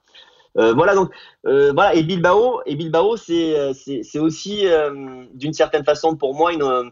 voilà 0.54 0.96
donc 0.96 1.12
et 1.48 2.04
Bilbao 2.04 2.60
et 2.66 2.76
Bilbao 2.76 3.16
c'est 3.16 4.20
aussi 4.20 4.66
d'une 5.34 5.54
certaine 5.54 5.86
façon 5.86 6.18
pour 6.18 6.36
moi 6.36 6.52
une 6.52 6.92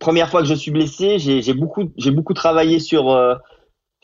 première 0.00 0.28
fois 0.28 0.40
que 0.40 0.48
je 0.48 0.54
suis 0.54 0.72
blessé. 0.72 1.20
J'ai 1.20 1.52
beaucoup 1.52 2.34
travaillé 2.34 2.80
sur 2.80 3.12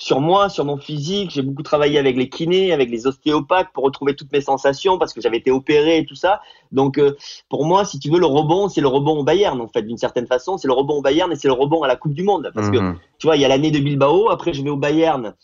sur 0.00 0.20
moi, 0.20 0.48
sur 0.48 0.64
mon 0.64 0.78
physique. 0.78 1.30
J'ai 1.30 1.42
beaucoup 1.42 1.62
travaillé 1.62 1.98
avec 1.98 2.16
les 2.16 2.30
kinés, 2.30 2.72
avec 2.72 2.88
les 2.90 3.06
ostéopathes 3.06 3.68
pour 3.74 3.84
retrouver 3.84 4.16
toutes 4.16 4.32
mes 4.32 4.40
sensations 4.40 4.96
parce 4.96 5.12
que 5.12 5.20
j'avais 5.20 5.36
été 5.36 5.50
opéré 5.50 5.98
et 5.98 6.06
tout 6.06 6.14
ça. 6.14 6.40
Donc, 6.72 6.98
euh, 6.98 7.14
pour 7.50 7.66
moi, 7.66 7.84
si 7.84 7.98
tu 7.98 8.10
veux, 8.10 8.18
le 8.18 8.24
rebond, 8.24 8.70
c'est 8.70 8.80
le 8.80 8.88
rebond 8.88 9.18
au 9.18 9.24
Bayern, 9.24 9.60
en 9.60 9.68
fait, 9.68 9.82
d'une 9.82 9.98
certaine 9.98 10.26
façon. 10.26 10.56
C'est 10.56 10.68
le 10.68 10.72
rebond 10.72 10.96
au 10.96 11.02
Bayern 11.02 11.30
et 11.30 11.36
c'est 11.36 11.48
le 11.48 11.54
rebond 11.54 11.82
à 11.82 11.86
la 11.86 11.96
Coupe 11.96 12.14
du 12.14 12.22
Monde. 12.22 12.50
Parce 12.54 12.70
que, 12.70 12.78
mhm. 12.78 12.96
tu 13.18 13.26
vois, 13.26 13.36
il 13.36 13.42
y 13.42 13.44
a 13.44 13.48
l'année 13.48 13.70
de 13.70 13.78
Bilbao. 13.78 14.30
Après, 14.30 14.54
je 14.54 14.62
vais 14.62 14.70
au 14.70 14.78
Bayern. 14.78 15.34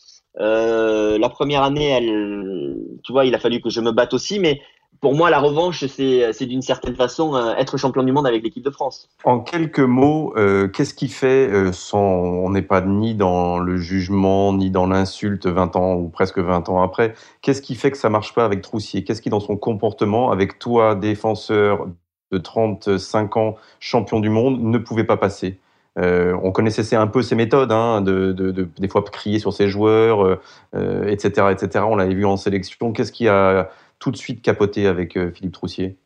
Euh, 0.40 1.19
la 1.19 1.29
première 1.29 1.62
année, 1.62 1.90
elle, 1.90 2.77
tu 3.05 3.12
vois, 3.12 3.27
il 3.27 3.35
a 3.35 3.38
fallu 3.38 3.61
que 3.61 3.69
je 3.69 3.83
me 3.83 3.92
batte 3.92 4.14
aussi, 4.14 4.38
mais 4.38 4.62
pour 5.01 5.15
moi, 5.15 5.31
la 5.31 5.39
revanche, 5.39 5.85
c'est 5.87 6.47
d'une 6.47 6.63
certaine 6.63 6.95
façon 6.95 7.35
euh, 7.35 7.55
être 7.57 7.77
champion 7.77 8.03
du 8.03 8.13
monde 8.13 8.27
avec 8.27 8.43
l'équipe 8.43 8.65
de 8.65 8.71
France. 8.71 9.09
En 9.25 9.41
quelques 9.41 9.81
mots, 9.81 10.33
euh, 10.37 10.69
qu'est-ce 10.69 10.95
qui 10.95 11.09
fait, 11.09 11.49
euh, 11.51 11.73
on 11.93 12.51
n'est 12.51 12.63
pas 12.63 12.81
ni 12.81 13.15
dans 13.15 13.59
le 13.59 13.77
jugement, 13.77 14.53
ni 14.53 14.71
dans 14.71 14.87
l'insulte 14.87 15.47
20 15.47 15.77
ans 15.77 15.95
ou 15.95 16.09
presque 16.09 16.39
20 16.39 16.69
ans 16.69 16.83
après, 16.83 17.15
qu'est-ce 17.43 17.63
qui 17.63 17.75
fait 17.75 17.91
que 17.91 17.99
ça 17.99 18.09
marche 18.09 18.35
pas 18.35 18.45
avec 18.45 18.63
Troussier? 18.63 19.05
Qu'est-ce 19.05 19.23
qui, 19.23 19.31
dans 19.31 19.41
son 19.41 19.57
comportement, 19.57 20.31
avec 20.31 20.59
toi, 20.59 20.95
défenseur 20.95 21.87
de 22.33 22.39
35 22.39 23.37
ans, 23.37 23.57
champion 23.81 24.21
du 24.21 24.31
monde, 24.31 24.61
ne 24.63 24.79
pouvait 24.79 25.05
pas 25.05 25.17
passer? 25.17 25.59
On 25.99 26.53
connaissait 26.53 26.95
un 26.95 27.07
peu 27.07 27.23
ses 27.23 27.37
méthodes, 27.37 27.73
hein, 27.73 28.03
de, 28.03 28.33
des 28.79 28.89
fois 28.89 29.03
crier 29.03 29.39
sur 29.39 29.55
ses 29.55 29.69
joueurs, 29.69 30.39
etc., 30.75 31.47
etc. 31.51 31.87
On 31.89 31.97
l'avait 31.97 32.13
vu 32.13 32.27
en 32.27 32.37
sélection. 32.37 32.93
Qu'est-ce 32.93 33.13
qui 33.13 33.29
a 33.29 33.71
tout 33.99 34.11
de 34.11 34.17
suite 34.17 34.43
capoté 34.43 34.87
avec 34.87 35.17
euh, 35.17 35.31
Philippe 35.33 35.53
Troussier. 35.53 35.97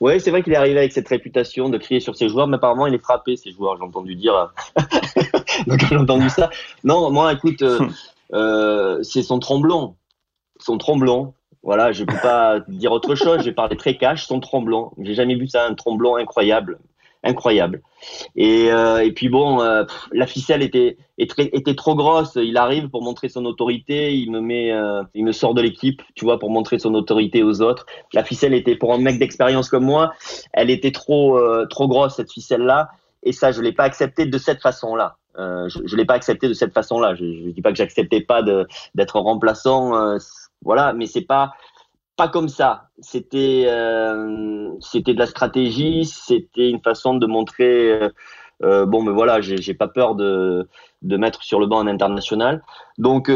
Oui, 0.00 0.20
c'est 0.20 0.30
vrai 0.30 0.42
qu'il 0.42 0.52
est 0.52 0.56
arrivé 0.56 0.78
avec 0.78 0.92
cette 0.92 1.08
réputation 1.08 1.68
de 1.68 1.78
crier 1.78 2.00
sur 2.00 2.16
ses 2.16 2.28
joueurs, 2.28 2.46
mais 2.46 2.56
apparemment 2.56 2.86
il 2.86 2.94
est 2.94 3.02
frappé, 3.02 3.36
ses 3.36 3.52
joueurs, 3.52 3.76
j'ai 3.76 3.84
entendu 3.84 4.14
dire. 4.14 4.52
Donc 5.66 5.84
j'ai 5.88 5.96
entendu 5.96 6.28
ça. 6.28 6.50
Non, 6.84 7.10
moi, 7.10 7.32
écoute, 7.32 7.62
euh, 7.62 7.88
euh, 8.32 9.02
c'est 9.02 9.22
son 9.22 9.38
tremblant. 9.38 9.96
Son 10.58 10.78
tremblant. 10.78 11.34
Voilà, 11.62 11.92
je 11.92 12.02
ne 12.02 12.08
peux 12.08 12.20
pas 12.20 12.58
dire 12.66 12.90
autre 12.90 13.14
chose, 13.14 13.42
j'ai 13.42 13.52
parlé 13.52 13.76
très 13.76 13.96
cash, 13.96 14.26
son 14.26 14.40
tremblant. 14.40 14.92
J'ai 14.98 15.14
jamais 15.14 15.36
vu 15.36 15.46
ça, 15.46 15.66
un 15.66 15.74
tremblant 15.74 16.16
incroyable 16.16 16.80
incroyable. 17.22 17.82
Et, 18.36 18.72
euh, 18.72 19.04
et 19.04 19.12
puis 19.12 19.28
bon, 19.28 19.62
euh, 19.62 19.84
la 20.12 20.26
ficelle 20.26 20.62
était, 20.62 20.96
était 21.18 21.74
trop 21.74 21.94
grosse. 21.94 22.36
Il 22.36 22.56
arrive 22.56 22.88
pour 22.88 23.02
montrer 23.02 23.28
son 23.28 23.44
autorité, 23.44 24.14
il 24.14 24.30
me 24.30 24.40
met, 24.40 24.72
euh, 24.72 25.02
il 25.14 25.24
me 25.24 25.32
sort 25.32 25.54
de 25.54 25.62
l'équipe, 25.62 26.02
tu 26.14 26.24
vois, 26.24 26.38
pour 26.38 26.50
montrer 26.50 26.78
son 26.78 26.94
autorité 26.94 27.42
aux 27.42 27.62
autres. 27.62 27.86
La 28.12 28.24
ficelle 28.24 28.54
était 28.54 28.76
pour 28.76 28.92
un 28.92 28.98
mec 28.98 29.18
d'expérience 29.18 29.68
comme 29.68 29.84
moi, 29.84 30.12
elle 30.52 30.70
était 30.70 30.92
trop, 30.92 31.38
trop 31.66 31.88
grosse 31.88 32.16
cette 32.16 32.32
ficelle 32.32 32.62
là. 32.62 32.90
Et 33.24 33.32
ça, 33.32 33.52
je 33.52 33.60
l'ai 33.60 33.72
pas 33.72 33.84
accepté 33.84 34.26
de 34.26 34.38
cette 34.38 34.60
façon-là. 34.60 35.16
je, 35.36 35.80
je 35.84 35.96
l'ai 35.96 36.04
pas 36.04 36.14
accepté 36.14 36.48
de 36.48 36.54
cette 36.54 36.74
façon-là. 36.74 37.14
Je, 37.14 37.24
je 37.24 37.50
dis 37.50 37.62
pas 37.62 37.70
que 37.70 37.78
j'acceptais 37.78 38.20
pas 38.20 38.42
d'être 38.42 39.20
remplaçant, 39.20 39.92
voilà, 40.64 40.92
mais 40.92 41.06
c'est 41.06 41.22
pas 41.22 41.52
comme 42.28 42.48
ça. 42.48 42.88
C'était 43.00 43.64
euh, 43.66 44.70
c'était 44.80 45.14
de 45.14 45.18
la 45.18 45.26
stratégie, 45.26 46.04
c'était 46.04 46.70
une 46.70 46.80
façon 46.80 47.14
de 47.14 47.26
montrer 47.26 47.90
euh, 47.90 48.08
euh, 48.62 48.86
bon 48.86 49.02
mais 49.02 49.12
voilà, 49.12 49.40
j'ai 49.40 49.74
pas 49.74 49.88
peur 49.88 50.14
de 50.14 50.68
de 51.02 51.16
mettre 51.16 51.42
sur 51.42 51.60
le 51.60 51.66
banc 51.66 51.80
un 51.80 51.86
international. 51.86 52.62
Donc 52.98 53.30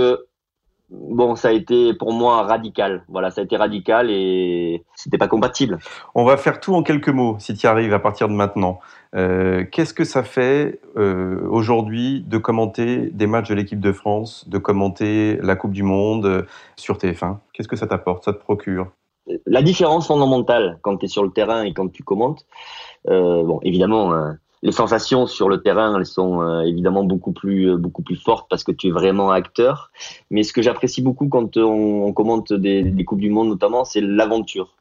bon, 0.90 1.34
ça 1.36 1.48
a 1.48 1.52
été 1.52 1.94
pour 1.94 2.12
moi 2.12 2.42
radical. 2.42 3.04
Voilà, 3.08 3.30
ça 3.30 3.40
a 3.40 3.44
été 3.44 3.56
radical 3.56 4.10
et 4.10 4.84
c'était 4.94 5.18
pas 5.18 5.28
compatible. 5.28 5.78
On 6.14 6.24
va 6.24 6.36
faire 6.36 6.60
tout 6.60 6.74
en 6.74 6.82
quelques 6.82 7.08
mots, 7.08 7.36
si 7.38 7.54
tu 7.54 7.66
y 7.66 7.68
arrives 7.68 7.94
à 7.94 7.98
partir 7.98 8.28
de 8.28 8.34
maintenant. 8.34 8.78
Euh, 9.14 9.64
qu'est-ce 9.70 9.94
que 9.94 10.04
ça 10.04 10.22
fait 10.22 10.80
euh, 10.96 11.46
aujourd'hui 11.48 12.24
de 12.26 12.38
commenter 12.38 13.10
des 13.10 13.26
matchs 13.26 13.48
de 13.48 13.54
l'équipe 13.54 13.80
de 13.80 13.92
France, 13.92 14.48
de 14.48 14.58
commenter 14.58 15.38
la 15.42 15.56
Coupe 15.56 15.72
du 15.72 15.82
Monde 15.82 16.26
euh, 16.26 16.42
sur 16.76 16.98
TF1 16.98 17.38
Qu'est-ce 17.52 17.68
que 17.68 17.76
ça 17.76 17.86
t'apporte, 17.86 18.24
ça 18.24 18.32
te 18.32 18.38
procure? 18.38 18.88
La 19.46 19.62
différence 19.62 20.06
fondamentale 20.06 20.78
quand 20.82 20.98
tu 20.98 21.06
es 21.06 21.08
sur 21.08 21.24
le 21.24 21.30
terrain 21.30 21.64
et 21.64 21.72
quand 21.72 21.90
tu 21.90 22.04
commentes, 22.04 22.46
bon, 23.08 23.58
évidemment, 23.62 24.12
les 24.62 24.72
sensations 24.72 25.26
sur 25.26 25.48
le 25.48 25.60
terrain, 25.60 25.96
elles 25.96 26.06
sont 26.06 26.40
euh, 26.40 26.62
évidemment 26.62 27.04
beaucoup 27.04 27.32
plus 27.32 27.70
euh, 27.70 27.76
beaucoup 27.76 28.02
plus 28.02 28.16
fortes 28.16 28.46
parce 28.48 28.64
que 28.64 28.72
tu 28.72 28.88
es 28.88 28.90
vraiment 28.90 29.30
acteur. 29.30 29.90
Mais 30.30 30.42
ce 30.42 30.52
que 30.52 30.62
j'apprécie 30.62 31.02
beaucoup 31.02 31.28
quand 31.28 31.56
on, 31.56 32.12
commente 32.12 32.52
des, 32.52 32.82
des, 32.82 33.04
coupes 33.04 33.20
du 33.20 33.30
monde 33.30 33.48
notamment, 33.48 33.84
c'est 33.84 34.00
l'aventure, 34.00 34.74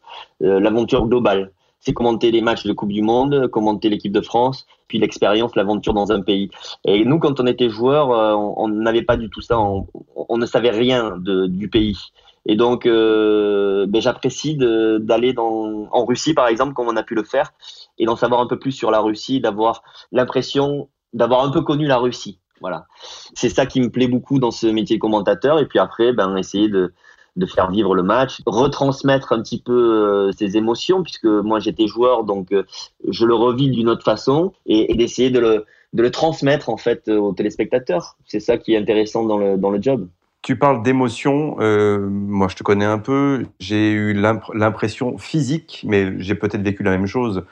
euh, 0.43 0.59
l'aventure 0.59 1.07
globale. 1.07 1.51
C'est 1.79 1.93
commenter 1.93 2.31
les 2.31 2.41
matchs 2.41 2.65
de 2.65 2.73
Coupe 2.73 2.91
du 2.91 3.03
Monde, 3.03 3.47
commenter 3.49 3.89
l'équipe 3.89 4.11
de 4.11 4.21
France, 4.21 4.65
puis 4.87 4.97
l'expérience, 4.97 5.55
l'aventure 5.55 5.93
dans 5.93 6.11
un 6.11 6.21
pays. 6.21 6.49
Et 6.83 7.05
nous, 7.05 7.19
quand 7.19 7.39
on 7.39 7.45
était 7.45 7.69
joueurs, 7.69 8.09
on 8.09 8.67
n'avait 8.69 9.03
pas 9.03 9.17
du 9.17 9.29
tout 9.29 9.41
ça. 9.41 9.59
On, 9.59 9.85
on 10.15 10.39
ne 10.39 10.47
savait 10.47 10.71
rien 10.71 11.15
de, 11.15 11.45
du 11.45 11.69
pays. 11.69 11.95
Et 12.45 12.55
donc, 12.55 12.85
euh, 12.85 13.85
ben, 13.87 14.01
j'apprécie 14.01 14.55
d'aller 14.55 15.33
en 15.37 16.05
Russie, 16.05 16.33
par 16.33 16.47
exemple, 16.47 16.73
comme 16.73 16.87
on 16.87 16.95
a 16.95 17.03
pu 17.03 17.15
le 17.15 17.23
faire, 17.23 17.53
et 17.97 18.05
d'en 18.05 18.15
savoir 18.15 18.41
un 18.41 18.47
peu 18.47 18.59
plus 18.59 18.71
sur 18.71 18.91
la 18.91 18.99
Russie, 18.99 19.39
d'avoir 19.41 19.83
l'impression 20.11 20.89
d'avoir 21.13 21.43
un 21.43 21.49
peu 21.49 21.61
connu 21.61 21.87
la 21.87 21.97
Russie. 21.97 22.39
Voilà. 22.61 22.87
C'est 23.33 23.49
ça 23.49 23.65
qui 23.65 23.81
me 23.81 23.89
plaît 23.89 24.07
beaucoup 24.07 24.39
dans 24.39 24.51
ce 24.51 24.67
métier 24.67 24.97
de 24.97 25.01
commentateur. 25.01 25.59
Et 25.59 25.65
puis 25.65 25.79
après, 25.79 26.13
ben, 26.13 26.35
essayer 26.37 26.67
de, 26.67 26.93
de 27.35 27.45
faire 27.45 27.69
vivre 27.69 27.95
le 27.95 28.03
match, 28.03 28.41
retransmettre 28.45 29.33
un 29.33 29.41
petit 29.41 29.61
peu 29.61 29.73
euh, 29.73 30.31
ses 30.31 30.57
émotions, 30.57 31.03
puisque 31.03 31.25
moi 31.25 31.59
j'étais 31.59 31.87
joueur, 31.87 32.23
donc 32.23 32.51
euh, 32.51 32.63
je 33.07 33.25
le 33.25 33.33
revis 33.33 33.69
d'une 33.69 33.89
autre 33.89 34.03
façon, 34.03 34.53
et, 34.65 34.93
d'essayer 34.95 35.29
de 35.29 35.39
le, 35.39 35.65
de 35.93 36.01
le 36.01 36.11
transmettre 36.11 36.69
en 36.69 36.77
fait 36.77 37.07
aux 37.09 37.33
téléspectateurs. 37.33 38.17
C'est 38.25 38.39
ça 38.39 38.57
qui 38.57 38.73
est 38.73 38.77
intéressant 38.77 39.25
dans 39.25 39.37
le, 39.37 39.57
dans 39.57 39.69
le 39.69 39.81
job. 39.81 40.07
Tu 40.45 40.55
parles 40.55 40.83
d'émotion. 40.83 41.55
Euh, 41.59 41.97
moi, 42.07 42.47
je 42.49 42.55
te 42.55 42.61
connais 42.61 42.85
un 42.85 42.99
peu. 42.99 43.47
J'ai 43.59 43.91
eu 43.91 44.13
l'impression 44.13 45.17
physique, 45.17 45.83
mais 45.87 46.13
j'ai 46.19 46.35
peut-être 46.35 46.61
vécu 46.61 46.83
la 46.83 46.91
même 46.91 47.07
chose 47.07 47.47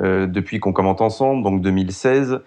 euh, 0.00 0.26
depuis 0.26 0.58
qu'on 0.58 0.72
commente 0.72 1.02
ensemble, 1.02 1.42
donc 1.42 1.60
2016, 1.60 2.40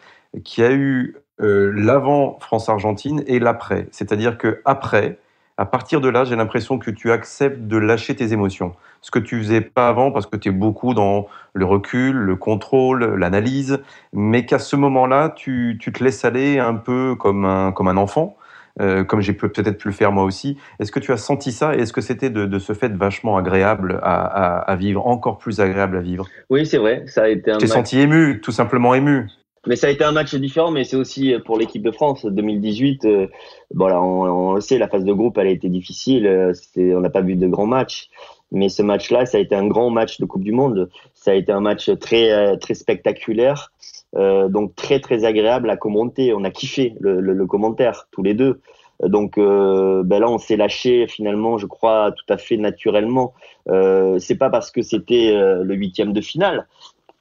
qu'il 0.43 0.63
y 0.63 0.67
a 0.67 0.71
eu 0.71 1.17
euh, 1.39 1.71
l'avant 1.75 2.39
France-Argentine 2.39 3.23
et 3.27 3.37
l'après. 3.37 3.89
C'est-à-dire 3.91 4.39
que 4.39 4.63
après, 4.65 5.19
à 5.57 5.67
partir 5.67 6.01
de 6.01 6.09
là, 6.09 6.23
j'ai 6.23 6.35
l'impression 6.35 6.79
que 6.79 6.89
tu 6.89 7.11
acceptes 7.11 7.67
de 7.67 7.77
lâcher 7.77 8.15
tes 8.15 8.33
émotions. 8.33 8.73
Ce 9.01 9.11
que 9.11 9.19
tu 9.19 9.37
faisais 9.37 9.61
pas 9.61 9.87
avant 9.87 10.11
parce 10.11 10.25
que 10.25 10.35
tu 10.35 10.49
es 10.49 10.51
beaucoup 10.51 10.95
dans 10.95 11.27
le 11.53 11.65
recul, 11.65 12.15
le 12.15 12.35
contrôle, 12.35 13.05
l'analyse, 13.19 13.79
mais 14.13 14.47
qu'à 14.47 14.57
ce 14.57 14.75
moment-là, 14.77 15.29
tu, 15.29 15.77
te 15.79 16.03
laisses 16.03 16.25
aller 16.25 16.57
un 16.57 16.73
peu 16.73 17.13
comme 17.13 17.45
un 17.45 17.97
enfant 17.97 18.35
euh, 18.79 19.03
comme 19.03 19.21
j'ai 19.21 19.34
peut-être 19.34 19.77
pu 19.77 19.89
le 19.89 19.93
faire 19.93 20.12
moi 20.12 20.23
aussi. 20.23 20.57
Est-ce 20.79 20.91
que 20.91 20.99
tu 20.99 21.12
as 21.12 21.17
senti 21.17 21.51
ça 21.51 21.75
et 21.75 21.79
est-ce 21.79 21.93
que 21.93 22.01
c'était 22.01 22.29
de, 22.29 22.60
ce 22.60 22.73
fait 22.73 22.93
vachement 22.95 23.38
agréable 23.38 23.99
à, 24.03 24.75
vivre, 24.77 25.05
encore 25.07 25.38
plus 25.38 25.60
agréable 25.60 25.97
à 25.97 26.01
vivre? 26.01 26.27
Oui, 26.49 26.65
c'est 26.65 26.77
vrai. 26.77 27.03
Ça 27.07 27.23
a 27.23 27.27
été 27.27 27.51
un. 27.51 27.57
T'es 27.57 27.67
senti 27.67 27.99
ému, 27.99 28.39
tout 28.41 28.51
simplement 28.51 28.95
ému. 28.95 29.27
Mais 29.67 29.75
ça 29.75 29.88
a 29.88 29.89
été 29.91 30.03
un 30.03 30.12
match 30.12 30.34
différent, 30.34 30.71
mais 30.71 30.84
c'est 30.84 30.95
aussi 30.95 31.36
pour 31.45 31.60
l'équipe 31.60 31.84
de 31.84 31.91
France 31.91 32.25
2018. 32.25 33.05
Euh, 33.05 33.27
voilà, 33.75 34.01
on, 34.01 34.53
le 34.53 34.62
sait, 34.62 34.79
la 34.79 34.88
phase 34.88 35.03
de 35.03 35.13
groupe, 35.13 35.38
elle 35.38 35.47
a 35.47 35.51
été 35.51 35.69
difficile. 35.69 36.25
Euh, 36.25 36.53
on 36.77 37.01
n'a 37.01 37.12
pas 37.12 37.21
vu 37.21 37.36
de 37.36 37.47
grands 37.47 37.67
matchs, 37.67 38.10
mais 38.51 38.69
ce 38.69 38.81
match-là, 38.81 39.27
ça 39.27 39.38
a 39.38 39.41
été 39.41 39.53
un 39.53 39.67
grand 39.67 39.91
match 39.91 40.19
de 40.19 40.25
Coupe 40.25 40.43
du 40.43 40.51
Monde. 40.51 40.89
Ça 41.13 41.31
a 41.31 41.34
été 41.36 41.51
un 41.51 41.62
match 41.62 41.91
très 41.99 42.57
très 42.57 42.73
spectaculaire. 42.73 43.71
Euh, 44.15 44.50
donc 44.50 44.76
très 44.76 45.00
très 45.00 45.24
agréable 45.24 45.69
à 45.69 45.78
commenter. 45.78 46.34
On 46.34 46.43
a 46.43 46.52
kiffé 46.52 46.95
le, 47.00 47.45
commentaire 47.45 48.08
tous 48.12 48.24
les 48.24 48.34
deux. 48.34 48.62
Donc 49.04 49.38
euh, 49.38 50.04
ben 50.04 50.19
là, 50.19 50.30
on 50.30 50.38
s'est 50.38 50.58
lâché 50.58 51.08
finalement, 51.08 51.58
je 51.58 51.65
crois, 51.65 52.12
tout 52.12 52.32
à 52.32 52.38
fait 52.38 52.58
naturellement. 52.58 53.34
Euh, 53.69 54.19
c'est 54.19 54.36
pas 54.36 54.50
parce 54.50 54.71
que 54.71 54.82
c'était 54.82 55.34
euh, 55.34 55.63
le 55.63 55.76
huitième 55.76 56.13
de 56.13 56.21
finale. 56.21 56.67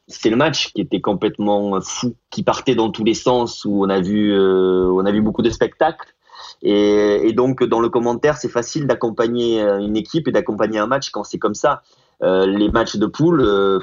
C'est 0.08 0.30
le 0.30 0.36
match 0.36 0.72
qui 0.72 0.80
était 0.80 1.00
complètement 1.00 1.80
fou, 1.80 2.14
qui 2.30 2.42
partait 2.42 2.74
dans 2.74 2.90
tous 2.90 3.04
les 3.04 3.14
sens, 3.14 3.64
où 3.64 3.84
on 3.84 3.88
a 3.88 4.00
vu, 4.00 4.32
euh, 4.32 4.90
on 4.92 5.06
a 5.06 5.12
vu 5.12 5.22
beaucoup 5.22 5.42
de 5.42 5.50
spectacles. 5.50 6.14
Et 6.62 7.32
donc 7.32 7.62
dans 7.64 7.80
le 7.80 7.88
commentaire, 7.88 8.36
c'est 8.36 8.48
facile 8.48 8.86
d'accompagner 8.86 9.60
une 9.60 9.96
équipe 9.96 10.28
et 10.28 10.32
d'accompagner 10.32 10.78
un 10.78 10.86
match 10.86 11.10
quand 11.10 11.24
c'est 11.24 11.38
comme 11.38 11.54
ça. 11.54 11.82
les 12.22 12.68
matchs 12.68 12.96
de 12.96 13.06
poule, 13.06 13.80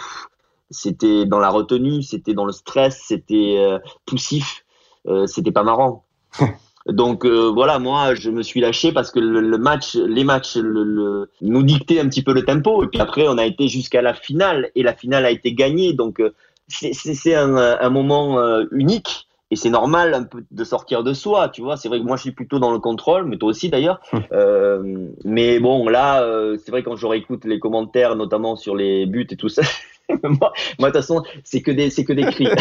c'était 0.69 1.25
dans 1.25 1.39
la 1.39 1.49
retenue, 1.49 2.03
c'était 2.03 2.33
dans 2.33 2.45
le 2.45 2.51
stress, 2.51 3.03
c'était 3.07 3.55
euh, 3.57 3.79
poussif, 4.05 4.65
euh, 5.07 5.27
c'était 5.27 5.51
pas 5.51 5.63
marrant. 5.63 6.03
Donc 6.87 7.25
euh, 7.25 7.51
voilà, 7.53 7.79
moi 7.79 8.15
je 8.15 8.29
me 8.29 8.41
suis 8.41 8.61
lâché 8.61 8.93
parce 8.93 9.11
que 9.11 9.19
le, 9.19 9.57
match, 9.57 9.95
les 9.95 10.23
matchs 10.23 10.55
le, 10.55 11.29
nous 11.41 11.63
dictaient 11.63 11.99
un 11.99 12.07
petit 12.07 12.23
peu 12.23 12.33
le 12.33 12.45
tempo 12.45 12.81
et 12.81 12.87
puis 12.87 13.01
après 13.01 13.27
on 13.27 13.37
a 13.37 13.45
été 13.45 13.67
jusqu'à 13.67 14.01
la 14.01 14.13
finale 14.13 14.71
et 14.73 14.83
la 14.83 14.93
finale 14.93 15.25
a 15.25 15.31
été 15.31 15.53
gagnée 15.53 15.91
donc 15.91 16.21
c'est 16.69 17.35
un, 17.35 17.57
un, 17.57 17.89
moment 17.89 18.39
unique 18.71 19.27
et 19.49 19.55
c'est 19.55 19.69
normal 19.69 20.13
un 20.13 20.23
peu 20.23 20.43
de 20.49 20.63
sortir 20.63 21.03
de 21.03 21.13
soi, 21.13 21.49
tu 21.49 21.61
vois. 21.61 21.77
C'est 21.77 21.87
vrai 21.87 21.99
que 21.99 22.05
moi 22.05 22.17
je 22.17 22.23
suis 22.23 22.31
plutôt 22.31 22.59
dans 22.59 22.71
le 22.71 22.79
contrôle, 22.79 23.25
mais 23.25 23.37
toi 23.37 23.49
aussi 23.49 23.69
d'ailleurs. 23.69 24.01
euh, 24.33 25.07
mais 25.23 25.59
bon, 25.59 25.87
là, 25.87 26.21
euh, 26.21 26.57
c'est 26.57 26.71
vrai 26.71 26.83
quand 26.83 26.95
je 26.95 27.07
réécoute 27.07 27.45
les 27.45 27.59
commentaires, 27.59 28.15
notamment 28.15 28.55
sur 28.55 28.75
les 28.75 29.05
buts 29.05 29.27
et 29.29 29.37
tout 29.37 29.49
ça, 29.49 29.61
moi, 30.23 30.51
de 30.79 30.85
toute 30.85 30.93
façon, 30.93 31.23
c'est 31.43 31.61
que 31.61 31.71
des, 31.71 31.89
c'est 31.89 32.03
que 32.03 32.13
des 32.13 32.23
cris. 32.23 32.47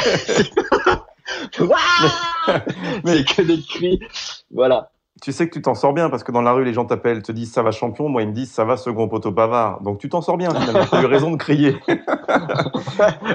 mais 3.05 3.25
que 3.25 3.43
des 3.43 3.61
cris, 3.61 4.01
voilà. 4.51 4.91
Tu 5.23 5.33
sais 5.33 5.49
que 5.49 5.55
tu 5.55 5.63
t'en 5.63 5.75
sors 5.75 5.95
bien 5.95 6.11
parce 6.11 6.23
que 6.25 6.33
dans 6.33 6.43
la 6.43 6.53
rue, 6.53 6.65
les 6.65 6.75
gens 6.75 6.85
t'appellent, 6.85 7.23
te 7.23 7.33
disent 7.33 7.51
ça 7.51 7.63
va 7.63 7.71
champion. 7.71 8.09
Moi, 8.09 8.23
ils 8.23 8.29
me 8.29 8.35
disent 8.35 8.53
ça 8.53 8.65
va 8.65 8.77
second 8.77 9.09
poteau 9.09 9.31
bavard. 9.31 9.81
Donc 9.81 9.99
tu 9.99 10.11
t'en 10.11 10.21
sors 10.21 10.37
bien 10.37 10.51
finalement. 10.51 10.85
Tu 10.85 10.95
as 10.95 11.03
eu 11.03 11.07
raison 11.07 11.31
de 11.31 11.37
crier. 11.37 11.75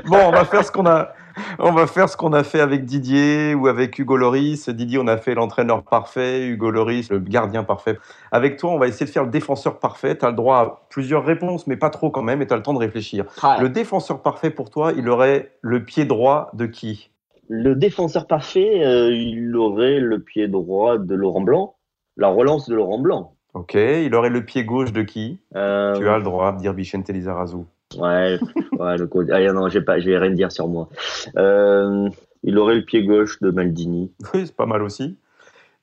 bon, 0.06 0.20
on 0.28 0.32
va 0.32 0.46
faire 0.46 0.64
ce 0.64 0.72
qu'on 0.72 0.86
a. 0.86 1.10
On 1.60 1.72
va 1.72 1.88
faire 1.88 2.10
ce 2.10 2.18
qu'on 2.18 2.34
a 2.34 2.44
fait 2.44 2.60
avec 2.60 2.86
Didier 2.86 3.54
ou 3.54 3.68
avec 3.68 3.98
Hugo 4.00 4.18
Loris. 4.18 4.70
Didier, 4.70 4.98
on 5.00 5.08
a 5.08 5.18
fait 5.18 5.36
l'entraîneur 5.36 5.84
parfait. 5.84 6.46
Hugo 6.48 6.72
Loris, 6.72 7.10
le 7.10 7.20
gardien 7.20 7.64
parfait. 7.64 7.98
Avec 8.32 8.58
toi, 8.58 8.72
on 8.72 8.78
va 8.80 8.88
essayer 8.88 9.06
de 9.06 9.12
faire 9.12 9.24
le 9.24 9.30
défenseur 9.30 9.80
parfait. 9.80 10.18
Tu 10.18 10.26
as 10.26 10.30
le 10.30 10.36
droit 10.36 10.58
à 10.58 10.82
plusieurs 10.90 11.24
réponses, 11.26 11.68
mais 11.68 11.78
pas 11.78 11.90
trop 11.90 12.10
quand 12.10 12.24
même, 12.24 12.42
et 12.42 12.48
tu 12.48 12.54
as 12.54 12.58
le 12.58 12.64
temps 12.64 12.74
de 12.74 12.80
réfléchir. 12.80 13.26
Ah, 13.42 13.58
Le 13.62 13.70
défenseur 13.70 14.22
parfait 14.22 14.50
pour 14.50 14.70
toi, 14.70 14.92
il 14.96 15.08
aurait 15.10 15.52
le 15.62 15.84
pied 15.84 16.06
droit 16.06 16.50
de 16.54 16.66
qui? 16.66 17.10
Le 17.50 17.76
défenseur 17.76 18.28
parfait, 18.28 18.86
euh, 18.86 19.12
il 19.14 19.56
aurait 19.58 20.00
le 20.00 20.20
pied 20.20 20.48
droit 20.48 20.98
de 20.98 21.16
Laurent 21.16 21.42
Blanc, 21.42 21.76
la 22.18 22.30
relance 22.30 22.70
de 22.70 22.76
Laurent 22.76 23.00
Blanc. 23.00 23.34
Ok. 23.54 23.74
Il 23.74 24.16
aurait 24.16 24.30
le 24.30 24.46
pied 24.46 24.64
gauche 24.64 24.94
de 24.94 25.02
qui? 25.02 25.40
Euh, 25.56 25.98
Tu 25.98 26.08
as 26.08 26.18
le 26.18 26.24
droit 26.24 26.54
de 26.54 26.60
dire 26.60 26.74
Vicente 26.74 27.10
Lizarazu. 27.10 27.58
Ouais, 27.98 28.40
ouais, 28.80 28.98
le 28.98 29.08
côté. 29.08 29.32
Ah 29.34 29.54
non, 29.54 29.70
j'ai 29.70 29.82
pas, 29.82 30.00
j'ai 30.00 30.18
rien 30.18 30.32
dire 30.32 30.52
sur 30.52 30.68
moi. 30.68 30.90
Euh, 31.38 32.10
il 32.44 32.58
aurait 32.58 32.76
le 32.76 32.86
pied 32.86 33.06
gauche 33.06 33.40
de 33.42 33.52
Maldini. 33.52 34.12
Oui, 34.34 34.46
c'est 34.46 34.56
pas 34.56 34.66
mal 34.66 34.82
aussi. 34.82 35.18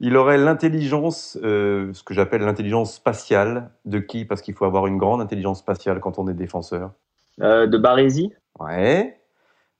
Il 0.00 0.16
aurait 0.16 0.38
l'intelligence, 0.38 1.36
euh, 1.42 1.92
ce 1.92 2.02
que 2.04 2.14
j'appelle 2.14 2.42
l'intelligence 2.42 2.94
spatiale, 2.94 3.70
de 3.84 3.98
qui? 3.98 4.24
Parce 4.24 4.42
qu'il 4.42 4.54
faut 4.54 4.64
avoir 4.64 4.86
une 4.86 4.96
grande 4.96 5.20
intelligence 5.20 5.58
spatiale 5.58 5.98
quand 6.00 6.18
on 6.18 6.28
est 6.28 6.34
défenseur. 6.34 6.92
Euh, 7.40 7.66
de 7.66 7.78
Baresi. 7.78 8.32
Ouais. 8.60 9.20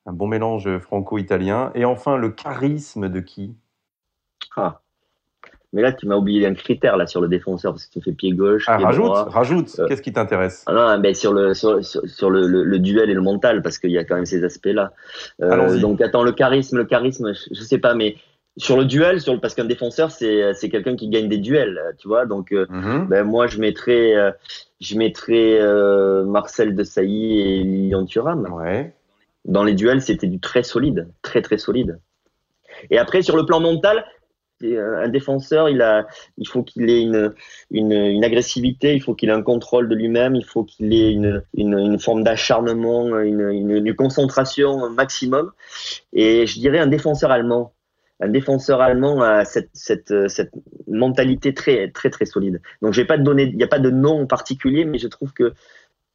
Un 0.07 0.13
bon 0.13 0.27
mélange 0.27 0.79
franco-italien. 0.79 1.71
Et 1.75 1.85
enfin, 1.85 2.17
le 2.17 2.31
charisme 2.31 3.09
de 3.09 3.21
qui? 3.21 3.55
Ah. 4.57 4.81
Mais 5.75 5.83
là, 5.83 5.93
tu 5.93 6.07
m'as 6.07 6.17
oublié 6.17 6.47
un 6.47 6.55
critère 6.55 6.97
là 6.97 7.07
sur 7.07 7.21
le 7.21 7.29
défenseur 7.29 7.73
parce 7.73 7.85
que 7.87 7.93
tu 7.93 8.01
fais 8.01 8.13
pied 8.13 8.33
gauche, 8.33 8.65
Ah, 8.69 8.77
pied 8.79 8.87
rajoute, 8.87 9.05
droit. 9.05 9.29
rajoute. 9.29 9.71
Euh. 9.79 9.87
Qu'est-ce 9.87 10.01
qui 10.03 10.13
t'intéresse? 10.13 10.65
Ah 10.67 10.73
non, 10.73 10.99
mais 10.99 11.13
sur 11.13 11.33
le 11.35 11.53
sur, 11.53 11.85
sur, 11.85 12.01
sur 12.09 12.31
le, 12.31 12.47
le, 12.47 12.65
le 12.65 12.79
duel 12.79 13.11
et 13.11 13.15
le 13.15 13.21
mental 13.21 13.61
parce 13.63 13.79
qu'il 13.79 13.91
y 13.91 13.99
a 13.99 14.05
quand 14.05 14.15
même 14.17 14.25
ces 14.27 14.45
aspects-là. 14.45 14.93
Euh, 15.43 15.79
donc 15.79 16.01
attends, 16.01 16.23
le 16.23 16.33
charisme, 16.33 16.79
le 16.79 16.85
charisme, 16.85 17.35
je, 17.35 17.55
je 17.55 17.61
sais 17.63 17.77
pas, 17.79 17.95
mais 17.95 18.17
sur 18.57 18.77
le 18.79 18.87
duel, 18.87 19.21
sur 19.21 19.35
le, 19.35 19.41
parce 19.41 19.55
qu'un 19.55 19.67
défenseur 19.67 20.11
c'est 20.11 20.53
c'est 20.55 20.71
quelqu'un 20.71 20.97
qui 20.97 21.09
gagne 21.09 21.29
des 21.29 21.37
duels, 21.39 21.79
tu 21.99 22.09
vois. 22.09 22.25
Donc 22.25 22.51
euh, 22.53 22.65
Mhm. 22.71 23.07
ben 23.09 23.25
moi 23.25 23.47
je 23.47 23.59
mettrais 23.61 24.17
euh, 24.17 24.31
je 24.81 24.97
mettrais 24.97 25.59
euh, 25.61 26.25
Marcel 26.25 26.75
de 26.75 26.83
Sailly 26.83 27.41
et 27.41 27.63
Lilian 27.63 28.07
Thuram. 28.07 28.49
Ouais. 28.55 28.95
Dans 29.45 29.65
les 29.65 29.75
duels, 29.75 30.01
c'était 30.01 30.27
du 30.27 30.41
très 30.41 30.63
solide, 30.63 31.09
très 31.23 31.43
très 31.43 31.59
solide. 31.59 31.99
Et 32.91 32.99
après 32.99 33.21
sur 33.23 33.37
le 33.37 33.45
plan 33.45 33.61
mental, 33.61 34.05
un 34.63 35.09
défenseur, 35.09 35.69
il 35.69 35.83
a, 35.83 36.07
il 36.37 36.47
faut 36.47 36.63
qu'il 36.63 36.91
ait 36.91 37.03
une, 37.03 37.33
une, 37.71 37.93
une 37.93 38.25
agressivité, 38.25 38.95
il 38.95 39.03
faut 39.03 39.15
qu'il 39.15 39.29
ait 39.29 39.33
un 39.33 39.43
contrôle 39.43 39.89
de 39.89 39.95
lui-même, 39.95 40.35
il 40.35 40.45
faut 40.45 40.65
qu'il 40.65 40.93
ait 40.93 41.13
une, 41.13 41.43
une, 41.55 41.79
une 41.79 41.99
forme 41.99 42.25
d'acharnement, 42.25 43.19
une, 43.21 43.51
une, 43.51 43.95
concentration 43.95 44.91
maximum. 44.91 45.53
Et 46.13 46.47
je 46.47 46.59
dirais 46.59 46.79
un 46.79 46.87
défenseur 46.87 47.31
allemand. 47.31 47.73
Un 48.21 48.29
défenseur 48.29 48.81
allemand 48.81 49.23
a 49.23 49.45
cette, 49.45 49.71
cette, 49.75 50.29
cette 50.29 50.53
mentalité 50.89 51.55
très 51.55 51.91
très 51.91 52.11
très 52.11 52.27
solide. 52.27 52.61
Donc 52.83 52.93
je 52.93 53.01
vais 53.01 53.07
pas 53.07 53.17
te 53.17 53.23
donner, 53.23 53.45
il 53.45 53.57
n'y 53.57 53.63
a 53.63 53.69
pas 53.69 53.79
de 53.79 53.91
nom 53.91 54.27
particulier, 54.27 54.85
mais 54.85 54.99
je 54.99 55.07
trouve 55.07 55.33
que 55.33 55.53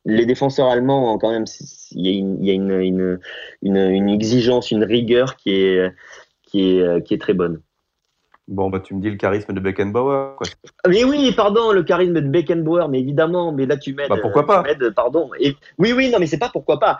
les 0.06 0.26
défenseurs 0.26 0.68
allemands, 0.68 1.18
quand 1.18 1.32
même, 1.32 1.46
il 1.92 2.06
y 2.06 2.10
a 2.10 2.12
une, 2.12 2.44
y 2.44 2.52
a 2.52 2.54
une, 2.54 3.20
une, 3.62 3.78
une 3.78 4.10
exigence, 4.10 4.72
une 4.72 4.84
rigueur 4.84 5.38
qui 5.38 5.52
est, 5.52 5.94
qui 6.44 6.78
est, 6.78 7.04
qui 7.06 7.14
est 7.14 7.22
très 7.22 7.34
bonne. 7.34 7.62
Bon, 8.48 8.70
bah, 8.70 8.82
tu 8.82 8.94
me 8.94 9.02
dis 9.02 9.10
le 9.10 9.16
charisme 9.16 9.54
de 9.54 9.60
Beckenbauer. 9.60 10.36
Quoi. 10.36 10.48
Mais 10.90 11.04
oui, 11.06 11.32
pardon, 11.36 11.72
le 11.72 11.84
charisme 11.84 12.16
de 12.16 12.28
Beckenbauer, 12.28 12.90
mais 12.90 13.00
évidemment, 13.00 13.54
mais 13.54 13.66
là 13.66 13.78
tu 13.78 13.94
m'aides. 13.94 14.10
Bah, 14.10 14.18
pourquoi 14.22 14.46
pas? 14.46 14.64
Pardon. 14.96 15.30
Et 15.40 15.56
oui, 15.78 15.94
oui, 15.94 16.12
non, 16.12 16.20
mais 16.20 16.28
c'est 16.28 16.38
pas 16.38 16.50
pourquoi 16.50 16.80
pas. 16.80 17.00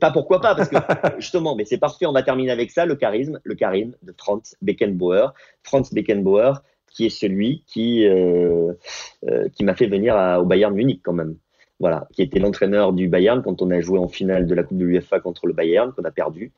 Pas 0.00 0.10
pourquoi 0.10 0.40
pas, 0.40 0.54
parce 0.54 0.70
que 0.70 0.76
justement, 1.18 1.54
mais 1.54 1.64
c'est 1.64 1.78
parfait. 1.78 2.06
On 2.06 2.12
va 2.12 2.22
terminer 2.22 2.50
avec 2.50 2.70
ça, 2.70 2.86
le 2.86 2.96
charisme, 2.96 3.38
le 3.44 3.54
charisme 3.54 3.92
de 4.02 4.14
Franz 4.16 4.56
Beckenbauer. 4.62 5.34
Franz 5.62 5.90
Beckenbauer, 5.92 6.62
qui 6.90 7.06
est 7.06 7.10
celui 7.10 7.62
qui 7.66 8.06
euh, 8.06 8.72
euh, 9.28 9.48
qui 9.54 9.64
m'a 9.64 9.74
fait 9.74 9.88
venir 9.88 10.16
à, 10.16 10.40
au 10.40 10.46
Bayern 10.46 10.74
Munich 10.74 11.00
quand 11.04 11.12
même. 11.12 11.36
Voilà, 11.80 12.08
qui 12.12 12.22
était 12.22 12.40
l'entraîneur 12.40 12.92
du 12.92 13.06
Bayern 13.06 13.40
quand 13.42 13.62
on 13.62 13.70
a 13.70 13.80
joué 13.80 14.00
en 14.00 14.08
finale 14.08 14.46
de 14.46 14.54
la 14.54 14.64
Coupe 14.64 14.78
de 14.78 14.84
l'UEFA 14.84 15.20
contre 15.20 15.46
le 15.46 15.52
Bayern, 15.52 15.92
qu'on 15.92 16.02
a 16.02 16.10
perdu. 16.10 16.50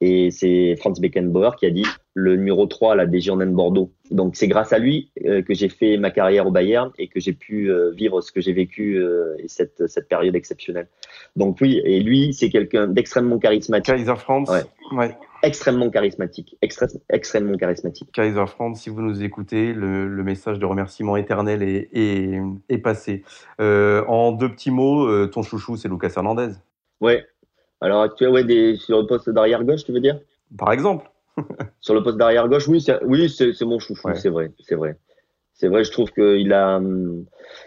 Et 0.00 0.30
c'est 0.30 0.76
Franz 0.76 0.98
Beckenbauer 0.98 1.56
qui 1.58 1.66
a 1.66 1.70
dit 1.70 1.84
le 2.14 2.36
numéro 2.36 2.66
3 2.66 2.96
là, 2.96 3.06
des 3.06 3.20
Girondins 3.20 3.46
de 3.46 3.54
Bordeaux. 3.54 3.90
Donc 4.10 4.36
c'est 4.36 4.48
grâce 4.48 4.72
à 4.72 4.78
lui 4.78 5.10
euh, 5.24 5.42
que 5.42 5.54
j'ai 5.54 5.68
fait 5.68 5.96
ma 5.96 6.10
carrière 6.10 6.46
au 6.46 6.50
Bayern 6.50 6.90
et 6.98 7.08
que 7.08 7.20
j'ai 7.20 7.32
pu 7.32 7.70
euh, 7.70 7.90
vivre 7.92 8.20
ce 8.20 8.30
que 8.30 8.40
j'ai 8.40 8.52
vécu 8.52 8.96
euh, 8.96 9.34
et 9.38 9.48
cette, 9.48 9.86
cette 9.86 10.08
période 10.08 10.36
exceptionnelle. 10.36 10.88
Donc 11.36 11.58
oui, 11.60 11.80
et 11.84 12.00
lui, 12.00 12.34
c'est 12.34 12.50
quelqu'un 12.50 12.86
d'extrêmement 12.86 13.38
charismatique. 13.38 13.94
Kaiser 13.94 14.16
Franz? 14.16 14.50
Ouais. 14.50 14.62
ouais. 14.98 15.16
Extrêmement 15.42 15.88
charismatique. 15.90 16.56
Extré 16.60 16.86
extrêmement 17.08 17.56
charismatique. 17.56 18.12
Kaiser 18.12 18.46
Franz, 18.46 18.78
si 18.78 18.90
vous 18.90 19.00
nous 19.00 19.22
écoutez, 19.22 19.72
le, 19.72 20.06
le 20.06 20.22
message 20.22 20.58
de 20.58 20.66
remerciement 20.66 21.16
éternel 21.16 21.62
est, 21.62 21.88
est, 21.92 22.40
est 22.68 22.78
passé. 22.78 23.24
En 23.58 24.32
deux 24.32 24.50
petits 24.50 24.70
mots, 24.70 25.26
ton 25.28 25.42
chouchou, 25.42 25.76
c'est 25.76 25.88
Lucas 25.88 26.12
Hernandez. 26.14 26.52
Ouais. 27.00 27.24
Alors 27.80 28.02
actuel, 28.02 28.30
ouais, 28.30 28.44
des, 28.44 28.76
sur 28.76 29.00
le 29.00 29.06
poste 29.06 29.28
d'arrière 29.30 29.64
gauche, 29.64 29.84
tu 29.84 29.92
veux 29.92 30.00
dire? 30.00 30.20
Par 30.56 30.70
exemple. 30.72 31.10
Sur 31.80 31.94
le 31.94 32.02
poste 32.02 32.18
d'arrière 32.18 32.48
gauche, 32.48 32.68
oui, 32.68 32.80
c'est, 32.80 33.02
oui, 33.04 33.28
c'est, 33.28 33.60
mon 33.62 33.78
chouchou, 33.78 34.08
Ouais. 34.08 34.14
c'est 34.16 34.28
vrai, 34.28 34.50
c'est 34.60 34.74
vrai. 34.74 34.96
C'est 35.54 35.68
vrai, 35.68 35.84
je 35.84 35.92
trouve 35.92 36.10
qu'il 36.10 36.52
a, 36.52 36.76
hum, 36.78 37.24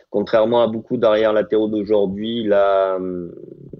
contrairement 0.09 0.61
à 0.61 0.67
beaucoup 0.67 0.97
d'arrière 0.97 1.31
latéraux 1.33 1.67
d'aujourd'hui, 1.69 2.41
il 2.41 2.51
a, 2.53 2.95
hum, 2.95 3.31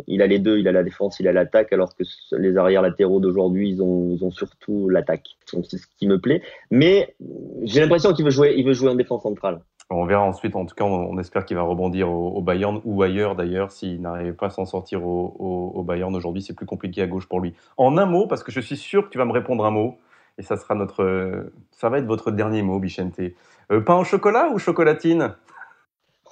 il 0.08 0.22
a 0.22 0.28
les 0.28 0.40
deux, 0.40 0.58
il 0.58 0.68
a 0.68 0.72
la 0.72 0.84
défense, 0.84 1.20
il 1.20 1.28
a 1.28 1.34
l'attaque, 1.34 1.74
alors 1.74 1.96
que 1.96 2.04
les 2.38 2.56
arrière 2.56 2.82
latéraux 2.82 3.20
d'aujourd'hui, 3.20 3.70
ils 3.70 3.82
ont, 3.82 4.12
ils 4.12 4.24
ont 4.24 4.32
surtout 4.32 4.90
l'attaque. 4.90 5.28
Donc 5.54 5.66
c'est 5.68 5.78
ce 5.78 5.88
qui 5.98 6.08
me 6.08 6.20
plaît. 6.20 6.42
Mais 6.72 7.16
j'ai 7.64 7.82
l'impression 7.82 8.14
qu'il 8.14 8.24
veut 8.24 8.32
jouer, 8.32 8.54
il 8.56 8.66
veut 8.66 8.74
jouer 8.74 8.90
en 8.90 8.96
défense 8.96 9.24
centrale. 9.24 9.60
On 9.90 10.06
verra 10.06 10.24
ensuite. 10.24 10.56
En 10.56 10.66
tout 10.66 10.76
cas, 10.76 10.84
on, 10.84 11.18
espère 11.20 11.46
qu'il 11.46 11.58
va 11.58 11.64
rebondir 11.64 12.10
au, 12.12 12.30
au 12.30 12.42
Bayern 12.42 12.82
ou 12.86 13.04
ailleurs 13.04 13.36
d'ailleurs. 13.36 13.72
S'il 13.72 14.02
n'arrive 14.02 14.34
pas 14.34 14.48
à 14.48 14.50
s'en 14.50 14.66
sortir 14.66 15.06
au, 15.06 15.36
au, 15.38 15.72
au 15.80 15.84
Bayern 15.84 16.16
aujourd'hui, 16.16 16.42
c'est 16.42 16.56
plus 16.56 16.66
compliqué 16.66 17.02
à 17.02 17.08
gauche 17.08 17.28
pour 17.28 17.40
lui. 17.40 17.54
En 17.78 17.98
un 17.98 18.06
mot, 18.06 18.26
parce 18.28 18.44
que 18.44 18.52
je 18.52 18.60
suis 18.60 18.78
sûr 18.78 19.06
que 19.06 19.10
tu 19.10 19.18
vas 19.18 19.26
me 19.26 19.32
répondre 19.32 19.64
un 19.66 19.72
mot, 19.72 19.98
et 20.38 20.42
ça 20.42 20.58
sera 20.58 20.76
notre, 20.76 21.04
euh, 21.04 21.54
ça 21.72 21.90
va 21.90 22.00
être 22.00 22.06
votre 22.06 22.32
dernier 22.32 22.62
mot, 22.64 22.80
Bichente. 22.80 23.20
Euh, 23.72 23.82
pain 23.82 23.96
au 23.98 24.04
chocolat 24.04 24.50
ou 24.52 24.60
chocolatine? 24.60 25.36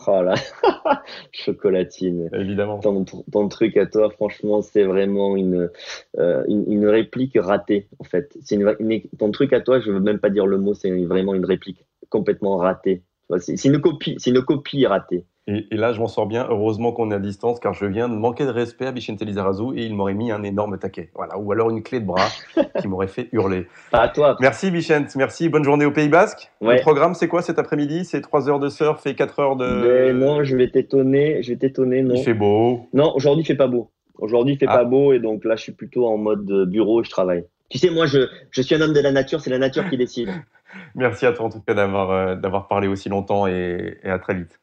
Oh 0.08 0.22
là, 0.24 0.34
chocolatine. 1.32 2.30
Évidemment. 2.34 2.80
Ton, 2.80 3.06
ton 3.06 3.48
truc 3.48 3.78
à 3.78 3.86
toi, 3.86 4.10
franchement, 4.10 4.62
c'est 4.62 4.84
vraiment 4.84 5.36
une, 5.38 5.70
euh, 6.18 6.44
une, 6.48 6.66
une 6.68 6.88
réplique 6.88 7.38
ratée, 7.40 7.88
en 8.00 8.04
fait. 8.04 8.36
C'est 8.42 8.56
une, 8.56 8.76
une- 8.80 9.02
ton 9.20 9.32
truc 9.32 9.54
à 9.54 9.62
toi, 9.62 9.80
je 9.80 9.92
veux 9.92 10.00
même 10.00 10.20
pas 10.20 10.30
dire 10.30 10.48
le 10.48 10.58
mot, 10.58 10.74
c'est 10.74 10.92
vraiment 11.06 11.36
une 11.36 11.46
réplique 11.46 11.86
complètement 12.10 12.58
ratée. 12.58 13.04
C'est 13.40 13.66
une 13.66 13.80
copie, 13.80 14.16
c'est 14.20 14.30
une 14.32 14.42
copie 14.42 14.86
ratée. 14.86 15.26
Et, 15.48 15.66
et 15.72 15.76
là, 15.76 15.92
je 15.92 16.00
m'en 16.00 16.08
sors 16.08 16.26
bien. 16.26 16.48
Heureusement 16.50 16.94
qu'on 16.94 17.12
est 17.12 17.16
à 17.16 17.20
distance, 17.20 17.60
car 17.60 17.74
je 17.74 17.86
viens 17.86 18.08
de 18.08 18.14
manquer 18.16 18.46
de 18.46 18.50
respect 18.50 18.86
à 18.86 18.92
Bichente 18.94 19.22
Lizarazu 19.22 19.76
et 19.76 19.86
il 19.86 19.94
m'aurait 19.94 20.14
mis 20.14 20.32
un 20.32 20.42
énorme 20.44 20.78
taquet. 20.78 21.10
Voilà. 21.16 21.38
Ou 21.38 21.52
alors 21.52 21.70
une 21.70 21.84
clé 21.84 22.00
de 22.00 22.06
bras 22.06 22.30
qui 22.80 22.88
m'aurait 22.88 23.08
fait 23.08 23.28
hurler. 23.34 23.68
Pas 23.92 24.02
à 24.04 24.08
toi. 24.08 24.38
Merci 24.40 24.72
Bichente, 24.72 25.14
merci. 25.18 25.50
Bonne 25.50 25.66
journée 25.66 25.86
au 25.86 25.92
Pays 25.92 26.08
Basque. 26.08 26.50
Ouais. 26.62 26.76
Le 26.76 26.82
programme, 26.82 27.14
c'est 27.14 27.28
quoi 27.28 27.42
cet 27.42 27.60
après-midi? 27.60 28.06
C'est 28.06 28.22
3 28.22 28.50
heures 28.50 28.60
de 28.60 28.70
surf 28.70 29.06
et 29.06 29.16
4 29.16 29.40
heures 29.40 29.56
de. 29.58 29.66
Mais 29.66 30.14
non, 30.14 30.44
je 30.46 30.56
vais 30.56 30.70
t'étonner, 30.70 31.44
je 31.44 31.52
vais 31.52 31.58
t'étonner, 31.58 32.04
non. 32.04 32.16
Il 32.16 32.24
fait 32.24 32.34
beau. 32.34 32.88
Non, 32.94 33.14
aujourd'hui, 33.14 33.44
il 33.44 33.48
fait 33.48 33.56
pas 33.56 33.68
beau. 33.68 33.90
Aujourd'hui, 34.20 34.54
il 34.54 34.58
fait 34.58 34.68
Ah. 34.70 34.78
pas 34.78 34.84
beau, 34.86 35.12
et 35.12 35.20
donc 35.20 35.44
là, 35.44 35.58
je 35.58 35.64
suis 35.64 35.72
plutôt 35.74 36.08
en 36.08 36.18
mode 36.18 36.50
euh, 36.52 36.66
bureau 36.66 37.02
et 37.02 37.04
je 37.04 37.10
travaille. 37.10 37.44
Tu 37.70 37.80
sais, 37.80 37.90
moi, 37.90 38.06
je, 38.06 38.20
je 38.52 38.62
suis 38.62 38.76
un 38.76 38.82
homme 38.82 38.94
de 38.94 39.00
la 39.02 39.12
nature, 39.12 39.42
c'est 39.42 39.50
la 39.50 39.58
nature 39.58 39.90
qui 39.90 39.98
décide. 39.98 40.30
Merci 40.96 41.26
à 41.26 41.34
toi 41.34 41.46
en 41.46 41.50
tout 41.50 41.62
cas 41.62 41.74
d'avoir 41.74 42.12
euh, 42.12 42.36
d'avoir 42.36 42.68
parlé 42.68 42.88
aussi 42.88 43.10
longtemps 43.10 43.48
et, 43.48 43.98
et 44.04 44.10
à 44.10 44.20
très 44.20 44.36
vite. 44.36 44.60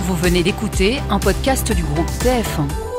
Vous 0.00 0.14
venez 0.14 0.42
d'écouter 0.42 0.98
un 1.10 1.18
podcast 1.18 1.74
du 1.74 1.82
groupe 1.82 2.08
TF1. 2.20 2.91